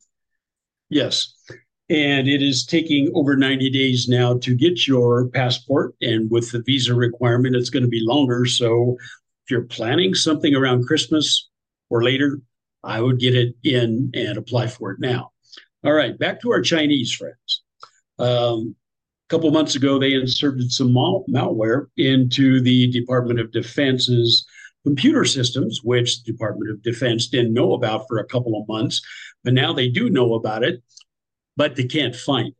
Yes. 0.90 1.32
And 1.90 2.26
it 2.26 2.42
is 2.42 2.66
taking 2.66 3.08
over 3.14 3.36
90 3.36 3.70
days 3.70 4.08
now 4.08 4.36
to 4.38 4.56
get 4.56 4.88
your 4.88 5.28
passport. 5.28 5.94
And 6.00 6.28
with 6.28 6.50
the 6.50 6.62
visa 6.62 6.92
requirement, 6.92 7.54
it's 7.54 7.70
going 7.70 7.84
to 7.84 7.88
be 7.88 8.02
longer. 8.02 8.46
So 8.46 8.96
you're 9.52 9.62
planning 9.64 10.14
something 10.14 10.54
around 10.54 10.86
Christmas 10.86 11.50
or 11.90 12.02
later, 12.02 12.40
I 12.82 13.00
would 13.00 13.20
get 13.20 13.34
it 13.36 13.54
in 13.62 14.10
and 14.14 14.38
apply 14.38 14.66
for 14.66 14.90
it 14.92 14.98
now. 14.98 15.30
All 15.84 15.92
right, 15.92 16.18
back 16.18 16.40
to 16.40 16.50
our 16.52 16.62
Chinese 16.62 17.12
friends. 17.12 17.62
Um, 18.18 18.74
a 19.28 19.28
couple 19.28 19.50
months 19.50 19.74
ago, 19.74 19.98
they 19.98 20.14
inserted 20.14 20.72
some 20.72 20.92
mal- 20.94 21.26
malware 21.28 21.86
into 21.98 22.62
the 22.62 22.90
Department 22.90 23.40
of 23.40 23.52
Defense's 23.52 24.46
computer 24.84 25.24
systems, 25.26 25.80
which 25.84 26.22
the 26.22 26.32
Department 26.32 26.70
of 26.70 26.82
Defense 26.82 27.28
didn't 27.28 27.52
know 27.52 27.74
about 27.74 28.06
for 28.08 28.18
a 28.18 28.26
couple 28.26 28.58
of 28.58 28.66
months, 28.68 29.02
but 29.44 29.52
now 29.52 29.72
they 29.72 29.88
do 29.88 30.08
know 30.08 30.34
about 30.34 30.64
it, 30.64 30.82
but 31.56 31.76
they 31.76 31.84
can't 31.84 32.16
find 32.16 32.48
it. 32.48 32.54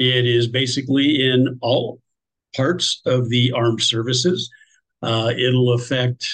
It 0.00 0.26
is 0.26 0.46
basically 0.46 1.28
in 1.28 1.58
all 1.60 2.00
parts 2.54 3.00
of 3.04 3.28
the 3.30 3.52
armed 3.52 3.82
services. 3.82 4.48
Uh, 5.02 5.32
it'll 5.36 5.72
affect 5.72 6.28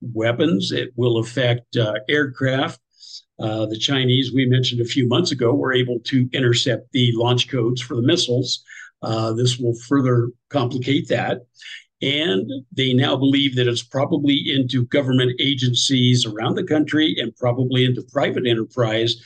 weapons. 0.00 0.72
It 0.72 0.90
will 0.96 1.18
affect 1.18 1.76
uh, 1.76 1.94
aircraft. 2.08 2.80
Uh, 3.38 3.66
the 3.66 3.78
Chinese, 3.78 4.32
we 4.32 4.46
mentioned 4.46 4.80
a 4.80 4.86
few 4.86 5.06
months 5.08 5.32
ago, 5.32 5.54
were 5.54 5.72
able 5.72 5.98
to 6.04 6.28
intercept 6.32 6.92
the 6.92 7.12
launch 7.14 7.48
codes 7.48 7.80
for 7.80 7.96
the 7.96 8.02
missiles. 8.02 8.62
Uh, 9.02 9.32
this 9.32 9.58
will 9.58 9.74
further 9.74 10.28
complicate 10.50 11.08
that. 11.08 11.40
And 12.02 12.50
they 12.72 12.92
now 12.92 13.16
believe 13.16 13.54
that 13.56 13.68
it's 13.68 13.82
probably 13.82 14.52
into 14.52 14.86
government 14.86 15.40
agencies 15.40 16.26
around 16.26 16.56
the 16.56 16.64
country 16.64 17.16
and 17.18 17.34
probably 17.36 17.84
into 17.84 18.02
private 18.12 18.46
enterprise 18.46 19.16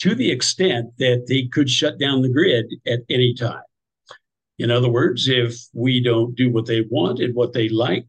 to 0.00 0.14
the 0.14 0.30
extent 0.30 0.90
that 0.98 1.26
they 1.26 1.46
could 1.46 1.68
shut 1.68 1.98
down 1.98 2.22
the 2.22 2.28
grid 2.28 2.66
at 2.86 3.00
any 3.08 3.34
time. 3.34 3.62
In 4.58 4.70
other 4.70 4.88
words, 4.88 5.28
if 5.28 5.56
we 5.72 6.02
don't 6.02 6.34
do 6.34 6.50
what 6.50 6.66
they 6.66 6.82
want 6.90 7.20
and 7.20 7.34
what 7.34 7.52
they 7.52 7.68
like, 7.68 8.06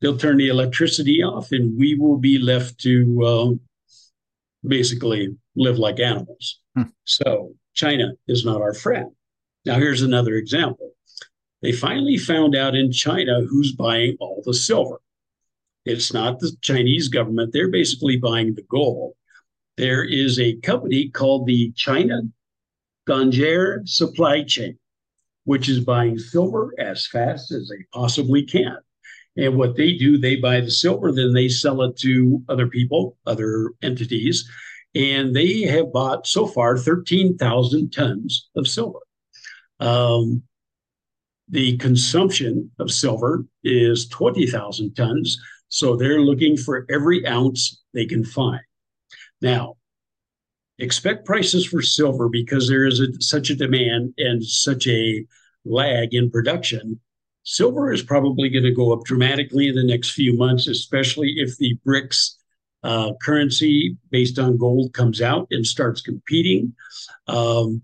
they'll 0.00 0.16
turn 0.16 0.36
the 0.36 0.48
electricity 0.48 1.22
off 1.22 1.52
and 1.52 1.78
we 1.78 1.94
will 1.94 2.18
be 2.18 2.38
left 2.38 2.78
to 2.80 3.22
uh, 3.24 4.66
basically 4.66 5.36
live 5.56 5.78
like 5.78 6.00
animals. 6.00 6.60
Hmm. 6.76 6.84
So 7.04 7.54
China 7.74 8.12
is 8.26 8.44
not 8.44 8.60
our 8.60 8.74
friend. 8.74 9.10
Now, 9.64 9.76
here's 9.76 10.02
another 10.02 10.34
example. 10.34 10.92
They 11.62 11.72
finally 11.72 12.16
found 12.16 12.56
out 12.56 12.74
in 12.74 12.90
China 12.90 13.42
who's 13.42 13.72
buying 13.72 14.16
all 14.20 14.42
the 14.44 14.54
silver. 14.54 15.00
It's 15.84 16.12
not 16.12 16.40
the 16.40 16.52
Chinese 16.62 17.08
government, 17.08 17.52
they're 17.52 17.70
basically 17.70 18.16
buying 18.16 18.54
the 18.54 18.64
gold. 18.70 19.14
There 19.76 20.04
is 20.04 20.38
a 20.38 20.56
company 20.56 21.08
called 21.08 21.46
the 21.46 21.72
China 21.74 22.22
Ganjie 23.08 23.88
Supply 23.88 24.44
Chain, 24.44 24.78
which 25.44 25.68
is 25.68 25.80
buying 25.80 26.18
silver 26.18 26.74
as 26.78 27.06
fast 27.06 27.50
as 27.50 27.68
they 27.68 27.84
possibly 27.92 28.42
can. 28.42 28.76
And 29.36 29.56
what 29.56 29.76
they 29.76 29.94
do, 29.94 30.18
they 30.18 30.36
buy 30.36 30.60
the 30.60 30.70
silver, 30.70 31.12
then 31.12 31.32
they 31.32 31.48
sell 31.48 31.82
it 31.82 31.96
to 31.98 32.42
other 32.48 32.66
people, 32.66 33.16
other 33.26 33.70
entities. 33.82 34.48
And 34.94 35.34
they 35.34 35.62
have 35.62 35.92
bought 35.92 36.26
so 36.26 36.46
far 36.46 36.76
13,000 36.76 37.90
tons 37.90 38.48
of 38.56 38.66
silver. 38.66 38.98
Um, 39.78 40.42
the 41.48 41.76
consumption 41.78 42.70
of 42.78 42.90
silver 42.90 43.44
is 43.62 44.08
20,000 44.08 44.94
tons. 44.94 45.38
So 45.68 45.96
they're 45.96 46.20
looking 46.20 46.56
for 46.56 46.86
every 46.90 47.26
ounce 47.26 47.82
they 47.94 48.06
can 48.06 48.24
find. 48.24 48.60
Now, 49.40 49.76
expect 50.78 51.24
prices 51.24 51.66
for 51.66 51.82
silver 51.82 52.28
because 52.28 52.68
there 52.68 52.86
is 52.86 53.00
a, 53.00 53.06
such 53.20 53.50
a 53.50 53.56
demand 53.56 54.14
and 54.18 54.44
such 54.44 54.86
a 54.88 55.24
lag 55.64 56.14
in 56.14 56.30
production 56.30 57.00
Silver 57.44 57.92
is 57.92 58.02
probably 58.02 58.48
going 58.48 58.64
to 58.64 58.74
go 58.74 58.92
up 58.92 59.04
dramatically 59.04 59.68
in 59.68 59.74
the 59.74 59.84
next 59.84 60.10
few 60.10 60.36
months, 60.36 60.68
especially 60.68 61.34
if 61.36 61.56
the 61.56 61.76
BRICS 61.86 62.36
uh, 62.82 63.12
currency 63.22 63.96
based 64.10 64.38
on 64.38 64.56
gold 64.56 64.92
comes 64.92 65.20
out 65.20 65.46
and 65.50 65.66
starts 65.66 66.00
competing. 66.00 66.74
Um, 67.26 67.82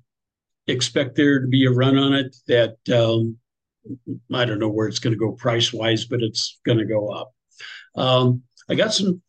expect 0.66 1.16
there 1.16 1.40
to 1.40 1.46
be 1.46 1.64
a 1.64 1.70
run 1.70 1.96
on 1.96 2.12
it 2.12 2.36
that 2.48 2.76
um, 2.94 3.36
I 4.32 4.44
don't 4.44 4.58
know 4.58 4.68
where 4.68 4.88
it's 4.88 4.98
going 4.98 5.12
to 5.12 5.18
go 5.18 5.32
price 5.32 5.72
wise, 5.72 6.04
but 6.04 6.22
it's 6.22 6.58
going 6.64 6.78
to 6.78 6.84
go 6.84 7.08
up. 7.08 7.32
Um, 7.94 8.42
I 8.68 8.74
got 8.74 8.92
some 8.92 9.22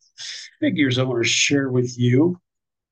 figures 0.60 0.98
I 0.98 1.04
want 1.04 1.22
to 1.22 1.28
share 1.28 1.70
with 1.70 1.98
you 1.98 2.40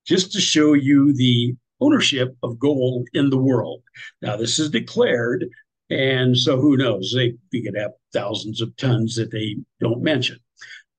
just 0.07 0.33
to 0.33 0.41
show 0.41 0.75
you 0.75 1.13
the 1.13 1.57
ownership 1.81 2.37
of 2.43 2.59
gold 2.59 3.09
in 3.13 3.29
the 3.31 3.37
world. 3.37 3.83
Now, 4.23 4.37
this 4.37 4.59
is 4.59 4.71
declared 4.71 5.45
and 5.91 6.37
so 6.37 6.61
who 6.61 6.77
knows? 6.77 7.13
They, 7.15 7.35
they 7.53 7.61
could 7.61 7.77
have 7.77 7.93
thousands 8.13 8.61
of 8.61 8.77
tons 8.77 9.15
that 9.17 9.31
they 9.31 9.57
don't 9.81 10.03
mention. 10.03 10.39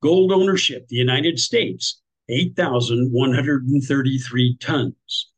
Gold 0.01 0.31
ownership, 0.31 0.87
the 0.87 0.95
United 0.95 1.37
States, 1.39 2.01
8,133 2.29 4.57
tons. 4.59 5.31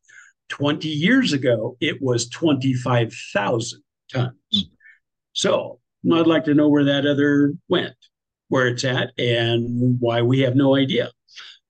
20 0.48 0.88
years 0.88 1.32
ago, 1.32 1.76
it 1.80 2.00
was 2.02 2.28
25,000 2.28 3.82
tons. 4.12 4.70
So 5.32 5.78
I'd 6.12 6.26
like 6.26 6.44
to 6.44 6.54
know 6.54 6.68
where 6.68 6.84
that 6.84 7.06
other 7.06 7.54
went, 7.68 7.94
where 8.48 8.66
it's 8.68 8.84
at, 8.84 9.12
and 9.18 9.98
why 10.00 10.22
we 10.22 10.40
have 10.40 10.56
no 10.56 10.76
idea. 10.76 11.10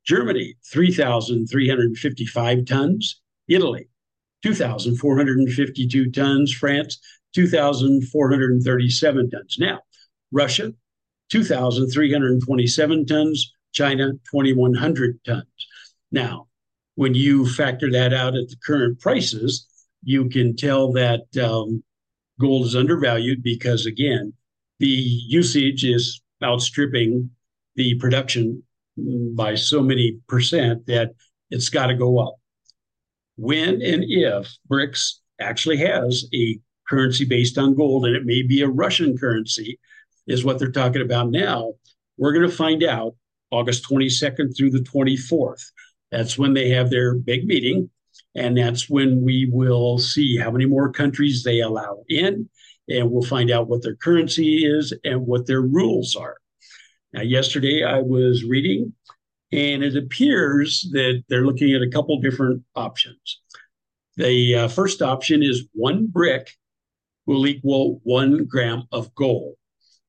Germany, 0.05 0.55
3,355 0.73 2.65
tons. 2.65 3.21
Italy, 3.49 3.89
2,452 4.43 6.11
tons. 6.11 6.53
France, 6.53 6.99
2,437 7.35 9.31
tons. 9.31 9.57
Now, 9.59 9.81
Russia, 10.33 10.73
2,327 11.31 13.07
tons, 13.07 13.53
China, 13.73 14.13
2,100 14.31 15.21
tons. 15.25 15.45
Now, 16.11 16.49
when 16.97 17.15
you 17.15 17.47
factor 17.47 17.91
that 17.93 18.13
out 18.13 18.37
at 18.37 18.49
the 18.49 18.57
current 18.65 19.01
prices, 19.01 19.67
you 20.03 20.29
can 20.29 20.57
tell 20.57 20.93
that 20.93 21.23
um, 21.43 21.83
gold 22.41 22.67
is 22.67 22.77
undervalued 22.77 23.43
because, 23.43 23.87
again, 23.87 24.33
the 24.79 24.87
usage 24.87 25.85
is 25.85 26.21
outstripping 26.43 27.31
the 27.77 27.95
production 27.97 28.63
by 29.35 29.55
so 29.55 29.83
many 29.83 30.19
percent 30.29 30.87
that 30.87 31.13
it's 31.51 31.69
got 31.69 31.87
to 31.87 31.95
go 31.95 32.19
up. 32.19 32.35
When 33.37 33.81
and 33.83 34.05
if 34.07 34.55
BRICS 34.71 35.21
actually 35.41 35.79
has 35.79 36.27
a 36.35 36.59
currency 36.91 37.25
based 37.25 37.57
on 37.57 37.75
gold, 37.75 38.05
and 38.05 38.17
it 38.17 38.27
may 38.27 38.43
be 38.43 38.63
a 38.63 38.69
Russian 38.69 39.17
currency, 39.17 39.79
is 40.27 40.45
what 40.45 40.59
they're 40.59 40.73
talking 40.73 41.03
about 41.03 41.31
now. 41.31 41.75
We're 42.19 42.33
going 42.33 42.49
to 42.49 42.55
find 42.55 42.83
out 42.83 43.15
August 43.51 43.89
22nd 43.89 44.57
through 44.57 44.71
the 44.71 44.81
24th. 44.81 45.63
That's 46.11 46.37
when 46.37 46.55
they 46.55 46.71
have 46.71 46.91
their 46.91 47.15
big 47.15 47.47
meeting. 47.47 47.91
And 48.35 48.57
that's 48.57 48.89
when 48.89 49.23
we 49.25 49.49
will 49.51 49.99
see 49.99 50.37
how 50.37 50.51
many 50.51 50.67
more 50.67 50.93
countries 50.93 51.43
they 51.43 51.61
allow 51.61 52.05
in. 52.09 52.49
And 52.89 53.11
we'll 53.11 53.23
find 53.23 53.51
out 53.51 53.69
what 53.69 53.83
their 53.83 53.97
currency 53.97 54.65
is 54.67 54.93
and 55.05 55.27
what 55.27 55.47
their 55.47 55.63
rules 55.63 56.17
are. 56.17 56.37
Now, 57.13 57.23
yesterday 57.23 57.83
I 57.85 58.01
was 58.01 58.45
reading, 58.45 58.93
and 59.53 59.83
it 59.83 59.97
appears 59.97 60.89
that 60.93 61.25
they're 61.29 61.47
looking 61.47 61.75
at 61.75 61.83
a 61.83 61.91
couple 61.91 62.21
different 62.21 62.63
options. 62.77 63.41
The 64.17 64.55
uh, 64.55 64.69
first 64.69 65.03
option 65.03 65.43
is 65.43 65.67
one 65.73 66.07
brick 66.07 66.51
will 67.31 67.47
equal 67.47 68.01
one 68.03 68.45
gram 68.45 68.83
of 68.91 69.15
gold. 69.15 69.55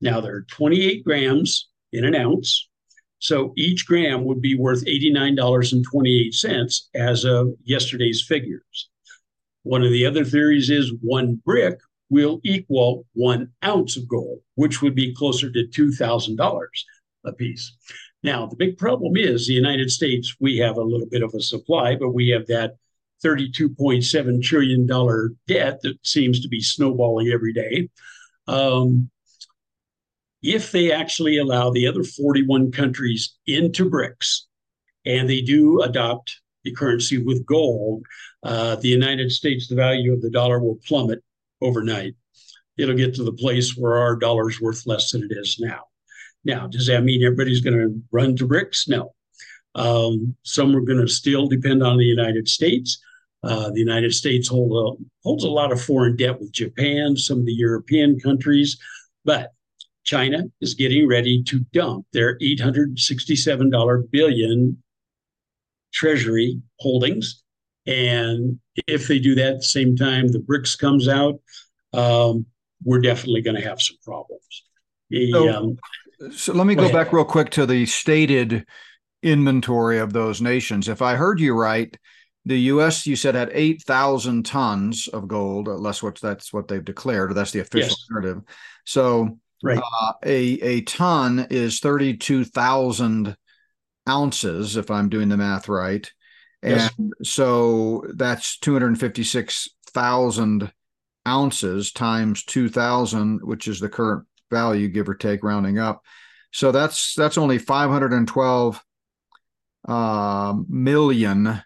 Now 0.00 0.20
there 0.20 0.34
are 0.34 0.46
28 0.50 1.04
grams 1.04 1.68
in 1.92 2.04
an 2.04 2.16
ounce. 2.16 2.68
So 3.20 3.52
each 3.56 3.86
gram 3.86 4.24
would 4.24 4.42
be 4.42 4.56
worth 4.56 4.84
$89.28 4.84 6.80
as 6.96 7.24
of 7.24 7.52
yesterday's 7.62 8.24
figures. 8.26 8.90
One 9.62 9.84
of 9.84 9.92
the 9.92 10.04
other 10.04 10.24
theories 10.24 10.68
is 10.68 10.92
one 11.00 11.40
brick 11.46 11.78
will 12.10 12.40
equal 12.42 13.06
one 13.12 13.52
ounce 13.64 13.96
of 13.96 14.08
gold, 14.08 14.40
which 14.56 14.82
would 14.82 14.96
be 14.96 15.14
closer 15.14 15.48
to 15.48 15.68
$2,000 15.68 16.66
a 17.24 17.32
piece. 17.34 17.72
Now, 18.24 18.46
the 18.46 18.56
big 18.56 18.78
problem 18.78 19.16
is 19.16 19.46
the 19.46 19.54
United 19.54 19.92
States, 19.92 20.34
we 20.40 20.56
have 20.58 20.76
a 20.76 20.82
little 20.82 21.06
bit 21.06 21.22
of 21.22 21.32
a 21.34 21.40
supply, 21.40 21.94
but 21.94 22.10
we 22.10 22.30
have 22.30 22.48
that 22.48 22.78
$32.7 23.24 24.42
trillion 24.42 24.86
debt 25.46 25.80
that 25.82 25.98
seems 26.02 26.40
to 26.40 26.48
be 26.48 26.60
snowballing 26.60 27.28
every 27.28 27.52
day. 27.52 27.88
Um, 28.48 29.10
if 30.42 30.72
they 30.72 30.90
actually 30.90 31.38
allow 31.38 31.70
the 31.70 31.86
other 31.86 32.02
41 32.02 32.72
countries 32.72 33.36
into 33.46 33.88
BRICS 33.88 34.42
and 35.04 35.28
they 35.28 35.40
do 35.40 35.82
adopt 35.82 36.40
the 36.64 36.72
currency 36.72 37.22
with 37.22 37.46
gold, 37.46 38.04
uh, 38.42 38.76
the 38.76 38.88
United 38.88 39.30
States, 39.30 39.68
the 39.68 39.76
value 39.76 40.12
of 40.12 40.20
the 40.20 40.30
dollar 40.30 40.58
will 40.60 40.78
plummet 40.86 41.22
overnight. 41.60 42.14
It'll 42.76 42.96
get 42.96 43.14
to 43.14 43.24
the 43.24 43.32
place 43.32 43.76
where 43.76 43.98
our 43.98 44.16
dollar's 44.16 44.60
worth 44.60 44.86
less 44.86 45.12
than 45.12 45.22
it 45.22 45.32
is 45.32 45.58
now. 45.60 45.82
Now, 46.44 46.66
does 46.66 46.86
that 46.88 47.04
mean 47.04 47.22
everybody's 47.24 47.60
going 47.60 47.78
to 47.78 48.02
run 48.10 48.34
to 48.36 48.48
BRICS? 48.48 48.88
No. 48.88 49.14
Um, 49.74 50.36
some 50.42 50.74
are 50.76 50.80
going 50.80 51.00
to 51.00 51.08
still 51.08 51.46
depend 51.46 51.82
on 51.82 51.96
the 51.96 52.04
United 52.04 52.48
States. 52.48 53.00
Uh, 53.44 53.70
the 53.70 53.80
United 53.80 54.12
States 54.12 54.48
hold 54.48 54.72
a, 54.72 55.04
holds 55.24 55.44
a 55.44 55.50
lot 55.50 55.72
of 55.72 55.82
foreign 55.82 56.16
debt 56.16 56.38
with 56.38 56.52
Japan, 56.52 57.16
some 57.16 57.40
of 57.40 57.46
the 57.46 57.52
European 57.52 58.18
countries, 58.20 58.78
but 59.24 59.52
China 60.04 60.44
is 60.60 60.74
getting 60.74 61.08
ready 61.08 61.42
to 61.44 61.60
dump 61.72 62.06
their 62.12 62.38
$867 62.38 64.10
billion 64.10 64.82
treasury 65.92 66.60
holdings. 66.78 67.42
And 67.86 68.58
if 68.86 69.08
they 69.08 69.18
do 69.18 69.34
that 69.34 69.54
at 69.54 69.58
the 69.58 69.64
same 69.64 69.96
time 69.96 70.28
the 70.28 70.38
BRICS 70.38 70.78
comes 70.78 71.08
out, 71.08 71.40
um, 71.92 72.46
we're 72.84 73.00
definitely 73.00 73.42
going 73.42 73.56
to 73.56 73.68
have 73.68 73.80
some 73.80 73.96
problems. 74.04 74.64
The, 75.10 75.30
so, 75.32 75.48
um, 75.48 75.78
so, 76.32 76.52
let 76.52 76.66
me 76.66 76.74
go, 76.74 76.88
go 76.88 76.92
back 76.92 77.12
real 77.12 77.24
quick 77.24 77.50
to 77.50 77.66
the 77.66 77.86
stated 77.86 78.64
inventory 79.22 79.98
of 79.98 80.12
those 80.12 80.40
nations. 80.40 80.88
If 80.88 81.02
I 81.02 81.14
heard 81.14 81.38
you 81.38 81.54
right, 81.54 81.96
the 82.44 82.60
U.S. 82.60 83.06
you 83.06 83.16
said 83.16 83.34
had 83.34 83.50
eight 83.52 83.82
thousand 83.82 84.44
tons 84.44 85.08
of 85.08 85.28
gold. 85.28 85.68
Unless 85.68 86.02
what 86.02 86.20
that's 86.20 86.52
what 86.52 86.68
they've 86.68 86.84
declared. 86.84 87.34
That's 87.34 87.52
the 87.52 87.60
official 87.60 87.90
yes. 87.90 88.06
narrative. 88.10 88.42
So 88.84 89.38
right. 89.62 89.78
Uh, 89.78 90.12
a 90.24 90.60
a 90.60 90.80
ton 90.82 91.46
is 91.50 91.80
thirty 91.80 92.16
two 92.16 92.44
thousand 92.44 93.36
ounces, 94.08 94.76
if 94.76 94.90
I'm 94.90 95.08
doing 95.08 95.28
the 95.28 95.36
math 95.36 95.68
right. 95.68 96.10
Yes. 96.62 96.92
And 96.98 97.12
so 97.24 98.04
that's 98.14 98.58
256,000 98.58 100.72
ounces 101.26 101.92
times 101.92 102.44
2,000, 102.44 103.40
which 103.42 103.66
is 103.68 103.80
the 103.80 103.88
current 103.88 104.26
value, 104.50 104.88
give 104.88 105.08
or 105.08 105.14
take, 105.14 105.42
rounding 105.42 105.78
up. 105.78 106.02
So 106.52 106.70
that's 106.70 107.14
that's 107.14 107.38
only 107.38 107.56
512 107.58 108.84
uh, 109.88 110.54
million 110.68 111.62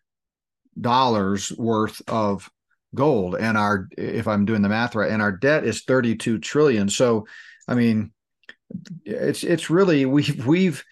dollars 0.80 1.52
worth 1.56 2.02
of 2.08 2.48
gold, 2.94 3.36
and 3.36 3.56
our 3.56 3.88
if 3.96 4.28
I'm 4.28 4.44
doing 4.44 4.62
the 4.62 4.68
math 4.68 4.94
right, 4.94 5.10
and 5.10 5.22
our 5.22 5.32
debt 5.32 5.64
is 5.64 5.82
32 5.82 6.38
trillion. 6.38 6.88
So, 6.88 7.26
I 7.68 7.74
mean, 7.74 8.12
it's 9.04 9.44
it's 9.44 9.70
really 9.70 10.06
we've 10.06 10.46
we've 10.46 10.84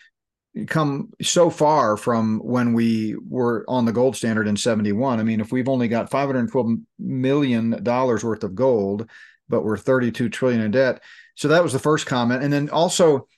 come 0.68 1.10
so 1.20 1.50
far 1.50 1.96
from 1.96 2.38
when 2.38 2.74
we 2.74 3.16
were 3.28 3.64
on 3.66 3.84
the 3.84 3.92
gold 3.92 4.14
standard 4.14 4.46
in 4.46 4.56
71 4.56 5.18
i 5.18 5.24
mean 5.24 5.40
if 5.40 5.50
we've 5.50 5.68
only 5.68 5.88
got 5.88 6.12
512 6.12 6.76
million 7.00 7.82
dollars 7.82 8.22
worth 8.22 8.44
of 8.44 8.54
gold 8.54 9.10
but 9.48 9.64
we're 9.64 9.76
32 9.76 10.28
trillion 10.28 10.60
in 10.60 10.70
debt. 10.70 11.02
So 11.34 11.48
that 11.48 11.62
was 11.62 11.72
the 11.72 11.78
first 11.78 12.06
comment. 12.06 12.42
And 12.42 12.52
then 12.52 12.70
also 12.70 13.28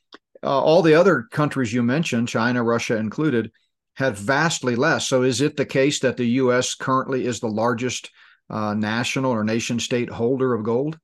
uh, 0.42 0.62
all 0.62 0.82
the 0.82 0.94
other 0.94 1.22
countries 1.30 1.72
you 1.72 1.82
mentioned 1.82 2.28
china 2.28 2.62
russia 2.62 2.96
included 2.96 3.50
had 3.96 4.16
vastly 4.16 4.76
less 4.76 5.08
so 5.08 5.22
is 5.22 5.40
it 5.40 5.56
the 5.56 5.66
case 5.66 6.00
that 6.00 6.16
the 6.16 6.26
us 6.26 6.74
currently 6.74 7.26
is 7.26 7.40
the 7.40 7.46
largest 7.46 8.10
uh, 8.48 8.74
national 8.74 9.32
or 9.32 9.44
nation 9.44 9.80
state 9.80 10.08
holder 10.08 10.54
of 10.54 10.62
gold 10.62 10.98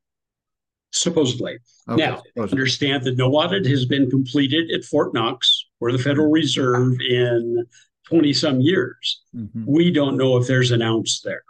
supposedly 0.92 1.58
okay, 1.88 2.06
now 2.06 2.16
supposedly. 2.16 2.50
understand 2.50 3.02
that 3.04 3.16
no 3.16 3.32
audit 3.32 3.66
has 3.66 3.84
been 3.84 4.08
completed 4.10 4.70
at 4.70 4.84
fort 4.84 5.14
knox 5.14 5.66
or 5.80 5.90
the 5.90 5.98
Federal 5.98 6.30
Reserve 6.30 7.00
in 7.00 7.66
20 8.04 8.32
some 8.32 8.60
years. 8.60 9.22
Mm-hmm. 9.34 9.64
We 9.66 9.90
don't 9.90 10.16
know 10.16 10.36
if 10.36 10.46
there's 10.46 10.70
an 10.70 10.82
ounce 10.82 11.20
there. 11.22 11.42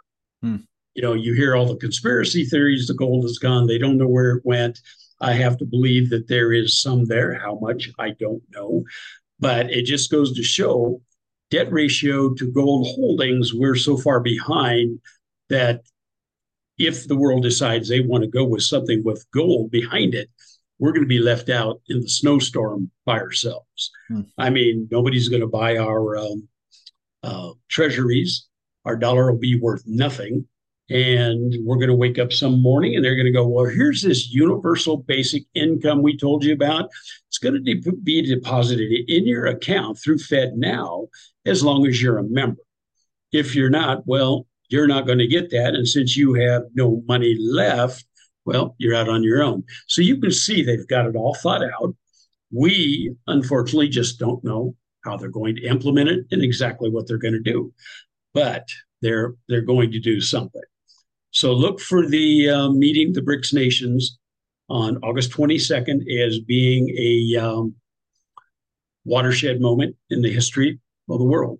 Mm. 0.43 0.63
You 0.95 1.01
know, 1.01 1.13
you 1.13 1.33
hear 1.33 1.55
all 1.55 1.65
the 1.65 1.75
conspiracy 1.75 2.45
theories, 2.45 2.87
the 2.87 2.93
gold 2.93 3.25
is 3.25 3.39
gone, 3.39 3.67
they 3.67 3.77
don't 3.77 3.97
know 3.97 4.07
where 4.07 4.37
it 4.37 4.45
went. 4.45 4.79
I 5.21 5.33
have 5.33 5.57
to 5.57 5.65
believe 5.65 6.09
that 6.09 6.27
there 6.27 6.53
is 6.53 6.81
some 6.81 7.05
there. 7.05 7.33
How 7.33 7.59
much, 7.59 7.89
I 7.99 8.11
don't 8.11 8.43
know. 8.51 8.83
But 9.39 9.71
it 9.71 9.83
just 9.83 10.11
goes 10.11 10.33
to 10.33 10.43
show 10.43 11.01
debt 11.53 11.71
ratio 11.71 12.33
to 12.33 12.51
gold 12.51 12.87
holdings, 12.87 13.53
we're 13.53 13.75
so 13.75 13.95
far 13.95 14.19
behind 14.19 14.99
that 15.49 15.81
if 16.79 17.07
the 17.07 17.15
world 17.15 17.43
decides 17.43 17.87
they 17.87 17.99
want 17.99 18.23
to 18.23 18.29
go 18.29 18.43
with 18.43 18.63
something 18.63 19.03
with 19.03 19.23
gold 19.31 19.69
behind 19.69 20.15
it, 20.15 20.29
we're 20.79 20.91
going 20.91 21.03
to 21.03 21.07
be 21.07 21.19
left 21.19 21.51
out 21.51 21.79
in 21.87 22.01
the 22.01 22.09
snowstorm 22.09 22.89
by 23.05 23.19
ourselves. 23.19 23.91
Hmm. 24.07 24.21
I 24.39 24.49
mean, 24.49 24.87
nobody's 24.89 25.29
going 25.29 25.43
to 25.43 25.47
buy 25.47 25.77
our 25.77 26.17
um, 26.17 26.47
uh, 27.21 27.51
treasuries. 27.69 28.47
Our 28.85 28.95
dollar 28.95 29.31
will 29.31 29.39
be 29.39 29.59
worth 29.59 29.83
nothing. 29.85 30.47
And 30.89 31.53
we're 31.61 31.77
going 31.77 31.89
to 31.89 31.95
wake 31.95 32.19
up 32.19 32.33
some 32.33 32.61
morning 32.61 32.95
and 32.95 33.03
they're 33.03 33.15
going 33.15 33.25
to 33.25 33.31
go, 33.31 33.47
Well, 33.47 33.65
here's 33.65 34.01
this 34.01 34.31
universal 34.31 34.97
basic 34.97 35.43
income 35.53 36.01
we 36.01 36.17
told 36.17 36.43
you 36.43 36.53
about. 36.53 36.89
It's 37.29 37.37
going 37.37 37.63
to 37.63 37.73
de- 37.73 37.91
be 38.03 38.21
deposited 38.21 38.91
in 39.07 39.25
your 39.25 39.45
account 39.45 39.97
through 39.97 40.19
fed 40.19 40.53
now 40.55 41.07
as 41.45 41.63
long 41.63 41.87
as 41.87 42.01
you're 42.01 42.17
a 42.17 42.23
member. 42.23 42.61
If 43.31 43.55
you're 43.55 43.69
not, 43.69 44.05
well, 44.05 44.45
you're 44.69 44.87
not 44.87 45.05
going 45.05 45.19
to 45.19 45.27
get 45.27 45.51
that. 45.51 45.73
And 45.73 45.87
since 45.87 46.17
you 46.17 46.33
have 46.33 46.63
no 46.73 47.01
money 47.07 47.37
left, 47.39 48.05
well, 48.45 48.75
you're 48.77 48.95
out 48.95 49.09
on 49.09 49.23
your 49.23 49.41
own. 49.41 49.63
So 49.87 50.01
you 50.01 50.17
can 50.17 50.31
see 50.31 50.63
they've 50.63 50.87
got 50.87 51.05
it 51.05 51.15
all 51.15 51.35
thought 51.35 51.63
out. 51.63 51.95
We, 52.51 53.15
unfortunately, 53.27 53.89
just 53.89 54.19
don't 54.19 54.43
know 54.43 54.75
how 55.03 55.17
they're 55.17 55.29
going 55.29 55.55
to 55.55 55.63
implement 55.63 56.09
it 56.09 56.25
and 56.31 56.41
exactly 56.41 56.89
what 56.89 57.07
they're 57.07 57.17
going 57.17 57.33
to 57.33 57.39
do. 57.39 57.73
But 58.33 58.67
they're 59.01 59.35
they're 59.47 59.61
going 59.61 59.91
to 59.91 59.99
do 59.99 60.21
something. 60.21 60.61
So 61.33 61.51
look 61.51 61.79
for 61.79 62.07
the 62.07 62.49
uh, 62.49 62.69
meeting 62.69 63.11
the 63.11 63.21
BRICS 63.21 63.53
nations 63.53 64.19
on 64.69 64.97
August 64.97 65.31
22nd 65.31 66.01
as 66.23 66.39
being 66.39 66.89
a 66.97 67.43
um, 67.43 67.75
watershed 69.03 69.59
moment 69.59 69.95
in 70.11 70.21
the 70.21 70.31
history 70.31 70.79
of 71.09 71.17
the 71.17 71.25
world, 71.25 71.59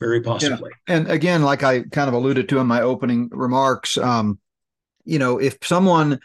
very 0.00 0.22
possibly. 0.22 0.70
Yeah. 0.88 0.96
And 0.96 1.10
again, 1.10 1.42
like 1.42 1.62
I 1.62 1.82
kind 1.82 2.08
of 2.08 2.14
alluded 2.14 2.48
to 2.48 2.60
in 2.60 2.66
my 2.66 2.80
opening 2.80 3.28
remarks, 3.30 3.98
um, 3.98 4.38
you 5.04 5.18
know, 5.18 5.38
if 5.38 5.58
someone, 5.62 6.18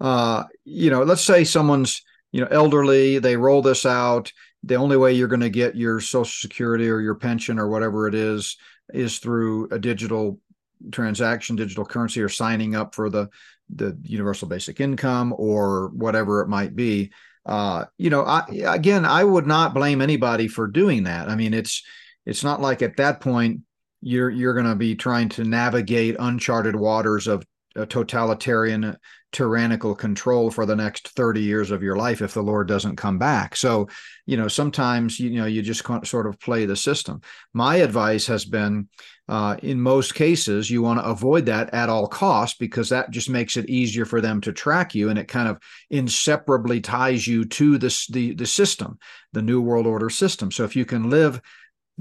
uh, 0.00 0.42
you 0.64 0.90
know, 0.90 1.04
let's 1.04 1.24
say 1.24 1.44
someone's, 1.44 2.02
you 2.32 2.40
know, 2.40 2.48
elderly, 2.50 3.20
they 3.20 3.36
roll 3.36 3.62
this 3.62 3.86
out. 3.86 4.32
The 4.64 4.74
only 4.74 4.96
way 4.96 5.12
you're 5.12 5.28
going 5.28 5.40
to 5.40 5.50
get 5.50 5.76
your 5.76 6.00
Social 6.00 6.24
Security 6.24 6.88
or 6.88 7.00
your 7.00 7.14
pension 7.14 7.60
or 7.60 7.68
whatever 7.68 8.08
it 8.08 8.14
is 8.14 8.56
is 8.92 9.20
through 9.20 9.68
a 9.70 9.78
digital 9.78 10.40
transaction, 10.90 11.56
digital 11.56 11.84
currency, 11.84 12.20
or 12.20 12.28
signing 12.28 12.74
up 12.74 12.94
for 12.94 13.10
the 13.10 13.28
the 13.74 13.96
universal 14.02 14.48
basic 14.48 14.80
income 14.80 15.34
or 15.36 15.88
whatever 15.88 16.40
it 16.40 16.48
might 16.48 16.74
be. 16.74 17.12
Uh, 17.46 17.84
you 17.98 18.10
know, 18.10 18.24
I, 18.24 18.44
again, 18.66 19.04
I 19.04 19.24
would 19.24 19.46
not 19.46 19.74
blame 19.74 20.00
anybody 20.00 20.48
for 20.48 20.66
doing 20.66 21.04
that. 21.04 21.28
I 21.28 21.36
mean, 21.36 21.54
it's 21.54 21.82
it's 22.26 22.44
not 22.44 22.60
like 22.60 22.82
at 22.82 22.96
that 22.96 23.20
point 23.20 23.60
you're 24.02 24.30
you're 24.30 24.54
going 24.54 24.66
to 24.66 24.74
be 24.74 24.94
trying 24.94 25.28
to 25.30 25.44
navigate 25.44 26.16
uncharted 26.18 26.76
waters 26.76 27.26
of 27.26 27.44
a 27.76 27.86
totalitarian 27.86 28.96
tyrannical 29.32 29.94
control 29.94 30.50
for 30.50 30.66
the 30.66 30.74
next 30.74 31.08
30 31.10 31.40
years 31.40 31.70
of 31.70 31.82
your 31.82 31.96
life 31.96 32.20
if 32.20 32.34
the 32.34 32.42
lord 32.42 32.66
doesn't 32.66 32.96
come 32.96 33.18
back. 33.18 33.56
So 33.56 33.88
you 34.26 34.36
know 34.36 34.48
sometimes 34.48 35.20
you 35.20 35.30
know 35.30 35.46
you 35.46 35.62
just 35.62 35.84
sort 36.06 36.26
of 36.26 36.40
play 36.40 36.66
the 36.66 36.76
system. 36.76 37.20
My 37.52 37.76
advice 37.76 38.26
has 38.26 38.44
been 38.44 38.88
uh, 39.28 39.56
in 39.62 39.80
most 39.80 40.14
cases 40.14 40.70
you 40.70 40.82
want 40.82 40.98
to 40.98 41.04
avoid 41.04 41.46
that 41.46 41.72
at 41.72 41.88
all 41.88 42.08
costs 42.08 42.58
because 42.58 42.88
that 42.88 43.10
just 43.10 43.30
makes 43.30 43.56
it 43.56 43.70
easier 43.70 44.04
for 44.04 44.20
them 44.20 44.40
to 44.40 44.52
track 44.52 44.94
you 44.94 45.08
and 45.08 45.18
it 45.18 45.28
kind 45.28 45.48
of 45.48 45.58
inseparably 45.90 46.80
ties 46.80 47.26
you 47.26 47.44
to 47.44 47.78
this 47.78 48.06
the 48.08 48.34
the 48.34 48.46
system 48.46 48.98
the 49.32 49.42
new 49.42 49.60
world 49.60 49.86
order 49.86 50.10
system. 50.10 50.50
So 50.50 50.64
if 50.64 50.74
you 50.74 50.84
can 50.84 51.10
live 51.10 51.40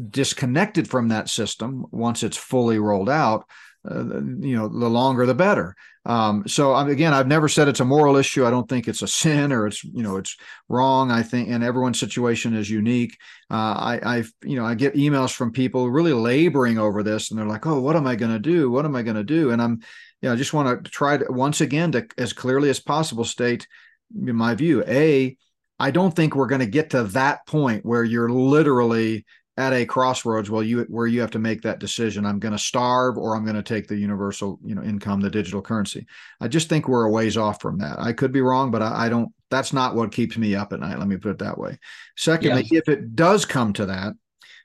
disconnected 0.10 0.90
from 0.90 1.10
that 1.10 1.30
system 1.30 1.86
once 1.92 2.24
it's 2.24 2.38
fully 2.38 2.80
rolled 2.80 3.10
out 3.10 3.46
uh, 3.90 4.22
you 4.40 4.56
know, 4.56 4.68
the 4.68 4.90
longer 4.90 5.26
the 5.26 5.34
better. 5.34 5.76
Um, 6.06 6.44
so 6.48 6.76
again, 6.76 7.14
I've 7.14 7.28
never 7.28 7.48
said 7.48 7.68
it's 7.68 7.82
a 7.82 7.86
moral 7.86 8.16
issue. 8.16 8.46
I 8.46 8.50
don't 8.50 8.68
think 8.68 8.88
it's 8.88 9.02
a 9.02 9.08
sin 9.08 9.52
or 9.52 9.68
it's 9.68 9.84
you 9.84 10.02
know 10.02 10.18
it's 10.18 10.38
wrong. 10.68 11.12
I 11.12 11.24
think, 11.24 11.50
and 11.50 11.64
everyone's 11.64 12.00
situation 12.00 12.56
is 12.56 12.70
unique. 12.70 13.18
Uh, 13.52 13.54
I, 13.78 14.00
I, 14.04 14.24
you 14.44 14.56
know, 14.56 14.66
I 14.66 14.76
get 14.76 14.96
emails 14.96 15.34
from 15.34 15.52
people 15.52 15.90
really 15.90 16.14
laboring 16.14 16.78
over 16.78 17.04
this, 17.04 17.30
and 17.30 17.40
they're 17.40 17.46
like, 17.46 17.68
"Oh, 17.68 17.80
what 17.80 17.96
am 17.96 18.08
I 18.08 18.16
going 18.16 18.32
to 18.32 18.40
do? 18.40 18.72
What 18.72 18.86
am 18.86 18.96
I 18.96 19.04
going 19.04 19.18
to 19.18 19.24
do?" 19.24 19.52
And 19.52 19.62
I'm, 19.62 19.82
you 20.22 20.30
know, 20.30 20.34
I 20.34 20.36
just 20.36 20.54
want 20.54 20.86
to 20.86 20.92
try 20.92 21.18
to 21.18 21.26
once 21.30 21.62
again 21.62 21.92
to 21.92 22.08
as 22.18 22.34
clearly 22.34 22.70
as 22.70 22.80
possible 22.80 23.26
state 23.26 23.68
in 24.16 24.36
my 24.36 24.56
view. 24.56 24.84
A, 24.88 25.38
I 25.80 25.92
don't 25.92 26.16
think 26.16 26.36
we're 26.36 26.48
going 26.48 26.60
to 26.60 26.68
get 26.68 26.92
to 26.92 27.04
that 27.04 27.46
point 27.46 27.86
where 27.86 28.04
you're 28.04 28.30
literally 28.30 29.26
at 29.60 29.74
a 29.74 29.86
crossroads 29.86 30.50
well 30.50 30.64
you 30.64 30.84
where 30.84 31.06
you 31.06 31.20
have 31.20 31.30
to 31.30 31.38
make 31.38 31.62
that 31.62 31.80
decision 31.80 32.26
i'm 32.26 32.40
going 32.40 32.54
to 32.54 32.58
starve 32.58 33.18
or 33.18 33.36
i'm 33.36 33.44
going 33.44 33.58
to 33.58 33.62
take 33.62 33.90
the 33.90 33.98
universal 33.98 34.58
you 34.64 34.74
know 34.74 34.82
income 34.82 35.20
the 35.20 35.30
digital 35.30 35.62
currency. 35.62 36.08
I 36.40 36.48
just 36.48 36.70
think 36.70 36.88
we're 36.88 37.04
a 37.04 37.12
ways 37.12 37.36
off 37.36 37.62
from 37.62 37.78
that. 37.80 38.00
I 38.00 38.14
could 38.14 38.32
be 38.32 38.40
wrong 38.40 38.72
but 38.72 38.82
i, 38.82 39.06
I 39.06 39.10
don't 39.10 39.34
that's 39.50 39.74
not 39.74 39.96
what 39.96 40.14
keeps 40.14 40.38
me 40.38 40.56
up 40.56 40.72
at 40.72 40.80
night 40.80 40.98
let 40.98 41.10
me 41.10 41.18
put 41.18 41.32
it 41.32 41.40
that 41.40 41.58
way. 41.58 41.78
Secondly 42.16 42.66
if 42.72 42.88
it 42.88 43.18
does 43.18 43.46
come 43.46 43.74
to 43.74 43.88
that 43.88 44.14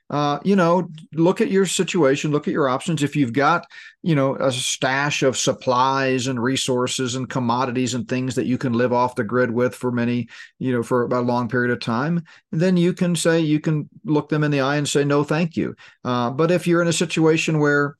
uh, 0.09 0.39
you 0.43 0.55
know, 0.55 0.87
look 1.13 1.41
at 1.41 1.49
your 1.49 1.65
situation, 1.65 2.31
look 2.31 2.47
at 2.47 2.53
your 2.53 2.69
options. 2.69 3.01
If 3.01 3.15
you've 3.15 3.33
got, 3.33 3.65
you 4.03 4.13
know, 4.13 4.35
a 4.35 4.51
stash 4.51 5.23
of 5.23 5.35
supplies 5.35 6.27
and 6.27 6.41
resources 6.41 7.15
and 7.15 7.27
commodities 7.27 7.95
and 7.95 8.07
things 8.07 8.35
that 8.35 8.45
you 8.45 8.57
can 8.57 8.73
live 8.73 8.93
off 8.93 9.15
the 9.15 9.23
grid 9.23 9.49
with 9.49 9.73
for 9.73 9.91
many, 9.91 10.27
you 10.59 10.71
know, 10.71 10.83
for 10.83 11.05
a 11.05 11.21
long 11.21 11.49
period 11.49 11.71
of 11.71 11.79
time, 11.79 12.23
then 12.51 12.77
you 12.77 12.93
can 12.93 13.15
say, 13.15 13.39
you 13.39 13.59
can 13.59 13.89
look 14.03 14.29
them 14.29 14.43
in 14.43 14.51
the 14.51 14.61
eye 14.61 14.75
and 14.75 14.87
say, 14.87 15.03
no, 15.03 15.23
thank 15.23 15.57
you. 15.57 15.75
Uh, 16.03 16.29
but 16.29 16.51
if 16.51 16.67
you're 16.67 16.83
in 16.83 16.87
a 16.87 16.93
situation 16.93 17.59
where, 17.59 17.95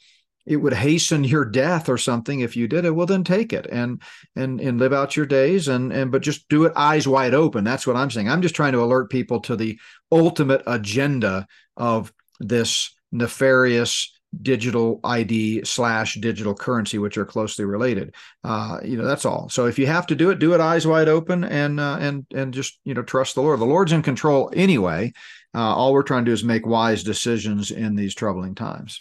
it 0.45 0.57
would 0.57 0.73
hasten 0.73 1.23
your 1.23 1.43
death 1.43 1.89
or 1.89 1.97
something 1.97 2.41
if 2.41 2.55
you 2.55 2.67
did 2.67 2.85
it 2.85 2.91
well 2.91 3.07
then 3.07 3.23
take 3.23 3.51
it 3.51 3.65
and 3.71 4.01
and 4.35 4.61
and 4.61 4.79
live 4.79 4.93
out 4.93 5.17
your 5.17 5.25
days 5.25 5.67
and 5.67 5.91
and 5.91 6.11
but 6.11 6.21
just 6.21 6.47
do 6.49 6.65
it 6.65 6.73
eyes 6.75 7.07
wide 7.07 7.33
open 7.33 7.63
that's 7.63 7.87
what 7.87 7.95
i'm 7.95 8.11
saying 8.11 8.29
i'm 8.29 8.41
just 8.41 8.55
trying 8.55 8.73
to 8.73 8.83
alert 8.83 9.09
people 9.09 9.39
to 9.39 9.55
the 9.55 9.79
ultimate 10.11 10.61
agenda 10.67 11.47
of 11.77 12.13
this 12.39 12.91
nefarious 13.11 14.11
digital 14.41 14.99
ID 15.03 15.63
slash 15.63 16.15
digital 16.15 16.53
currency, 16.53 16.97
which 16.97 17.17
are 17.17 17.25
closely 17.25 17.65
related. 17.65 18.13
Uh, 18.43 18.79
you 18.83 18.97
know, 18.97 19.05
that's 19.05 19.25
all. 19.25 19.49
So 19.49 19.65
if 19.65 19.79
you 19.79 19.87
have 19.87 20.07
to 20.07 20.15
do 20.15 20.29
it, 20.29 20.39
do 20.39 20.53
it 20.53 20.61
eyes 20.61 20.85
wide 20.85 21.07
open 21.07 21.43
and 21.43 21.79
uh, 21.79 21.97
and 21.99 22.25
and 22.33 22.53
just 22.53 22.79
you 22.83 22.93
know 22.93 23.03
trust 23.03 23.35
the 23.35 23.41
Lord. 23.41 23.59
The 23.59 23.65
Lord's 23.65 23.91
in 23.91 24.01
control 24.01 24.51
anyway. 24.53 25.13
Uh, 25.53 25.73
all 25.73 25.93
we're 25.93 26.03
trying 26.03 26.25
to 26.25 26.29
do 26.29 26.33
is 26.33 26.43
make 26.43 26.65
wise 26.65 27.03
decisions 27.03 27.71
in 27.71 27.95
these 27.95 28.13
troubling 28.13 28.55
times. 28.55 28.99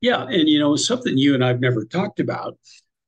Yeah, 0.00 0.22
and 0.22 0.48
you 0.48 0.58
know 0.58 0.76
something 0.76 1.18
you 1.18 1.34
and 1.34 1.44
I've 1.44 1.60
never 1.60 1.84
talked 1.84 2.20
about. 2.20 2.58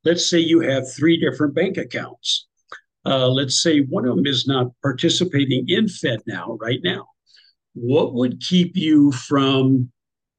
Let's 0.05 0.29
say 0.29 0.39
you 0.39 0.61
have 0.61 0.91
three 0.93 1.19
different 1.19 1.55
bank 1.55 1.77
accounts. 1.77 2.47
Uh, 3.07 3.29
let's 3.29 3.63
say 3.63 3.81
one 3.81 4.07
of 4.07 4.17
them 4.17 4.27
is 4.27 4.47
not 4.47 4.73
participating 4.83 5.67
in 5.69 5.89
Fed 5.89 6.21
now, 6.27 6.59
right 6.61 6.81
now 6.83 7.07
what 7.75 8.15
would 8.15 8.41
keep 8.41 8.77
you 8.77 9.13
from, 9.13 9.91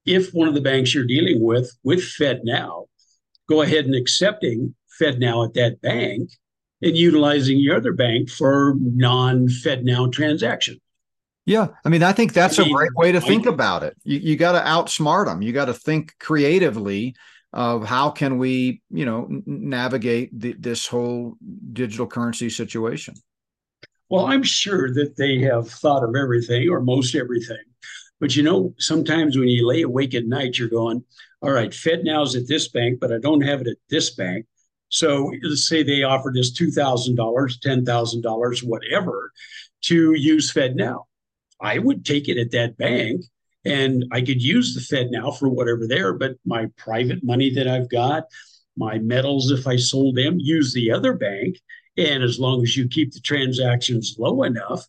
if 0.05 0.33
one 0.33 0.47
of 0.47 0.53
the 0.53 0.61
banks 0.61 0.93
you're 0.93 1.05
dealing 1.05 1.41
with, 1.43 1.71
with 1.83 1.99
FedNow, 1.99 2.85
go 3.47 3.61
ahead 3.61 3.85
and 3.85 3.95
accepting 3.95 4.75
FedNow 4.99 5.45
at 5.45 5.53
that 5.53 5.81
bank 5.81 6.29
and 6.81 6.97
utilizing 6.97 7.59
your 7.59 7.77
other 7.77 7.93
bank 7.93 8.29
for 8.29 8.75
non 8.79 9.47
FedNow 9.47 10.11
transaction? 10.11 10.79
Yeah, 11.45 11.67
I 11.83 11.89
mean, 11.89 12.03
I 12.03 12.11
think 12.11 12.33
that's 12.33 12.59
I 12.59 12.63
mean, 12.63 12.71
a 12.71 12.75
great 12.75 12.93
way 12.95 13.11
to 13.11 13.21
think 13.21 13.45
about 13.45 13.83
it. 13.83 13.97
You, 14.03 14.19
you 14.19 14.35
got 14.35 14.51
to 14.51 14.59
outsmart 14.59 15.25
them. 15.25 15.41
You 15.41 15.51
got 15.51 15.65
to 15.65 15.73
think 15.73 16.15
creatively 16.19 17.15
of 17.51 17.83
how 17.85 18.11
can 18.11 18.37
we, 18.37 18.81
you 18.89 19.05
know, 19.05 19.27
navigate 19.45 20.29
the, 20.39 20.53
this 20.53 20.87
whole 20.87 21.35
digital 21.73 22.07
currency 22.07 22.49
situation. 22.49 23.15
Well, 24.11 24.25
I'm 24.25 24.43
sure 24.43 24.93
that 24.93 25.15
they 25.15 25.39
have 25.39 25.69
thought 25.69 26.03
of 26.03 26.17
everything 26.17 26.67
or 26.67 26.81
most 26.81 27.15
everything. 27.15 27.63
But 28.19 28.35
you 28.35 28.43
know, 28.43 28.75
sometimes 28.77 29.37
when 29.37 29.47
you 29.47 29.65
lay 29.65 29.83
awake 29.83 30.13
at 30.13 30.25
night, 30.25 30.57
you're 30.57 30.67
going, 30.67 31.05
all 31.41 31.51
right, 31.51 31.69
FedNow's 31.69 32.35
at 32.35 32.45
this 32.45 32.67
bank, 32.67 32.99
but 32.99 33.13
I 33.13 33.19
don't 33.19 33.39
have 33.39 33.61
it 33.61 33.67
at 33.69 33.77
this 33.89 34.09
bank. 34.09 34.47
So 34.89 35.31
let's 35.43 35.65
say 35.65 35.81
they 35.81 36.03
offered 36.03 36.37
us 36.37 36.51
$2,000, 36.51 37.15
$10,000, 37.15 38.63
whatever, 38.63 39.31
to 39.83 40.13
use 40.13 40.51
FedNow. 40.51 41.05
I 41.61 41.79
would 41.79 42.05
take 42.05 42.27
it 42.27 42.37
at 42.37 42.51
that 42.51 42.75
bank 42.75 43.21
and 43.63 44.03
I 44.11 44.19
could 44.19 44.43
use 44.43 44.75
the 44.75 44.93
FedNow 44.93 45.39
for 45.39 45.47
whatever 45.47 45.87
there, 45.87 46.11
but 46.11 46.35
my 46.45 46.65
private 46.75 47.23
money 47.23 47.49
that 47.51 47.69
I've 47.69 47.89
got, 47.89 48.25
my 48.75 48.97
metals, 48.97 49.51
if 49.51 49.67
I 49.67 49.77
sold 49.77 50.17
them, 50.17 50.35
use 50.37 50.73
the 50.73 50.91
other 50.91 51.13
bank 51.13 51.59
and 51.97 52.23
as 52.23 52.39
long 52.39 52.63
as 52.63 52.75
you 52.75 52.87
keep 52.87 53.13
the 53.13 53.19
transactions 53.19 54.15
low 54.17 54.43
enough, 54.43 54.85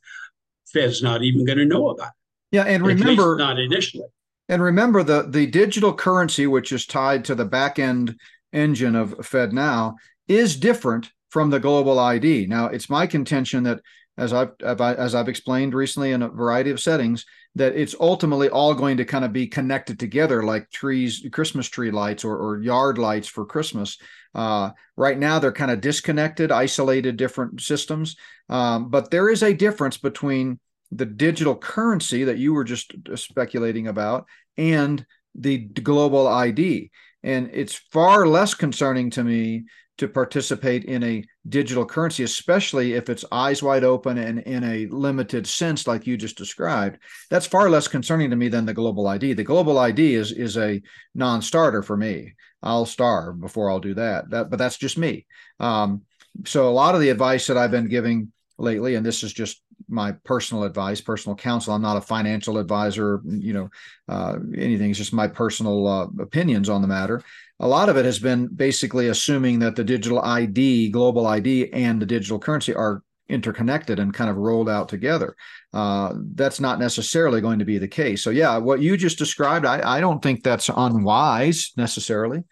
Fed's 0.73 1.03
not 1.03 1.23
even 1.23 1.45
going 1.45 1.59
to 1.59 1.65
know 1.65 1.91
about 1.91 2.09
it. 2.09 2.57
Yeah, 2.57 2.65
and 2.65 2.85
remember, 2.85 3.37
not 3.37 3.59
initially. 3.59 4.07
And 4.49 4.63
remember 4.63 5.03
the 5.03 5.27
the 5.29 5.47
digital 5.47 5.95
currency, 5.95 6.47
which 6.47 6.73
is 6.73 6.87
tied 6.87 7.25
to 7.27 7.35
the 7.35 7.45
back 7.45 7.79
end 7.79 8.19
engine 8.53 8.95
of 8.95 9.27
Fed 9.27 9.53
now, 9.53 9.97
is 10.29 10.57
different 10.57 11.11
from 11.31 11.51
the 11.51 11.61
global 11.61 11.99
ID. 11.99 12.47
Now, 12.47 12.67
it's 12.67 12.91
my 12.91 13.07
contention 13.07 13.63
that, 13.65 13.81
as 14.19 14.33
I've 14.33 14.53
as 14.61 15.15
I've 15.15 15.29
explained 15.29 15.75
recently 15.75 16.13
in 16.13 16.23
a 16.23 16.29
variety 16.29 16.71
of 16.71 16.81
settings, 16.81 17.25
that 17.55 17.77
it's 17.77 17.95
ultimately 18.01 18.49
all 18.49 18.75
going 18.75 18.97
to 18.97 19.05
kind 19.05 19.25
of 19.25 19.33
be 19.33 19.47
connected 19.47 19.99
together, 19.99 20.43
like 20.43 20.71
trees, 20.71 21.27
Christmas 21.33 21.69
tree 21.69 21.91
lights, 21.91 22.25
or, 22.25 22.37
or 22.37 22.63
yard 22.63 22.99
lights 22.99 23.29
for 23.29 23.45
Christmas. 23.45 23.99
Uh, 24.35 24.71
right 24.97 25.19
now, 25.19 25.39
they're 25.39 25.53
kind 25.53 25.71
of 25.71 25.81
disconnected, 25.81 26.51
isolated 26.51 27.17
different 27.17 27.61
systems. 27.61 28.17
Um, 28.49 28.89
but 28.89 29.11
there 29.11 29.29
is 29.29 29.43
a 29.43 29.53
difference 29.53 29.99
between 29.99 30.59
the 30.91 31.07
digital 31.07 31.57
currency 31.57 32.25
that 32.25 32.39
you 32.39 32.55
were 32.55 32.65
just 32.65 32.93
speculating 33.17 33.87
about 33.87 34.27
and 34.57 35.05
the 35.35 35.59
global 35.59 36.27
ID. 36.27 36.91
And 37.23 37.51
it's 37.53 37.75
far 37.75 38.27
less 38.27 38.55
concerning 38.55 39.11
to 39.11 39.25
me 39.25 39.65
to 39.99 40.09
participate 40.09 40.85
in 40.85 41.03
a 41.03 41.25
digital 41.49 41.85
currency, 41.85 42.23
especially 42.23 42.95
if 42.95 43.11
it's 43.11 43.25
eyes 43.31 43.63
wide 43.63 43.85
open 43.85 44.19
and 44.19 44.41
in 44.41 44.65
a 44.65 44.87
limited 44.87 45.47
sense, 45.47 45.87
like 45.87 46.07
you 46.07 46.17
just 46.17 46.39
described. 46.39 46.99
That's 47.31 47.47
far 47.47 47.69
less 47.69 47.89
concerning 47.89 48.31
to 48.31 48.37
me 48.37 48.49
than 48.49 48.65
the 48.65 48.75
global 48.75 49.07
ID. 49.07 49.35
The 49.35 49.45
global 49.45 49.79
ID 49.79 50.15
is 50.15 50.33
is 50.33 50.57
a 50.57 50.81
non-starter 51.15 51.83
for 51.83 51.97
me. 51.97 52.35
I'll 52.63 52.87
starve 52.87 53.41
before 53.41 53.71
I'll 53.71 53.81
do 53.81 53.95
that. 53.95 54.31
That, 54.31 54.51
but 54.51 54.59
that's 54.59 54.79
just 54.79 54.97
me. 54.97 55.27
Um, 55.61 56.03
so 56.45 56.69
a 56.69 56.71
lot 56.71 56.95
of 56.95 57.01
the 57.01 57.11
advice 57.11 57.47
that 57.49 57.59
I've 57.59 57.71
been 57.71 57.89
giving 57.89 58.33
lately, 58.59 58.95
and 58.95 59.05
this 59.05 59.23
is 59.23 59.33
just 59.33 59.63
my 59.89 60.13
personal 60.25 60.65
advice, 60.65 61.01
personal 61.01 61.37
counsel. 61.37 61.75
I'm 61.75 61.83
not 61.83 61.97
a 61.97 62.01
financial 62.01 62.59
advisor, 62.59 63.21
you 63.25 63.53
know, 63.53 63.71
uh, 64.09 64.37
anything. 64.57 64.91
It's 64.91 64.99
just 64.99 65.13
my 65.13 65.29
personal 65.29 65.87
uh, 65.87 66.07
opinions 66.21 66.69
on 66.69 66.83
the 66.83 66.89
matter. 66.89 67.23
A 67.63 67.69
lot 67.69 67.89
of 67.89 67.97
it 67.97 68.05
has 68.05 68.19
been 68.19 68.49
basically 68.49 69.09
assuming 69.09 69.61
that 69.61 69.77
the 69.77 69.85
digital 69.85 70.21
ID, 70.21 70.91
global 70.91 71.27
ID, 71.29 71.73
and 71.73 72.03
the 72.03 72.07
digital 72.07 72.41
currency 72.41 72.75
are 72.75 73.03
interconnected 73.29 74.01
and 74.01 74.13
kind 74.13 74.29
of 74.29 74.37
rolled 74.37 74.69
out 74.69 74.89
together. 74.89 75.37
Uh, 75.73 76.13
that's 76.35 76.59
not 76.59 76.81
necessarily 76.81 77.41
going 77.41 77.61
to 77.61 77.65
be 77.65 77.79
the 77.79 77.89
case. 77.89 78.23
So, 78.23 78.31
yeah, 78.31 78.59
what 78.59 78.81
you 78.81 78.97
just 78.97 79.17
described, 79.17 79.65
I, 79.65 79.97
I 79.97 80.01
don't 80.01 80.21
think 80.21 80.43
that's 80.43 80.69
unwise 80.69 81.73
necessarily. 81.77 82.43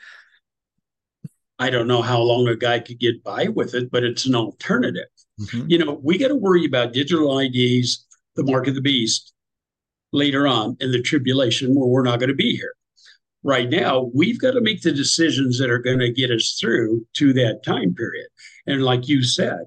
I 1.59 1.71
don't 1.71 1.89
know 1.89 2.03
how 2.03 2.21
long 2.21 2.49
a 2.49 2.57
guy 2.57 2.79
could 2.79 3.01
get 3.01 3.23
by 3.23 3.49
with 3.49 3.75
it, 3.75 3.91
but 3.91 4.05
it's 4.05 4.27
an 4.27 4.35
alternative. 4.37 5.09
Mm-hmm. 5.41 5.69
You 5.69 5.79
know, 5.79 6.01
we 6.03 6.19
got 6.19 6.29
to 6.29 6.37
worry 6.37 6.65
about 6.65 6.93
digital 6.93 7.39
IDs, 7.39 8.07
the 8.37 8.45
mark 8.45 8.69
of 8.69 8.77
the 8.77 8.81
beast 8.81 9.35
later 10.13 10.47
on 10.47 10.77
in 10.81 10.93
the 10.93 11.03
tribulation 11.03 11.75
where 11.75 11.89
we're 11.89 12.03
not 12.03 12.21
going 12.21 12.31
to 12.31 12.35
be 12.35 12.57
here. 12.57 12.75
Right 13.43 13.71
now, 13.71 14.11
we've 14.15 14.39
got 14.39 14.53
to 14.53 14.61
make 14.61 14.83
the 14.83 14.93
decisions 14.93 15.59
that 15.59 15.71
are 15.71 15.79
going 15.79 15.99
to 16.01 16.13
get 16.13 16.31
us 16.31 16.59
through 16.61 17.07
to 17.15 17.33
that 17.35 17.63
time 17.65 17.95
period. 17.95 18.27
And 18.67 18.85
like 18.85 19.09
you 19.09 19.23
said, 19.23 19.61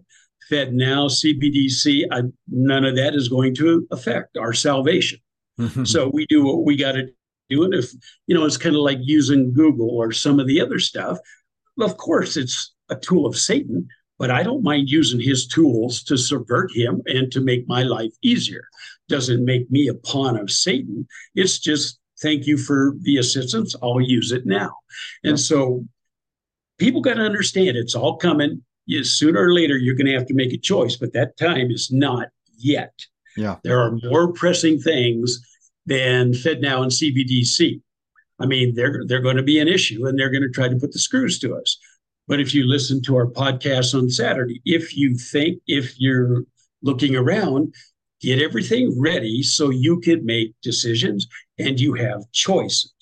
Fed 0.49 0.74
now, 0.74 1.07
CBDC, 1.07 2.03
uh, 2.11 2.24
none 2.47 2.86
of 2.86 2.95
that 2.95 3.15
is 3.15 3.30
going 3.30 3.55
to 3.55 3.88
affect 3.91 4.38
our 4.38 4.53
salvation. 4.53 5.19
Mm-hmm. 5.59 5.86
So 5.86 6.09
we 6.13 6.26
do 6.28 6.43
what 6.43 6.65
we 6.65 6.76
got 6.76 6.93
to 6.93 7.07
do. 7.49 7.63
And 7.63 7.74
if, 7.74 7.91
you 8.28 8.36
know, 8.36 8.45
it's 8.45 8.57
kind 8.57 8.76
of 8.76 8.82
like 8.82 8.99
using 9.01 9.53
Google 9.53 9.89
or 9.89 10.11
some 10.11 10.39
of 10.39 10.47
the 10.47 10.61
other 10.61 10.80
stuff, 10.80 11.17
of 11.80 11.97
course, 11.97 12.38
it's 12.38 12.74
a 12.89 12.95
tool 12.95 13.26
of 13.26 13.38
Satan, 13.38 13.88
but 14.19 14.30
I 14.30 14.43
don't 14.43 14.63
mind 14.63 14.89
using 14.89 15.19
his 15.19 15.47
tools 15.47 16.03
to 16.03 16.17
subvert 16.17 16.71
him 16.76 17.01
and 17.07 17.32
to 17.32 17.41
make 17.41 17.67
my 17.67 17.84
life 17.84 18.11
easier. 18.21 18.67
Doesn't 19.09 19.43
make 19.43 19.69
me 19.71 19.88
a 19.88 19.95
pawn 19.95 20.38
of 20.38 20.51
Satan. 20.51 21.07
It's 21.36 21.59
just 21.59 21.99
thank 22.24 22.47
you 22.47 22.57
for 22.57 22.95
the 23.01 23.17
assistance. 23.17 23.76
I'll 23.84 24.01
use 24.01 24.32
it 24.32 24.45
now. 24.45 24.71
And 25.24 25.39
so 25.39 25.86
people 26.80 27.01
got 27.01 27.15
to 27.15 27.21
understand 27.21 27.78
it's 27.78 27.95
all 27.95 28.17
coming 28.17 28.63
you, 28.86 29.03
sooner 29.03 29.41
or 29.41 29.53
later 29.53 29.78
you're 29.78 29.95
going 29.95 30.07
to 30.07 30.13
have 30.13 30.28
to 30.28 30.34
make 30.34 30.53
a 30.53 30.57
choice, 30.57 30.95
but 30.95 31.13
that 31.13 31.38
time 31.38 31.71
is 31.71 31.91
not 31.91 32.30
yet. 32.57 32.93
Yeah. 33.38 33.57
There 33.63 33.80
are 33.80 33.97
more 34.03 34.32
pressing 34.34 34.80
things 34.80 35.39
than 35.86 36.32
FedNow 36.32 36.84
and 36.84 36.91
CBDC. 36.91 37.82
I 38.39 38.45
mean, 38.45 38.74
they're 38.76 39.03
they're 39.07 39.21
going 39.21 39.38
to 39.38 39.43
be 39.43 39.59
an 39.59 39.67
issue, 39.67 40.07
and 40.07 40.17
they're 40.17 40.30
going 40.30 40.43
to 40.43 40.49
try 40.49 40.67
to 40.67 40.76
put 40.76 40.91
the 40.91 40.99
screws 40.99 41.39
to 41.39 41.55
us. 41.55 41.78
But 42.28 42.39
if 42.39 42.53
you 42.53 42.65
listen 42.65 43.01
to 43.03 43.15
our 43.15 43.28
podcast 43.28 43.97
on 43.97 44.09
Saturday, 44.09 44.61
if 44.65 44.95
you 44.95 45.15
think 45.15 45.61
if 45.67 45.99
you're 45.99 46.43
looking 46.82 47.15
around, 47.15 47.74
get 48.24 48.41
everything 48.41 48.99
ready 48.99 49.43
so 49.43 49.69
you 49.69 49.99
can 49.99 50.26
make 50.26 50.53
decisions 50.61 51.28
and 51.59 51.80
you 51.80 51.93
have 51.93 52.24
choices. 52.32 52.93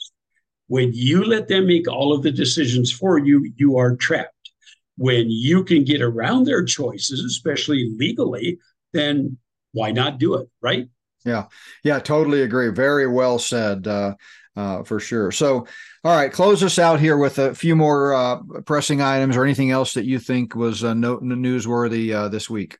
When 0.67 0.91
you 0.93 1.23
let 1.23 1.47
them 1.47 1.67
make 1.67 1.87
all 1.87 2.13
of 2.13 2.23
the 2.23 2.31
decisions 2.31 2.91
for 2.91 3.19
you, 3.19 3.51
you 3.55 3.77
are 3.77 3.95
trapped. 3.95 4.51
When 4.97 5.29
you 5.29 5.63
can 5.63 5.83
get 5.83 6.01
around 6.01 6.45
their 6.45 6.65
choices, 6.65 7.23
especially 7.23 7.91
legally, 7.97 8.57
then 8.93 9.37
why 9.73 9.91
not 9.91 10.17
do 10.17 10.35
it? 10.35 10.49
Right? 10.61 10.87
Yeah. 11.23 11.45
Yeah. 11.83 11.99
Totally 11.99 12.41
agree. 12.41 12.69
Very 12.69 13.07
well 13.07 13.37
said. 13.37 13.87
Uh, 13.87 14.15
uh, 14.53 14.83
for 14.83 14.99
sure. 14.99 15.31
So, 15.31 15.65
all 16.03 16.15
right, 16.15 16.31
close 16.31 16.61
us 16.61 16.77
out 16.77 16.99
here 16.99 17.15
with 17.15 17.39
a 17.39 17.55
few 17.55 17.73
more 17.73 18.13
uh, 18.13 18.41
pressing 18.65 19.01
items 19.01 19.37
or 19.37 19.45
anything 19.45 19.71
else 19.71 19.93
that 19.93 20.03
you 20.03 20.19
think 20.19 20.55
was 20.55 20.83
uh, 20.83 20.93
no, 20.93 21.19
newsworthy 21.19 22.13
uh, 22.13 22.27
this 22.27 22.49
week. 22.49 22.77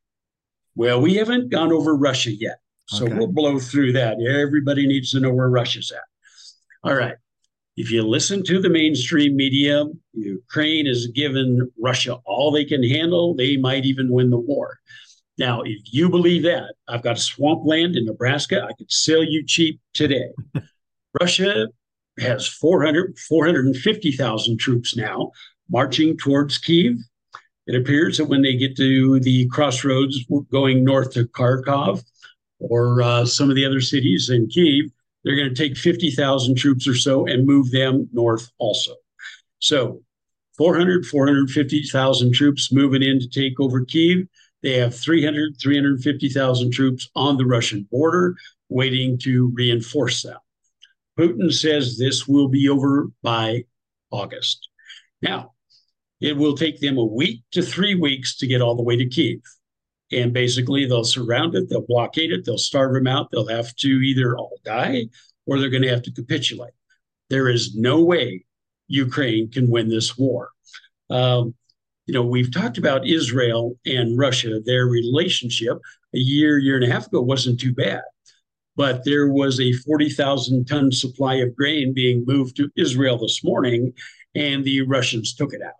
Well, 0.76 1.01
we 1.01 1.15
haven't 1.15 1.49
gone 1.49 1.72
over 1.72 1.95
Russia 1.95 2.32
yet, 2.32 2.59
so 2.88 3.05
okay. 3.05 3.13
we'll 3.13 3.28
blow 3.28 3.59
through 3.59 3.93
that. 3.93 4.17
Everybody 4.22 4.88
needs 4.88 5.11
to 5.11 5.19
know 5.19 5.34
where 5.34 5.49
Russia's 5.49 5.91
at. 5.91 6.89
All 6.89 6.95
right. 6.95 7.15
If 7.78 7.89
you 7.89 8.03
listen 8.03 8.43
to 8.43 8.61
the 8.61 8.69
mainstream 8.69 9.36
media, 9.36 9.86
Ukraine 10.13 10.86
has 10.88 11.07
given 11.07 11.72
Russia 11.80 12.17
all 12.26 12.51
they 12.51 12.65
can 12.65 12.84
handle. 12.84 13.34
They 13.34 13.57
might 13.57 13.86
even 13.86 14.09
win 14.09 14.30
the 14.30 14.39
war. 14.39 14.80
Now, 15.38 15.61
if 15.61 15.80
you 15.86 16.09
believe 16.09 16.43
that, 16.43 16.74
I've 16.88 17.01
got 17.01 17.17
swampland 17.17 17.95
in 17.95 18.05
Nebraska. 18.05 18.63
I 18.63 18.74
could 18.74 18.91
sell 18.91 19.24
you 19.24 19.43
cheap 19.45 19.80
today. 19.93 20.30
Russia 21.19 21.67
has 22.19 22.47
400, 22.47 23.17
450,000 23.17 24.59
troops 24.59 24.95
now 24.95 25.32
marching 25.69 26.17
towards 26.17 26.57
Kiev. 26.57 26.97
It 27.68 27.76
appears 27.76 28.18
that 28.18 28.26
when 28.26 28.41
they 28.41 28.55
get 28.55 28.76
to 28.78 29.20
the 29.20 29.47
crossroads 29.47 30.26
going 30.51 30.84
north 30.84 31.14
to 31.14 31.26
Kharkov 31.26 32.03
or 32.59 33.01
uh, 33.01 33.26
some 33.26 33.49
of 33.49 33.55
the 33.55 33.66
other 33.66 33.82
cities 33.82 34.30
in 34.30 34.47
Kiev, 34.47 34.91
they're 35.24 35.36
going 35.36 35.53
to 35.53 35.55
take 35.55 35.78
50,000 35.78 36.55
troops 36.55 36.88
or 36.88 36.95
so 36.95 37.28
and 37.28 37.45
move 37.45 37.72
them 37.72 38.09
north 38.12 38.49
also. 38.57 38.93
So 39.59 40.01
400, 40.57 41.05
450,000 41.05 42.34
troops 42.34 42.72
moving 42.72 43.03
in 43.03 43.20
to 43.20 43.30
take 43.30 43.59
over 43.59 43.86
Kiev. 43.86 44.28
They 44.64 44.74
have 44.74 44.95
300, 44.95 45.55
350,000 45.62 46.72
troops 46.72 47.09
on 47.16 47.38
the 47.38 47.45
Russian 47.45 47.88
border 47.91 48.36
waiting 48.70 49.18
to 49.20 49.51
reinforce 49.53 50.24
them. 50.24 50.38
Putin 51.20 51.53
says 51.53 51.97
this 51.97 52.28
will 52.28 52.47
be 52.47 52.70
over 52.70 53.09
by 53.22 53.66
August. 54.12 54.70
Now, 55.22 55.53
it 56.22 56.38
will 56.38 56.55
take 56.55 56.80
them 56.80 56.97
a 56.97 57.03
week 57.03 57.43
to 57.51 57.61
three 57.61 57.95
weeks 57.95 58.36
to 58.38 58.47
get 58.47 58.61
all 58.61 58.76
the 58.76 58.84
way 58.84 58.95
to 58.95 59.07
Kiev. 59.07 59.39
And 60.11 60.34
basically, 60.34 60.86
they'll 60.86 61.03
surround 61.03 61.55
it, 61.55 61.69
they'll 61.69 61.86
blockade 61.86 62.32
it, 62.32 62.45
they'll 62.45 62.57
starve 62.57 62.93
them 62.93 63.07
out, 63.07 63.30
they'll 63.32 63.47
have 63.47 63.76
to 63.78 63.88
either 63.88 64.38
all 64.38 64.59
die 64.63 65.07
or 65.45 65.59
they're 65.59 65.69
going 65.69 65.84
to 65.84 65.89
have 65.89 66.03
to 66.03 66.11
capitulate. 66.11 66.74
There 67.30 67.47
is 67.47 67.76
no 67.76 68.03
way 68.03 68.45
Ukraine 68.88 69.49
can 69.49 69.69
win 69.69 69.89
this 69.89 70.17
war. 70.17 70.49
Um, 71.09 71.55
you 72.05 72.13
know, 72.13 72.24
we've 72.24 72.53
talked 72.53 72.78
about 72.78 73.07
Israel 73.07 73.78
and 73.86 74.17
Russia, 74.17 74.59
their 74.65 74.86
relationship 74.86 75.78
a 76.13 76.19
year, 76.19 76.57
year 76.57 76.76
and 76.76 76.84
a 76.84 76.93
half 76.93 77.07
ago 77.07 77.22
wasn't 77.22 77.59
too 77.59 77.74
bad 77.74 78.01
but 78.76 79.03
there 79.05 79.28
was 79.28 79.59
a 79.59 79.74
40,000 79.74 80.65
ton 80.65 80.91
supply 80.91 81.36
of 81.36 81.55
grain 81.55 81.93
being 81.93 82.24
moved 82.26 82.55
to 82.57 82.72
Israel 82.76 83.17
this 83.17 83.43
morning, 83.43 83.93
and 84.36 84.63
the 84.63 84.82
Russians 84.82 85.36
took 85.36 85.53
it 85.53 85.61
out. 85.61 85.74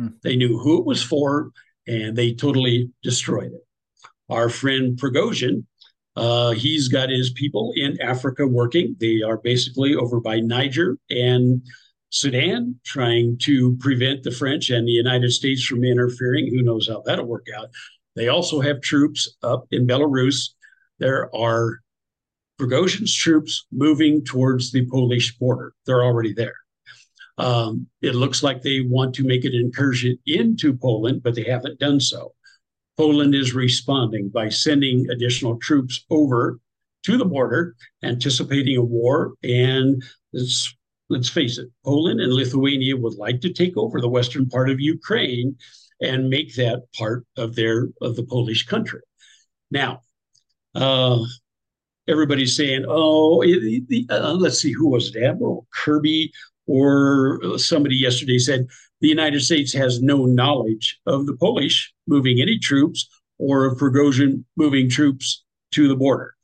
Hmm. 0.00 0.08
They 0.22 0.36
knew 0.36 0.58
who 0.58 0.78
it 0.78 0.86
was 0.86 1.02
for, 1.02 1.50
and 1.86 2.16
they 2.16 2.32
totally 2.32 2.90
destroyed 3.02 3.52
it. 3.52 3.66
Our 4.30 4.48
friend 4.48 4.98
Prigozhin, 4.98 5.64
uh, 6.16 6.52
he's 6.52 6.88
got 6.88 7.10
his 7.10 7.30
people 7.30 7.72
in 7.76 8.00
Africa 8.00 8.46
working. 8.46 8.96
They 8.98 9.20
are 9.22 9.36
basically 9.36 9.94
over 9.94 10.20
by 10.20 10.40
Niger 10.40 10.96
and 11.10 11.62
Sudan, 12.08 12.80
trying 12.84 13.36
to 13.42 13.76
prevent 13.76 14.22
the 14.22 14.30
French 14.30 14.70
and 14.70 14.86
the 14.86 14.92
United 14.92 15.32
States 15.32 15.64
from 15.64 15.84
interfering. 15.84 16.48
Who 16.48 16.62
knows 16.62 16.88
how 16.88 17.02
that'll 17.04 17.26
work 17.26 17.46
out? 17.56 17.68
They 18.16 18.28
also 18.28 18.60
have 18.60 18.80
troops 18.80 19.36
up 19.42 19.66
in 19.70 19.86
Belarus. 19.86 20.50
There 20.98 21.34
are 21.34 21.80
Prigozhin's 22.58 23.14
troops 23.14 23.66
moving 23.70 24.24
towards 24.24 24.72
the 24.72 24.86
Polish 24.86 25.36
border. 25.38 25.72
They're 25.86 26.04
already 26.04 26.32
there. 26.32 26.59
Um, 27.40 27.86
it 28.02 28.14
looks 28.14 28.42
like 28.42 28.60
they 28.60 28.80
want 28.80 29.14
to 29.14 29.24
make 29.24 29.44
an 29.44 29.54
incursion 29.54 30.18
into 30.26 30.76
Poland, 30.76 31.22
but 31.22 31.34
they 31.34 31.44
haven't 31.44 31.78
done 31.78 31.98
so. 32.00 32.34
Poland 32.96 33.34
is 33.34 33.54
responding 33.54 34.28
by 34.28 34.50
sending 34.50 35.08
additional 35.10 35.56
troops 35.56 36.04
over 36.10 36.60
to 37.04 37.16
the 37.16 37.24
border, 37.24 37.74
anticipating 38.02 38.76
a 38.76 38.82
war. 38.82 39.34
And 39.42 40.02
let's, 40.34 40.74
let's 41.08 41.30
face 41.30 41.56
it, 41.56 41.68
Poland 41.82 42.20
and 42.20 42.32
Lithuania 42.32 42.96
would 42.96 43.14
like 43.14 43.40
to 43.40 43.52
take 43.52 43.76
over 43.76 44.00
the 44.00 44.08
western 44.08 44.46
part 44.48 44.68
of 44.68 44.78
Ukraine 44.80 45.56
and 46.02 46.28
make 46.28 46.54
that 46.56 46.82
part 46.96 47.24
of 47.38 47.54
their 47.54 47.88
of 48.02 48.16
the 48.16 48.24
Polish 48.24 48.66
country. 48.66 49.00
Now, 49.70 50.02
uh, 50.74 51.24
everybody's 52.08 52.56
saying, 52.56 52.84
oh, 52.86 53.42
uh, 53.42 54.34
let's 54.34 54.58
see, 54.58 54.72
who 54.72 54.88
was 54.88 55.14
it, 55.14 55.22
Admiral 55.22 55.66
Kirby 55.72 56.32
or 56.70 57.40
somebody 57.58 57.96
yesterday 57.96 58.38
said 58.38 58.64
the 59.00 59.08
United 59.08 59.40
States 59.40 59.72
has 59.72 60.00
no 60.00 60.24
knowledge 60.24 61.00
of 61.04 61.26
the 61.26 61.36
Polish 61.36 61.92
moving 62.06 62.40
any 62.40 62.60
troops 62.60 63.08
or 63.38 63.64
of 63.64 63.76
Prigozhin 63.76 64.44
moving 64.56 64.88
troops 64.88 65.42
to 65.72 65.88
the 65.88 65.96
border. 65.96 66.34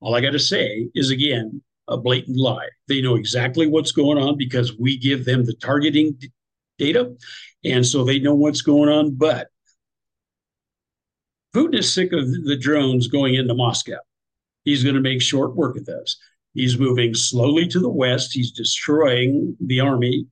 All 0.00 0.16
I 0.16 0.20
got 0.20 0.32
to 0.32 0.40
say 0.40 0.88
is 0.96 1.10
again, 1.10 1.62
a 1.86 1.96
blatant 1.96 2.36
lie. 2.36 2.68
They 2.88 3.00
know 3.00 3.14
exactly 3.14 3.68
what's 3.68 3.92
going 3.92 4.18
on 4.18 4.36
because 4.36 4.76
we 4.76 4.96
give 4.96 5.24
them 5.24 5.44
the 5.44 5.54
targeting 5.54 6.14
d- 6.14 6.32
data. 6.78 7.14
And 7.64 7.86
so 7.86 8.02
they 8.02 8.18
know 8.18 8.34
what's 8.34 8.62
going 8.62 8.88
on. 8.88 9.14
But 9.14 9.48
Putin 11.54 11.78
is 11.78 11.92
sick 11.92 12.12
of 12.12 12.28
the 12.44 12.56
drones 12.56 13.06
going 13.06 13.34
into 13.34 13.54
Moscow. 13.54 13.98
He's 14.64 14.82
going 14.82 14.96
to 14.96 15.00
make 15.00 15.22
short 15.22 15.54
work 15.54 15.76
of 15.76 15.86
this. 15.86 16.18
He's 16.56 16.78
moving 16.78 17.14
slowly 17.14 17.68
to 17.68 17.78
the 17.78 17.90
west. 17.90 18.32
He's 18.32 18.50
destroying 18.50 19.54
the 19.60 19.80
army 19.80 20.26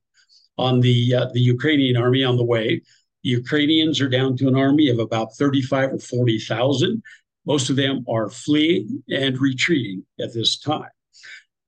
on 0.57 0.79
the 0.79 1.13
uh, 1.13 1.27
the 1.33 1.39
Ukrainian 1.39 1.97
army 1.97 2.23
on 2.23 2.35
the 2.35 2.43
way. 2.43 2.81
The 3.23 3.29
Ukrainians 3.29 4.01
are 4.01 4.09
down 4.09 4.35
to 4.37 4.47
an 4.47 4.55
army 4.55 4.89
of 4.89 4.97
about 4.97 5.35
35 5.35 5.93
or 5.93 5.99
40,000. 5.99 7.03
Most 7.45 7.69
of 7.69 7.75
them 7.75 8.03
are 8.09 8.31
fleeing 8.31 9.03
and 9.07 9.39
retreating 9.39 10.03
at 10.19 10.33
this 10.33 10.57
time. 10.57 10.89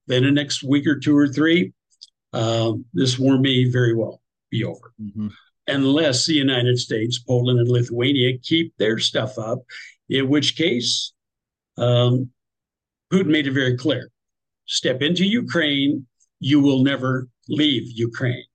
Then 0.07 0.23
the 0.23 0.31
next 0.31 0.63
week 0.63 0.87
or 0.87 0.97
two 0.97 1.15
or 1.15 1.27
three, 1.27 1.73
um, 2.33 2.85
this 2.93 3.19
war 3.19 3.37
may 3.37 3.65
very 3.65 3.93
well 3.93 4.21
be 4.49 4.63
over. 4.63 4.91
Mm-hmm. 4.99 5.27
Unless 5.67 6.25
the 6.25 6.33
United 6.33 6.79
States, 6.79 7.19
Poland, 7.19 7.59
and 7.59 7.69
Lithuania 7.69 8.39
keep 8.39 8.73
their 8.77 8.97
stuff 8.97 9.37
up, 9.37 9.59
in 10.09 10.29
which 10.29 10.55
case 10.55 11.13
um, 11.77 12.31
Putin 13.11 13.27
made 13.27 13.45
it 13.45 13.51
very 13.51 13.77
clear 13.77 14.09
step 14.67 15.01
into 15.01 15.25
Ukraine, 15.25 16.05
you 16.39 16.59
will 16.59 16.83
never 16.83 17.27
leave 17.49 17.83
Ukraine. 17.95 18.45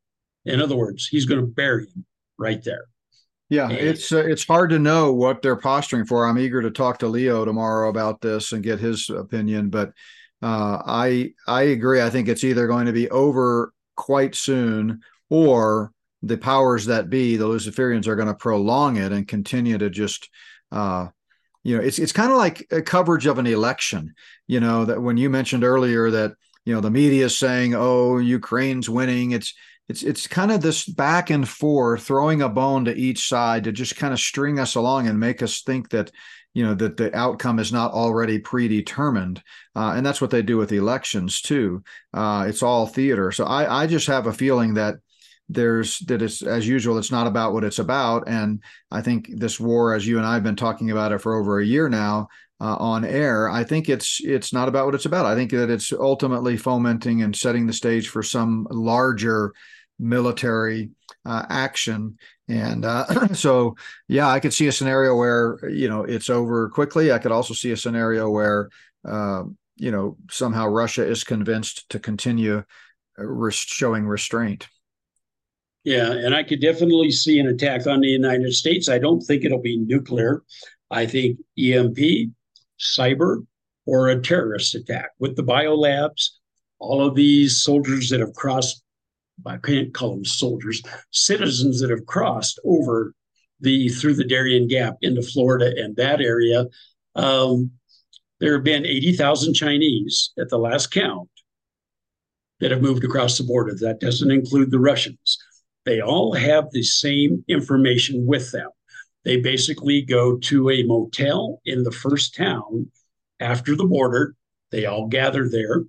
In 0.44 0.60
other 0.60 0.76
words, 0.76 1.08
he's 1.08 1.24
going 1.24 1.40
to 1.40 1.46
bury 1.46 1.86
you 1.94 2.04
right 2.38 2.62
there. 2.62 2.84
Yeah, 3.48 3.68
and, 3.68 3.78
it's 3.78 4.12
uh, 4.12 4.24
it's 4.24 4.46
hard 4.46 4.70
to 4.70 4.78
know 4.78 5.12
what 5.12 5.42
they're 5.42 5.56
posturing 5.56 6.06
for. 6.06 6.24
I'm 6.24 6.38
eager 6.38 6.62
to 6.62 6.70
talk 6.70 6.98
to 7.00 7.08
Leo 7.08 7.44
tomorrow 7.44 7.90
about 7.90 8.20
this 8.20 8.52
and 8.52 8.62
get 8.62 8.80
his 8.80 9.10
opinion, 9.10 9.68
but 9.68 9.88
uh, 10.40 10.82
I 10.86 11.34
I 11.46 11.62
agree. 11.64 12.00
I 12.00 12.08
think 12.08 12.28
it's 12.28 12.44
either 12.44 12.66
going 12.66 12.86
to 12.86 12.92
be 12.92 13.10
over 13.10 13.74
quite 13.94 14.34
soon, 14.34 15.00
or 15.28 15.92
the 16.22 16.38
powers 16.38 16.86
that 16.86 17.10
be, 17.10 17.36
the 17.36 17.46
Luciferians, 17.46 18.06
are 18.06 18.16
going 18.16 18.28
to 18.28 18.34
prolong 18.34 18.96
it 18.96 19.12
and 19.12 19.28
continue 19.28 19.76
to 19.76 19.90
just 19.90 20.30
uh, 20.70 21.08
you 21.62 21.76
know 21.76 21.82
it's 21.82 21.98
it's 21.98 22.12
kind 22.12 22.30
of 22.30 22.38
like 22.38 22.66
a 22.70 22.82
coverage 22.82 23.26
of 23.26 23.38
an 23.38 23.46
election 23.46 24.14
you 24.46 24.60
know 24.60 24.84
that 24.84 25.00
when 25.00 25.16
you 25.16 25.30
mentioned 25.30 25.64
earlier 25.64 26.10
that 26.10 26.32
you 26.64 26.74
know 26.74 26.80
the 26.80 26.90
media 26.90 27.26
is 27.26 27.36
saying 27.36 27.74
oh 27.74 28.18
ukraine's 28.18 28.88
winning 28.88 29.32
it's 29.32 29.54
it's 29.88 30.02
it's 30.02 30.26
kind 30.26 30.52
of 30.52 30.60
this 30.60 30.84
back 30.84 31.30
and 31.30 31.48
forth 31.48 32.02
throwing 32.02 32.42
a 32.42 32.48
bone 32.48 32.84
to 32.84 32.94
each 32.94 33.28
side 33.28 33.64
to 33.64 33.72
just 33.72 33.96
kind 33.96 34.12
of 34.12 34.20
string 34.20 34.58
us 34.58 34.74
along 34.74 35.06
and 35.06 35.18
make 35.18 35.42
us 35.42 35.62
think 35.62 35.90
that 35.90 36.10
you 36.54 36.64
know 36.64 36.74
that 36.74 36.96
the 36.96 37.14
outcome 37.16 37.58
is 37.58 37.72
not 37.72 37.92
already 37.92 38.38
predetermined 38.38 39.42
uh, 39.74 39.94
and 39.96 40.04
that's 40.04 40.20
what 40.20 40.30
they 40.30 40.42
do 40.42 40.56
with 40.56 40.72
elections 40.72 41.40
too 41.40 41.82
uh, 42.14 42.44
it's 42.46 42.62
all 42.62 42.86
theater. 42.86 43.32
So 43.32 43.44
i 43.44 43.82
i 43.82 43.86
just 43.86 44.06
have 44.06 44.26
a 44.26 44.32
feeling 44.32 44.74
that 44.74 44.96
there's 45.49 45.99
that 46.01 46.22
it's 46.22 46.43
as 46.43 46.66
usual 46.66 46.99
it's 46.99 47.11
not 47.11 47.26
about 47.26 47.53
what 47.53 47.64
it's 47.64 47.78
about. 47.78 48.28
And 48.28 48.62
i 48.90 49.01
think 49.01 49.28
this 49.32 49.59
war 49.61 49.95
as 49.95 50.07
you 50.07 50.18
and 50.18 50.26
i 50.26 50.34
have 50.34 50.43
been 50.43 50.57
talking 50.57 50.90
about 50.90 51.12
it 51.12 51.18
for 51.18 51.34
over 51.34 51.59
a 51.59 51.66
year 51.66 51.88
now 51.88 52.28
uh, 52.61 52.76
on 52.76 53.05
air 53.05 53.51
i 53.51 53.64
think 53.64 53.88
it's 53.88 54.20
it's 54.22 54.53
not 54.53 54.68
about 54.68 54.86
what 54.86 54.95
it's 54.95 55.07
about. 55.07 55.26
I 55.26 55.34
think 55.34 55.51
that 55.51 55.70
it's 55.70 55.93
ultimately 55.93 56.57
fomenting 56.57 57.22
and 57.22 57.34
setting 57.34 57.66
the 57.66 57.72
stage 57.72 58.09
for 58.09 58.22
some 58.22 58.66
larger 58.70 59.53
military 59.99 60.90
uh, 61.24 61.45
action. 61.49 62.18
And 62.49 62.84
uh, 62.84 63.28
so 63.34 63.76
yeah 64.09 64.28
i 64.28 64.40
could 64.40 64.53
see 64.53 64.66
a 64.66 64.72
scenario 64.72 65.14
where 65.14 65.59
you 65.68 65.88
know 65.88 66.05
it's 66.05 66.30
over 66.30 66.68
quickly. 66.68 67.12
I 67.12 67.18
could 67.18 67.32
also 67.32 67.55
see 67.55 67.72
a 67.72 67.76
scenario 67.76 68.28
where 68.30 68.68
uh, 69.05 69.45
you 69.76 69.90
know 69.90 70.16
somehow 70.30 70.66
russia 70.66 71.05
is 71.07 71.24
convinced 71.24 71.88
to 71.90 71.99
continue 71.99 72.62
uh, 73.18 73.51
showing 73.51 74.07
restraint 74.07 74.68
yeah, 75.84 76.12
and 76.12 76.34
I 76.34 76.42
could 76.42 76.60
definitely 76.60 77.10
see 77.10 77.38
an 77.38 77.48
attack 77.48 77.86
on 77.86 78.00
the 78.00 78.08
United 78.08 78.52
States. 78.52 78.88
I 78.88 78.98
don't 78.98 79.20
think 79.20 79.44
it'll 79.44 79.60
be 79.60 79.78
nuclear. 79.78 80.42
I 80.90 81.06
think 81.06 81.38
EMP, 81.58 81.98
cyber, 82.78 83.44
or 83.86 84.08
a 84.08 84.20
terrorist 84.20 84.74
attack 84.74 85.10
with 85.18 85.36
the 85.36 85.42
biolabs. 85.42 86.28
All 86.78 87.04
of 87.04 87.14
these 87.14 87.60
soldiers 87.60 88.10
that 88.10 88.20
have 88.20 88.34
crossed, 88.34 88.82
I 89.46 89.56
can't 89.56 89.94
call 89.94 90.10
them 90.10 90.24
soldiers, 90.24 90.82
citizens 91.10 91.80
that 91.80 91.90
have 91.90 92.06
crossed 92.06 92.60
over 92.64 93.14
the 93.60 93.88
through 93.88 94.14
the 94.14 94.24
Darien 94.24 94.68
Gap 94.68 94.96
into 95.02 95.22
Florida 95.22 95.72
and 95.76 95.96
that 95.96 96.20
area. 96.20 96.66
Um, 97.14 97.72
there 98.40 98.54
have 98.54 98.64
been 98.64 98.84
80,000 98.84 99.54
Chinese 99.54 100.32
at 100.38 100.48
the 100.48 100.58
last 100.58 100.90
count 100.90 101.28
that 102.60 102.72
have 102.72 102.82
moved 102.82 103.04
across 103.04 103.38
the 103.38 103.44
border. 103.44 103.74
That 103.74 104.00
doesn't 104.00 104.30
include 104.30 104.70
the 104.70 104.80
Russians. 104.80 105.38
They 105.84 106.00
all 106.00 106.34
have 106.34 106.70
the 106.70 106.82
same 106.82 107.44
information 107.48 108.26
with 108.26 108.52
them. 108.52 108.68
They 109.24 109.38
basically 109.38 110.02
go 110.02 110.36
to 110.36 110.70
a 110.70 110.82
motel 110.84 111.60
in 111.64 111.82
the 111.82 111.92
first 111.92 112.34
town 112.34 112.90
after 113.40 113.76
the 113.76 113.84
border. 113.84 114.34
They 114.70 114.86
all 114.86 115.06
gather 115.06 115.48
there. 115.48 115.84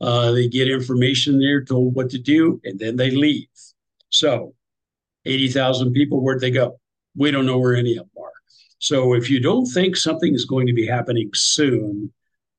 Uh, 0.00 0.32
they 0.32 0.48
get 0.48 0.68
information 0.68 1.38
there, 1.38 1.64
told 1.64 1.94
what 1.94 2.10
to 2.10 2.18
do, 2.18 2.60
and 2.64 2.78
then 2.78 2.96
they 2.96 3.10
leave. 3.10 3.48
So, 4.10 4.54
80,000 5.24 5.92
people, 5.92 6.22
where'd 6.22 6.40
they 6.40 6.50
go? 6.50 6.78
We 7.16 7.30
don't 7.30 7.46
know 7.46 7.58
where 7.58 7.74
any 7.74 7.96
of 7.96 8.04
them 8.04 8.22
are. 8.22 8.32
So, 8.78 9.14
if 9.14 9.28
you 9.28 9.40
don't 9.40 9.66
think 9.66 9.96
something 9.96 10.32
is 10.34 10.44
going 10.44 10.68
to 10.68 10.72
be 10.72 10.86
happening 10.86 11.30
soon, 11.34 12.12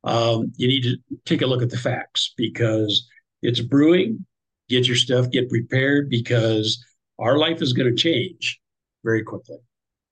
um, 0.03 0.51
you 0.57 0.67
need 0.67 0.83
to 0.83 0.97
take 1.25 1.41
a 1.41 1.47
look 1.47 1.61
at 1.61 1.69
the 1.69 1.77
facts 1.77 2.33
because 2.35 3.07
it's 3.41 3.61
brewing 3.61 4.25
get 4.69 4.87
your 4.87 4.95
stuff, 4.95 5.29
get 5.29 5.49
prepared 5.49 6.09
because 6.09 6.83
our 7.17 7.37
life 7.37 7.61
is 7.61 7.73
going 7.73 7.93
to 7.93 8.01
change 8.01 8.59
very 9.03 9.23
quickly. 9.23 9.57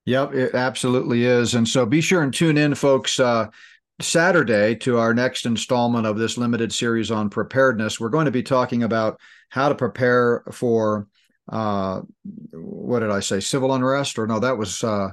Yep, 0.05 0.33
it 0.33 0.55
absolutely 0.55 1.25
is. 1.25 1.53
And 1.53 1.67
so 1.67 1.85
be 1.85 2.01
sure 2.01 2.21
and 2.21 2.33
tune 2.33 2.57
in, 2.57 2.75
folks. 2.75 3.19
Uh, 3.19 3.47
Saturday 3.99 4.75
to 4.75 4.99
our 4.99 5.13
next 5.13 5.45
installment 5.45 6.05
of 6.05 6.17
this 6.17 6.37
limited 6.37 6.71
series 6.71 7.09
on 7.09 7.29
preparedness. 7.29 7.99
We're 7.99 8.09
going 8.09 8.25
to 8.25 8.31
be 8.31 8.43
talking 8.43 8.83
about 8.83 9.19
how 9.49 9.69
to 9.69 9.75
prepare 9.75 10.43
for 10.51 11.07
uh, 11.49 12.01
what 12.51 12.99
did 12.99 13.09
I 13.09 13.21
say? 13.21 13.39
Civil 13.39 13.73
unrest, 13.73 14.19
or 14.19 14.27
no? 14.27 14.39
That 14.39 14.57
was 14.57 14.83
uh, 14.83 15.09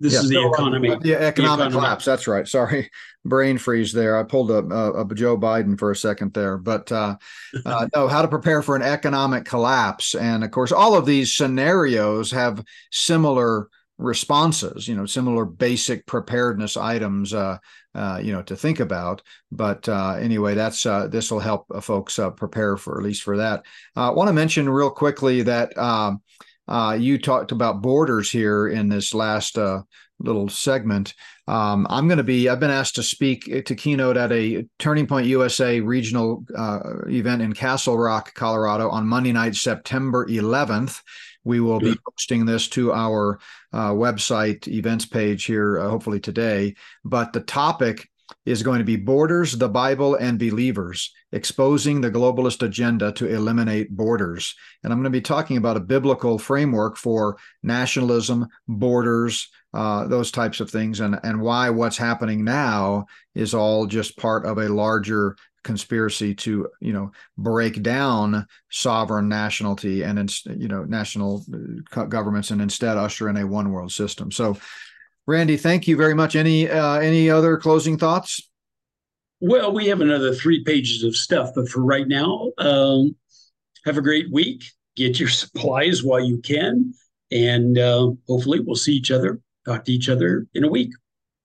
this 0.00 0.14
yeah, 0.14 0.20
is 0.20 0.28
the 0.28 0.48
economy. 0.48 0.96
Yeah, 1.02 1.16
economic 1.16 1.68
the 1.68 1.78
collapse. 1.78 2.04
That's 2.04 2.26
right. 2.26 2.48
Sorry, 2.48 2.90
brain 3.24 3.58
freeze 3.58 3.92
there. 3.92 4.16
I 4.16 4.22
pulled 4.22 4.50
a, 4.50 4.58
a, 4.58 5.04
a 5.04 5.14
Joe 5.14 5.36
Biden 5.36 5.78
for 5.78 5.90
a 5.90 5.96
second 5.96 6.32
there, 6.32 6.56
but 6.56 6.90
uh, 6.90 7.16
uh, 7.64 7.86
no, 7.94 8.08
how 8.08 8.22
to 8.22 8.28
prepare 8.28 8.62
for 8.62 8.76
an 8.76 8.82
economic 8.82 9.44
collapse, 9.44 10.14
and 10.14 10.42
of 10.42 10.50
course, 10.50 10.72
all 10.72 10.96
of 10.96 11.06
these 11.06 11.36
scenarios 11.36 12.30
have 12.30 12.64
similar 12.90 13.68
responses. 13.98 14.88
You 14.88 14.96
know, 14.96 15.06
similar 15.06 15.44
basic 15.44 16.06
preparedness 16.06 16.76
items. 16.76 17.34
Uh, 17.34 17.58
uh, 17.94 18.20
you 18.22 18.32
know, 18.32 18.42
to 18.42 18.56
think 18.56 18.80
about. 18.80 19.22
But 19.50 19.88
uh, 19.88 20.12
anyway, 20.14 20.54
that's 20.54 20.86
uh, 20.86 21.08
this 21.08 21.30
will 21.30 21.40
help 21.40 21.66
uh, 21.74 21.80
folks 21.80 22.18
uh, 22.18 22.30
prepare 22.30 22.76
for 22.76 22.98
at 22.98 23.04
least 23.04 23.22
for 23.22 23.38
that. 23.38 23.64
I 23.96 24.10
want 24.10 24.28
to 24.28 24.32
mention 24.32 24.68
real 24.68 24.90
quickly 24.90 25.42
that. 25.42 25.76
Um, 25.76 26.22
uh, 26.70 26.96
you 26.98 27.18
talked 27.18 27.52
about 27.52 27.82
borders 27.82 28.30
here 28.30 28.68
in 28.68 28.88
this 28.88 29.12
last 29.12 29.58
uh, 29.58 29.82
little 30.20 30.48
segment. 30.48 31.14
Um, 31.48 31.86
I'm 31.90 32.06
going 32.06 32.18
to 32.18 32.24
be, 32.24 32.48
I've 32.48 32.60
been 32.60 32.70
asked 32.70 32.94
to 32.96 33.02
speak 33.02 33.64
to 33.66 33.74
keynote 33.74 34.16
at 34.16 34.30
a 34.30 34.66
Turning 34.78 35.06
Point 35.06 35.26
USA 35.26 35.80
regional 35.80 36.44
uh, 36.56 37.06
event 37.08 37.42
in 37.42 37.52
Castle 37.54 37.98
Rock, 37.98 38.34
Colorado 38.34 38.88
on 38.88 39.06
Monday 39.06 39.32
night, 39.32 39.56
September 39.56 40.26
11th. 40.26 41.00
We 41.42 41.60
will 41.60 41.80
be 41.80 41.96
posting 42.08 42.44
this 42.44 42.68
to 42.68 42.92
our 42.92 43.40
uh, 43.72 43.92
website 43.92 44.68
events 44.68 45.06
page 45.06 45.46
here, 45.46 45.80
uh, 45.80 45.88
hopefully 45.88 46.20
today. 46.20 46.74
But 47.02 47.32
the 47.32 47.40
topic 47.40 48.09
is 48.46 48.62
going 48.62 48.78
to 48.78 48.84
be 48.84 48.96
Borders, 48.96 49.52
the 49.52 49.68
Bible, 49.68 50.14
and 50.14 50.38
Believers 50.38 51.12
Exposing 51.32 52.00
the 52.00 52.10
Globalist 52.10 52.62
Agenda 52.62 53.12
to 53.12 53.26
Eliminate 53.26 53.90
Borders. 53.90 54.54
And 54.82 54.92
I'm 54.92 54.98
going 54.98 55.04
to 55.04 55.10
be 55.10 55.20
talking 55.20 55.56
about 55.56 55.76
a 55.76 55.80
biblical 55.80 56.38
framework 56.38 56.96
for 56.96 57.36
nationalism, 57.62 58.48
borders, 58.66 59.48
uh, 59.72 60.06
those 60.08 60.32
types 60.32 60.58
of 60.60 60.70
things, 60.70 61.00
and, 61.00 61.20
and 61.22 61.40
why 61.40 61.70
what's 61.70 61.96
happening 61.96 62.42
now 62.42 63.06
is 63.34 63.54
all 63.54 63.86
just 63.86 64.16
part 64.16 64.44
of 64.44 64.58
a 64.58 64.68
larger 64.68 65.36
conspiracy 65.62 66.34
to 66.34 66.68
you 66.80 66.92
know 66.92 67.10
break 67.36 67.82
down 67.82 68.46
sovereign 68.70 69.28
nationality 69.28 70.02
and 70.02 70.34
you 70.56 70.68
know 70.68 70.84
national 70.84 71.44
uh, 71.94 72.04
governments 72.04 72.50
and 72.50 72.62
instead 72.62 72.96
usher 72.96 73.28
in 73.28 73.36
a 73.36 73.46
one 73.46 73.70
world 73.70 73.92
system 73.92 74.30
so 74.30 74.56
Randy, 75.26 75.56
thank 75.56 75.86
you 75.86 75.96
very 75.96 76.14
much. 76.14 76.36
Any 76.36 76.68
uh, 76.68 76.98
any 76.98 77.30
other 77.30 77.56
closing 77.56 77.98
thoughts? 77.98 78.48
Well, 79.40 79.72
we 79.72 79.86
have 79.86 80.00
another 80.00 80.34
three 80.34 80.62
pages 80.64 81.02
of 81.02 81.16
stuff, 81.16 81.50
but 81.54 81.68
for 81.68 81.82
right 81.82 82.06
now, 82.06 82.52
um, 82.58 83.16
have 83.86 83.96
a 83.96 84.02
great 84.02 84.30
week. 84.30 84.64
Get 84.96 85.18
your 85.18 85.28
supplies 85.40 86.02
while 86.02 86.20
you 86.20 86.38
can, 86.38 86.94
and 87.30 87.78
uh, 87.78 88.10
hopefully, 88.28 88.60
we'll 88.60 88.76
see 88.76 88.94
each 88.94 89.10
other, 89.10 89.40
talk 89.66 89.84
to 89.84 89.92
each 89.92 90.08
other 90.08 90.46
in 90.54 90.64
a 90.64 90.68
week. 90.68 90.90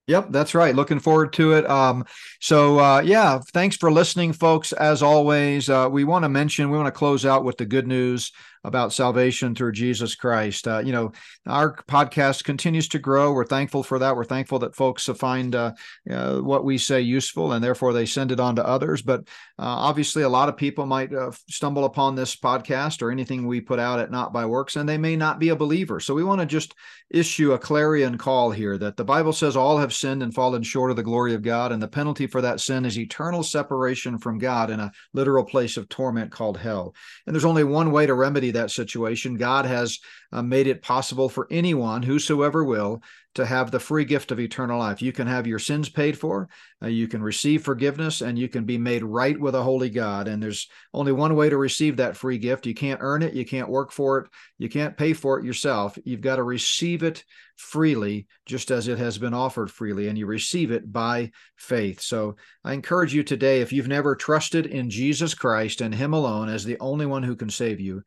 Yep, 0.07 0.27
that's 0.29 0.53
right. 0.53 0.75
Looking 0.75 0.99
forward 0.99 1.33
to 1.33 1.53
it. 1.53 1.67
Um, 1.67 2.05
so, 2.39 2.79
uh, 2.79 3.01
yeah, 3.01 3.39
thanks 3.53 3.75
for 3.75 3.91
listening, 3.91 4.33
folks. 4.33 4.71
As 4.71 5.01
always, 5.01 5.67
uh, 5.67 5.89
we 5.91 6.03
want 6.03 6.23
to 6.23 6.29
mention, 6.29 6.69
we 6.69 6.77
want 6.77 6.87
to 6.87 6.91
close 6.91 7.25
out 7.25 7.43
with 7.43 7.57
the 7.57 7.65
good 7.65 7.87
news 7.87 8.31
about 8.65 8.93
salvation 8.93 9.55
through 9.55 9.71
Jesus 9.71 10.15
Christ. 10.15 10.67
Uh, 10.67 10.79
you 10.79 10.91
know, 10.91 11.11
our 11.45 11.75
podcast 11.75 12.43
continues 12.43 12.87
to 12.89 12.99
grow. 12.99 13.31
We're 13.31 13.45
thankful 13.45 13.83
for 13.83 13.99
that. 13.99 14.15
We're 14.15 14.25
thankful 14.25 14.59
that 14.59 14.75
folks 14.75 15.05
find 15.05 15.55
uh, 15.55 15.73
uh, 16.09 16.39
what 16.39 16.65
we 16.65 16.77
say 16.77 17.01
useful 17.01 17.53
and 17.53 17.63
therefore 17.63 17.93
they 17.93 18.05
send 18.05 18.31
it 18.31 18.39
on 18.39 18.55
to 18.55 18.65
others. 18.65 19.01
But 19.01 19.21
uh, 19.57 19.63
obviously, 19.63 20.23
a 20.23 20.29
lot 20.29 20.49
of 20.49 20.57
people 20.57 20.85
might 20.85 21.11
stumble 21.49 21.85
upon 21.85 22.15
this 22.15 22.35
podcast 22.35 23.01
or 23.01 23.11
anything 23.11 23.47
we 23.47 23.61
put 23.61 23.79
out 23.79 23.99
at 23.99 24.11
Not 24.11 24.33
by 24.33 24.45
Works, 24.45 24.75
and 24.75 24.87
they 24.87 24.97
may 24.97 25.15
not 25.15 25.39
be 25.39 25.49
a 25.49 25.55
believer. 25.55 25.99
So 25.99 26.13
we 26.13 26.23
want 26.23 26.41
to 26.41 26.45
just 26.45 26.73
issue 27.09 27.53
a 27.53 27.59
clarion 27.59 28.17
call 28.17 28.51
here 28.51 28.77
that 28.77 28.97
the 28.97 29.05
Bible 29.05 29.31
says 29.31 29.55
all 29.55 29.77
have 29.77 29.93
sinned 29.93 30.23
and 30.23 30.33
fallen 30.33 30.63
short 30.63 30.89
of 30.89 30.97
the 30.97 31.03
glory 31.03 31.33
of 31.33 31.41
God, 31.41 31.71
and 31.71 31.81
the 31.81 31.87
penalty 31.87 32.27
for 32.27 32.41
that 32.41 32.59
sin 32.59 32.85
is 32.85 32.97
eternal 32.97 33.43
separation 33.43 34.17
from 34.17 34.39
God 34.39 34.69
in 34.69 34.79
a 34.79 34.91
literal 35.13 35.45
place 35.45 35.77
of 35.77 35.87
torment 35.87 36.31
called 36.31 36.57
hell. 36.57 36.93
And 37.25 37.33
there's 37.33 37.45
only 37.45 37.63
one 37.63 37.91
way 37.91 38.05
to 38.05 38.13
remedy 38.13 38.51
that 38.55 38.71
situation. 38.71 39.35
God 39.35 39.65
has 39.65 39.99
uh, 40.31 40.41
made 40.41 40.67
it 40.67 40.81
possible 40.81 41.29
for 41.29 41.47
anyone, 41.49 42.03
whosoever 42.03 42.63
will, 42.63 43.01
to 43.35 43.45
have 43.45 43.69
the 43.69 43.79
free 43.79 44.05
gift 44.05 44.31
of 44.31 44.39
eternal 44.39 44.79
life. 44.79 45.01
You 45.01 45.11
can 45.11 45.27
have 45.27 45.45
your 45.45 45.59
sins 45.59 45.89
paid 45.89 46.17
for, 46.17 46.49
uh, 46.81 46.87
you 46.87 47.07
can 47.07 47.21
receive 47.21 47.63
forgiveness, 47.63 48.21
and 48.21 48.39
you 48.39 48.47
can 48.47 48.65
be 48.65 48.77
made 48.77 49.03
right 49.03 49.39
with 49.39 49.55
a 49.55 49.61
holy 49.61 49.89
God. 49.89 50.27
And 50.27 50.41
there's 50.41 50.67
only 50.93 51.11
one 51.11 51.35
way 51.35 51.49
to 51.49 51.57
receive 51.57 51.97
that 51.97 52.17
free 52.17 52.37
gift. 52.37 52.65
You 52.65 52.73
can't 52.73 53.01
earn 53.01 53.21
it, 53.21 53.33
you 53.33 53.45
can't 53.45 53.69
work 53.69 53.91
for 53.91 54.19
it, 54.19 54.29
you 54.57 54.69
can't 54.69 54.97
pay 54.97 55.13
for 55.13 55.39
it 55.39 55.45
yourself. 55.45 55.97
You've 56.03 56.21
got 56.21 56.37
to 56.37 56.43
receive 56.43 57.03
it 57.03 57.23
freely, 57.57 58.27
just 58.45 58.71
as 58.71 58.87
it 58.87 58.97
has 58.97 59.17
been 59.17 59.33
offered 59.33 59.69
freely, 59.69 60.07
and 60.07 60.17
you 60.17 60.25
receive 60.25 60.71
it 60.71 60.91
by 60.91 61.31
faith. 61.57 62.01
So 62.01 62.35
I 62.63 62.73
encourage 62.73 63.13
you 63.13 63.23
today, 63.23 63.61
if 63.61 63.71
you've 63.71 63.87
never 63.87 64.15
trusted 64.15 64.65
in 64.65 64.89
Jesus 64.89 65.33
Christ 65.33 65.81
and 65.81 65.93
Him 65.93 66.13
alone 66.13 66.49
as 66.49 66.63
the 66.63 66.79
only 66.79 67.05
one 67.05 67.23
who 67.23 67.35
can 67.35 67.49
save 67.49 67.79
you, 67.79 68.03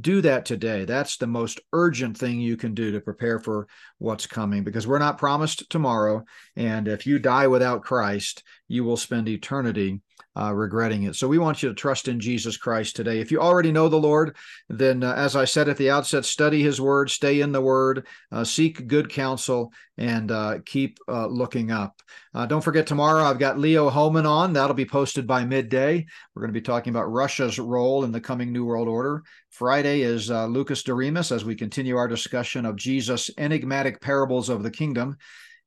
do 0.00 0.22
that 0.22 0.46
today. 0.46 0.84
That's 0.84 1.16
the 1.16 1.26
most 1.26 1.60
urgent 1.72 2.16
thing 2.16 2.40
you 2.40 2.56
can 2.56 2.74
do 2.74 2.92
to 2.92 3.00
prepare 3.00 3.38
for 3.38 3.68
what's 3.98 4.26
coming 4.26 4.64
because 4.72 4.86
we're 4.86 4.98
not 4.98 5.18
promised 5.18 5.68
tomorrow. 5.68 6.24
And 6.56 6.88
if 6.88 7.06
you 7.06 7.18
die 7.18 7.46
without 7.46 7.82
Christ, 7.82 8.42
you 8.68 8.84
will 8.84 8.96
spend 8.96 9.28
eternity 9.28 10.00
uh, 10.38 10.52
regretting 10.52 11.02
it. 11.02 11.14
So 11.14 11.28
we 11.28 11.38
want 11.38 11.62
you 11.62 11.68
to 11.68 11.74
trust 11.74 12.08
in 12.08 12.18
Jesus 12.18 12.56
Christ 12.56 12.96
today. 12.96 13.20
If 13.20 13.30
you 13.30 13.40
already 13.40 13.70
know 13.70 13.88
the 13.88 13.96
Lord, 13.96 14.36
then 14.68 15.02
uh, 15.02 15.12
as 15.14 15.36
I 15.36 15.44
said 15.44 15.68
at 15.68 15.76
the 15.76 15.90
outset, 15.90 16.24
study 16.24 16.62
His 16.62 16.80
Word, 16.80 17.10
stay 17.10 17.40
in 17.40 17.52
the 17.52 17.60
Word, 17.60 18.06
uh, 18.30 18.44
seek 18.44 18.86
good 18.86 19.10
counsel, 19.10 19.72
and 19.98 20.30
uh, 20.30 20.58
keep 20.64 20.98
uh, 21.06 21.26
looking 21.26 21.70
up. 21.70 22.00
Uh, 22.34 22.46
don't 22.46 22.64
forget 22.64 22.86
tomorrow 22.86 23.24
I've 23.24 23.38
got 23.38 23.58
Leo 23.58 23.90
Hohmann 23.90 24.24
on. 24.24 24.54
That'll 24.54 24.74
be 24.74 24.86
posted 24.86 25.26
by 25.26 25.44
midday. 25.44 26.06
We're 26.34 26.42
going 26.42 26.52
to 26.52 26.58
be 26.58 26.64
talking 26.64 26.94
about 26.94 27.12
Russia's 27.12 27.58
role 27.58 28.04
in 28.04 28.10
the 28.10 28.20
coming 28.20 28.52
New 28.52 28.64
World 28.64 28.88
Order. 28.88 29.22
Friday 29.50 30.00
is 30.00 30.30
Lucas 30.30 30.82
Doremus 30.82 31.30
as 31.30 31.44
we 31.44 31.54
continue 31.54 31.96
our 31.96 32.08
discussion 32.08 32.64
of 32.64 32.76
Jesus' 32.76 33.30
enigmatic 33.36 34.00
parables 34.00 34.48
of 34.48 34.62
the 34.62 34.70
kingdom. 34.70 35.18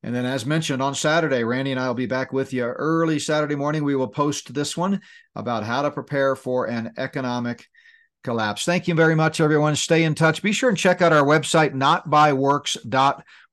And 0.05 0.13
then, 0.13 0.27
as 0.27 0.45
mentioned 0.45 0.83
on 0.83 0.93
Saturday, 0.93 1.43
Randy 1.43 1.71
and 1.71 1.79
I 1.79 1.87
will 1.87 1.95
be 1.95 2.05
back 2.05 2.31
with 2.31 2.53
you 2.53 2.63
early 2.63 3.17
Saturday 3.17 3.55
morning. 3.55 3.83
We 3.83 3.95
will 3.95 4.07
post 4.07 4.53
this 4.53 4.77
one 4.77 5.01
about 5.35 5.63
how 5.63 5.81
to 5.81 5.89
prepare 5.89 6.35
for 6.35 6.67
an 6.67 6.93
economic 6.95 7.67
collapse. 8.23 8.65
Thank 8.65 8.87
you 8.87 8.93
very 8.93 9.15
much, 9.15 9.41
everyone. 9.41 9.75
Stay 9.75 10.03
in 10.03 10.13
touch. 10.13 10.43
Be 10.43 10.51
sure 10.51 10.69
and 10.69 10.77
check 10.77 11.01
out 11.01 11.11
our 11.11 11.25
website, 11.25 11.73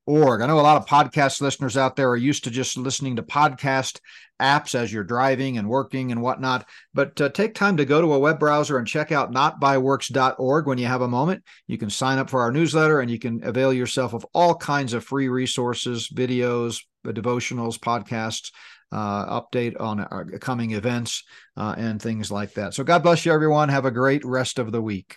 notbyworks.org. 0.09 0.43
I 0.43 0.47
know 0.47 0.61
a 0.61 0.63
lot 0.63 0.77
of 0.77 0.87
podcast 0.87 1.41
listeners 1.41 1.77
out 1.77 1.97
there 1.97 2.11
are 2.11 2.17
used 2.17 2.45
to 2.45 2.51
just 2.51 2.77
listening 2.77 3.17
to 3.17 3.23
podcast 3.23 4.01
apps 4.41 4.75
as 4.75 4.93
you're 4.93 5.05
driving 5.05 5.59
and 5.59 5.69
working 5.69 6.11
and 6.11 6.21
whatnot. 6.21 6.67
But 6.95 7.21
uh, 7.21 7.29
take 7.29 7.55
time 7.55 7.77
to 7.77 7.85
go 7.85 8.01
to 8.01 8.15
a 8.15 8.19
web 8.19 8.39
browser 8.39 8.79
and 8.79 8.87
check 8.87 9.13
out 9.13 9.33
notbyworks.org 9.33 10.67
when 10.67 10.79
you 10.79 10.87
have 10.87 11.03
a 11.03 11.09
moment. 11.09 11.45
You 11.67 11.79
can 11.79 11.91
sign 11.91 12.19
up 12.19 12.29
for 12.29 12.41
our 12.41 12.51
newsletter 12.53 13.01
and 13.01 13.11
you 13.11 13.19
can 13.19 13.45
avail 13.45 13.73
yourself 13.73 14.15
of 14.15 14.27
all 14.35 14.55
kinds 14.55 14.95
of 14.95 15.05
free 15.05 15.29
resources, 15.29 16.09
videos, 16.09 16.81
devotionals, 17.07 17.79
podcasts, 17.79 18.51
uh, 18.91 19.41
update 19.41 19.81
on 19.81 20.01
our 20.01 20.25
coming 20.39 20.73
events, 20.73 21.25
uh, 21.57 21.75
and 21.79 22.03
things 22.03 22.31
like 22.31 22.53
that. 22.55 22.75
So 22.75 22.85
God 22.85 23.03
bless 23.03 23.25
you, 23.25 23.33
everyone. 23.33 23.69
Have 23.69 23.87
a 23.87 23.91
great 23.91 24.25
rest 24.25 24.59
of 24.59 24.71
the 24.71 24.83
week. 24.83 25.17